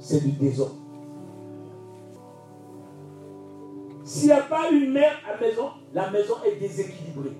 c'est 0.00 0.20
du 0.20 0.32
désordre. 0.32 0.74
S'il 4.02 4.26
n'y 4.26 4.32
a 4.32 4.42
pas 4.42 4.70
une 4.72 4.90
mère 4.90 5.18
à 5.24 5.34
la 5.34 5.40
maison, 5.40 5.70
la 5.94 6.10
maison 6.10 6.34
est 6.44 6.56
déséquilibrée. 6.56 7.36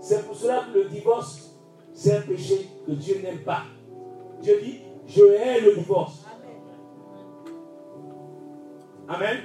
C'est 0.00 0.26
pour 0.26 0.34
cela 0.34 0.64
que 0.72 0.78
le 0.78 0.84
divorce, 0.86 1.58
c'est 1.92 2.16
un 2.16 2.22
péché 2.22 2.68
que 2.86 2.92
Dieu 2.92 3.20
n'aime 3.22 3.40
pas. 3.40 3.64
Dieu 4.40 4.58
dit, 4.62 4.80
je 5.06 5.22
hais 5.22 5.60
le 5.60 5.74
divorce. 5.76 6.24
Amen. 9.08 9.40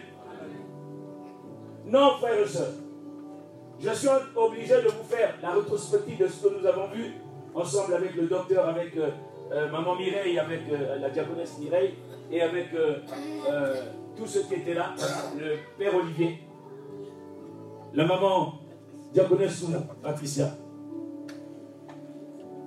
Non, 1.88 2.12
frères 2.22 2.39
et 2.39 2.48
sœurs. 2.48 2.85
Je 3.80 3.90
suis 3.94 4.08
obligé 4.36 4.76
de 4.76 4.88
vous 4.88 5.04
faire 5.04 5.36
la 5.42 5.52
rétrospective 5.52 6.18
de 6.18 6.28
ce 6.28 6.48
que 6.48 6.60
nous 6.60 6.66
avons 6.66 6.88
vu 6.88 7.14
ensemble 7.54 7.96
avec 7.96 8.16
le 8.16 8.28
docteur, 8.28 8.68
avec 8.68 8.96
euh, 8.98 9.10
euh, 9.52 9.70
maman 9.70 9.96
Mireille, 9.96 10.40
avec 10.40 10.62
euh, 10.72 10.98
la 10.98 11.10
diaconesse 11.10 11.58
Mireille 11.60 11.94
et 12.32 12.42
avec 12.42 12.70
tous 14.18 14.26
ceux 14.26 14.44
qui 14.44 14.56
étaient 14.56 14.74
là, 14.74 14.96
le 15.40 15.58
père 15.78 15.96
Olivier, 15.96 16.40
la 17.94 18.06
maman 18.06 18.56
diaconesse 19.14 19.60
Soumou, 19.60 19.82
Patricia. 20.02 20.50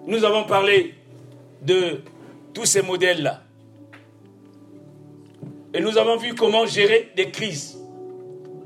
Nous 0.06 0.24
avons 0.24 0.44
parlé 0.44 0.94
de 1.62 2.02
tous 2.54 2.66
ces 2.66 2.82
modèles-là. 2.82 3.42
Et 5.74 5.80
nous 5.80 5.98
avons 5.98 6.16
vu 6.16 6.34
comment 6.34 6.64
gérer 6.66 7.10
des 7.16 7.30
crises, 7.30 7.78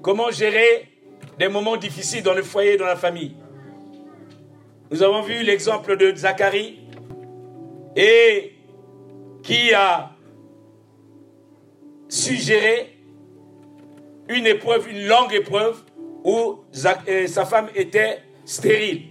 comment 0.02 0.30
gérer 0.30 0.91
des 1.38 1.48
moments 1.48 1.76
difficiles 1.76 2.22
dans 2.22 2.34
le 2.34 2.42
foyer, 2.42 2.76
dans 2.76 2.86
la 2.86 2.96
famille. 2.96 3.34
Nous 4.90 5.02
avons 5.02 5.22
vu 5.22 5.42
l'exemple 5.42 5.96
de 5.96 6.14
Zacharie 6.14 6.80
et 7.96 8.52
qui 9.42 9.72
a 9.72 10.10
suggéré 12.08 12.98
une 14.28 14.46
épreuve, 14.46 14.88
une 14.88 15.06
longue 15.06 15.32
épreuve 15.32 15.82
où 16.24 16.60
euh, 17.08 17.26
sa 17.26 17.44
femme 17.44 17.68
était 17.74 18.18
stérile. 18.44 19.02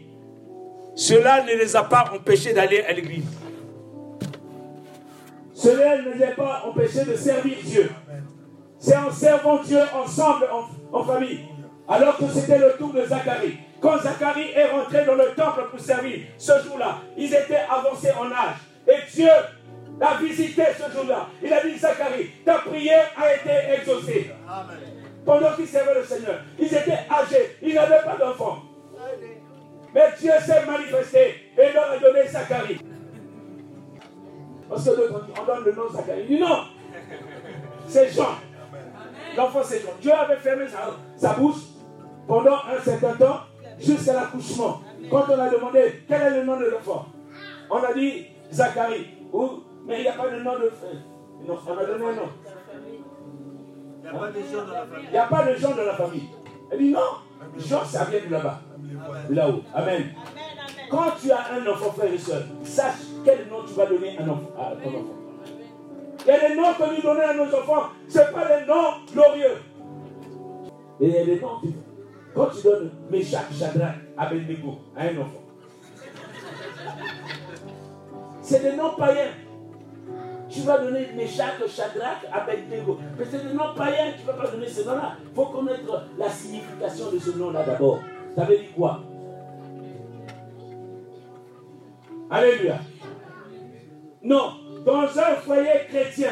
Cela 0.96 1.44
ne 1.44 1.54
les 1.54 1.76
a 1.76 1.84
pas 1.84 2.12
empêchés 2.14 2.54
d'aller 2.54 2.82
à 2.82 2.94
l'église. 2.94 3.26
Cela 5.54 6.02
ne 6.02 6.12
les 6.14 6.24
a 6.24 6.32
pas 6.32 6.64
empêchés 6.68 7.06
de 7.06 7.16
servir 7.16 7.58
Dieu. 7.64 7.90
C'est 8.80 8.98
en 8.98 9.12
servant 9.12 9.62
Dieu 9.64 9.80
ensemble, 9.94 10.48
en, 10.52 10.98
en 10.98 11.04
famille. 11.04 11.40
Alors 11.88 12.18
que 12.18 12.28
c'était 12.28 12.58
le 12.58 12.74
tour 12.78 12.94
de 12.94 13.04
Zacharie. 13.04 13.58
Quand 13.82 13.98
Zacharie 13.98 14.52
est 14.56 14.68
rentré 14.68 15.06
dans 15.06 15.16
le 15.16 15.34
temple 15.36 15.68
pour 15.72 15.80
servir, 15.80 16.20
ce 16.38 16.52
jour-là, 16.64 17.00
ils 17.18 17.34
étaient 17.34 17.64
avancés 17.70 18.12
en 18.12 18.28
âge. 18.28 18.56
Et 18.88 19.12
Dieu 19.14 19.30
l'a 20.00 20.16
visité 20.22 20.64
ce 20.78 20.92
jour-là. 20.92 21.28
Il 21.44 21.52
a 21.52 21.62
dit, 21.64 21.78
Zacharie, 21.78 22.30
ta 22.46 22.60
prière 22.60 23.12
a 23.18 23.34
été 23.34 23.80
exaucée. 23.80 24.32
Pendant 25.26 25.54
qu'ils 25.54 25.68
servaient 25.68 25.96
le 25.96 26.04
Seigneur, 26.04 26.40
ils 26.58 26.66
étaient 26.66 27.00
âgés, 27.10 27.58
ils 27.62 27.76
n'avaient 27.76 28.04
pas 28.04 28.18
d'enfants. 28.18 28.64
Mais 29.94 30.02
Dieu 30.20 30.32
s'est 30.46 30.66
manifesté 30.66 31.52
et 31.58 31.74
leur 31.74 31.92
a 31.92 31.98
donné 31.98 32.26
Zacharie. 32.28 32.80
Parce 34.70 34.86
que 34.86 34.90
d'autres 34.92 35.28
on 35.40 35.46
donne 35.46 35.66
le 35.66 35.74
nom 35.74 35.90
de 35.90 35.94
Zacharie. 35.98 36.22
Il 36.30 36.38
dit 36.38 36.40
non, 36.40 36.64
c'est 37.88 38.10
Jean. 38.10 38.36
L'enfant 39.36 39.62
c'est 39.64 39.82
Jean. 39.82 39.92
Dieu 40.02 40.14
avait 40.14 40.38
fermé 40.38 40.66
sa, 41.18 41.34
bouche 41.34 41.62
pendant 42.28 42.56
un 42.56 42.80
certain 42.84 43.14
temps 43.14 43.40
jusqu'à 43.80 44.14
l'accouchement. 44.14 44.82
Quand 45.10 45.26
on 45.30 45.40
a 45.40 45.50
demandé 45.50 46.04
quel 46.08 46.22
est 46.22 46.30
le 46.40 46.44
nom 46.46 46.58
de 46.60 46.66
l'enfant, 46.66 47.06
on 47.70 47.78
a 47.78 47.94
dit 47.94 48.28
Zacharie. 48.52 49.08
mais 49.86 50.00
il 50.00 50.02
n'y 50.02 50.08
a 50.08 50.14
pas 50.14 50.30
de 50.30 50.40
nom 50.42 50.54
de 50.54 50.72
Non, 51.48 51.58
on 51.68 51.78
a 51.78 51.86
donné 51.86 52.06
un 52.06 52.14
nom. 52.14 52.30
Il 54.04 54.12
n'y 54.12 54.18
a 54.18 54.18
pas 54.20 54.32
de 54.32 54.42
gens 54.42 54.66
dans 54.66 54.74
la 54.74 54.86
famille. 54.86 55.10
Il 55.10 55.12
n'y 55.12 55.18
a 55.18 55.26
pas 55.26 55.44
de 55.44 55.56
gens 55.56 55.72
dans 55.72 55.84
la 55.84 55.94
famille. 55.94 56.30
Elle 56.72 56.80
dit 56.80 56.92
non, 56.92 57.00
Jean, 57.58 57.84
ça 57.86 58.06
vient 58.06 58.20
de 58.26 58.32
là-bas. 58.32 58.62
Là-haut. 59.30 59.62
Amen. 59.74 60.06
Quand 60.90 61.12
tu 61.22 61.32
as 61.32 61.54
un 61.54 61.68
enfant, 61.68 61.92
frère 61.92 62.14
et 62.14 62.18
soeur, 62.18 62.44
sache 62.64 62.96
quel 63.24 63.48
nom 63.50 63.64
tu 63.66 63.74
vas 63.74 63.86
donner 63.86 64.18
à 64.18 64.24
ton 64.24 64.34
enfant. 64.34 65.22
Il 66.24 66.28
y 66.28 66.32
a 66.32 66.50
des 66.50 66.56
noms 66.56 66.74
que 66.74 66.96
nous 66.96 67.02
donnons 67.02 67.28
à 67.28 67.34
nos 67.34 67.56
enfants, 67.56 67.90
ce 68.08 68.20
n'est 68.20 68.26
pas 68.26 68.46
des 68.46 68.66
noms 68.68 69.06
glorieux. 69.12 69.58
Et 71.00 71.08
il 71.08 71.14
y 71.14 71.18
a 71.18 71.26
des 71.26 71.40
noms, 71.40 71.60
quand 72.34 72.48
tu 72.48 72.64
donnes 72.64 72.92
Meshach, 73.10 73.52
Shadrach, 73.58 73.96
Abednego 74.18 74.80
à 74.96 75.04
un 75.04 75.18
enfant, 75.18 75.44
c'est 78.42 78.62
des 78.62 78.76
noms 78.76 78.96
païens. 78.98 79.32
Tu 80.50 80.62
vas 80.62 80.80
donner 80.80 81.08
Meshach, 81.16 81.66
Shadrach, 81.68 82.26
Abednego. 82.32 83.00
Mais 83.18 83.26
c'est 83.30 83.48
des 83.48 83.54
noms 83.54 83.74
païens, 83.76 84.12
tu 84.18 84.24
ne 84.24 84.28
vas 84.28 84.44
pas 84.44 84.52
donner 84.52 84.68
ces 84.68 84.84
noms-là. 84.84 85.16
Il 85.24 85.34
faut 85.34 85.46
connaître 85.46 86.08
la 86.18 86.30
signification 86.30 87.12
de 87.12 87.20
ce 87.20 87.38
nom-là 87.38 87.64
d'abord. 87.64 88.00
Ça 88.36 88.44
veut 88.44 88.58
dire 88.58 88.74
quoi? 88.76 89.00
Alléluia. 92.30 92.80
Non, 94.24 94.52
dans 94.86 95.04
un 95.04 95.36
foyer 95.36 95.86
chrétien, 95.88 96.32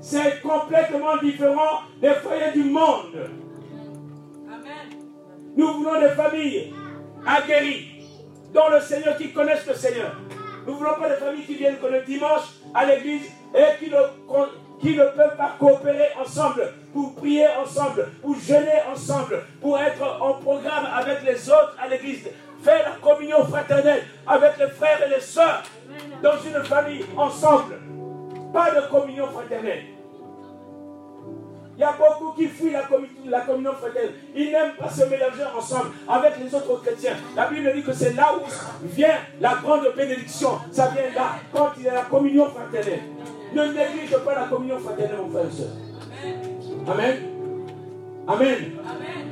c'est 0.00 0.40
complètement 0.40 1.16
différent 1.22 1.82
des 2.00 2.14
foyers 2.14 2.52
du 2.52 2.64
monde. 2.64 3.30
Nous 5.56 5.72
voulons 5.72 6.00
des 6.00 6.08
familles 6.10 6.74
aguerries, 7.26 8.02
dont 8.52 8.68
le 8.70 8.80
Seigneur 8.80 9.16
qui 9.16 9.32
connaissent 9.32 9.66
le 9.66 9.74
Seigneur. 9.74 10.12
Nous 10.66 10.72
ne 10.72 10.78
voulons 10.78 10.94
pas 10.98 11.08
des 11.08 11.16
familles 11.16 11.44
qui 11.44 11.54
viennent 11.54 11.78
que 11.78 11.86
le 11.86 12.02
dimanche 12.02 12.42
à 12.74 12.86
l'église 12.86 13.30
et 13.54 13.78
qui 13.78 13.90
ne, 13.90 13.98
qui 14.80 14.96
ne 14.96 15.04
peuvent 15.04 15.36
pas 15.36 15.54
coopérer 15.58 16.08
ensemble, 16.20 16.72
pour 16.92 17.14
prier 17.14 17.46
ensemble, 17.62 18.08
pour 18.20 18.34
jeûner 18.36 18.80
ensemble, 18.92 19.44
pour 19.60 19.78
être 19.78 20.02
en 20.20 20.34
programme 20.34 20.86
avec 20.92 21.22
les 21.24 21.48
autres 21.50 21.76
à 21.80 21.86
l'église, 21.88 22.28
faire 22.62 22.82
la 22.84 22.96
communion 23.00 23.44
fraternelle 23.44 24.04
avec 24.26 24.58
les 24.58 24.68
frères 24.68 25.02
et 25.06 25.10
les 25.10 25.20
sœurs 25.20 25.62
dans 26.22 26.36
une 26.38 26.64
famille 26.64 27.04
ensemble. 27.16 27.76
Pas 28.52 28.70
de 28.70 28.88
communion 28.88 29.26
fraternelle. 29.28 29.93
Il 31.76 31.80
y 31.80 31.84
a 31.84 31.92
beaucoup 31.92 32.32
qui 32.36 32.46
fuient 32.46 32.70
la, 32.70 32.82
la 33.26 33.40
communion 33.40 33.72
fraternelle. 33.72 34.14
Ils 34.34 34.52
n'aiment 34.52 34.76
pas 34.78 34.88
se 34.88 35.04
mélanger 35.04 35.44
ensemble 35.56 35.90
avec 36.08 36.34
les 36.38 36.54
autres 36.54 36.82
chrétiens. 36.82 37.16
La 37.34 37.46
Bible 37.48 37.72
dit 37.74 37.82
que 37.82 37.92
c'est 37.92 38.14
là 38.14 38.32
où 38.36 38.86
vient 38.86 39.16
la 39.40 39.54
grande 39.56 39.86
bénédiction. 39.96 40.50
Ça 40.70 40.88
vient 40.88 41.12
là, 41.14 41.36
quand 41.52 41.70
il 41.78 41.84
y 41.84 41.88
a 41.88 41.94
la 41.94 42.02
communion 42.02 42.46
fraternelle. 42.46 43.02
Ne 43.54 43.64
néglige 43.66 44.16
pas 44.24 44.34
la 44.34 44.46
communion 44.46 44.78
fraternelle, 44.78 45.18
mon 45.20 45.30
frère 45.30 45.46
et 45.46 45.50
soeur. 45.50 45.68
Amen. 46.86 47.16
Amen. 48.26 48.72
Amen. 48.88 49.24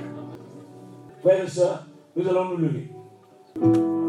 Frères 1.22 1.44
et 1.44 1.48
sœurs, 1.48 1.86
nous 2.16 2.28
allons 2.28 2.44
nous 2.50 2.56
lever. 2.56 4.01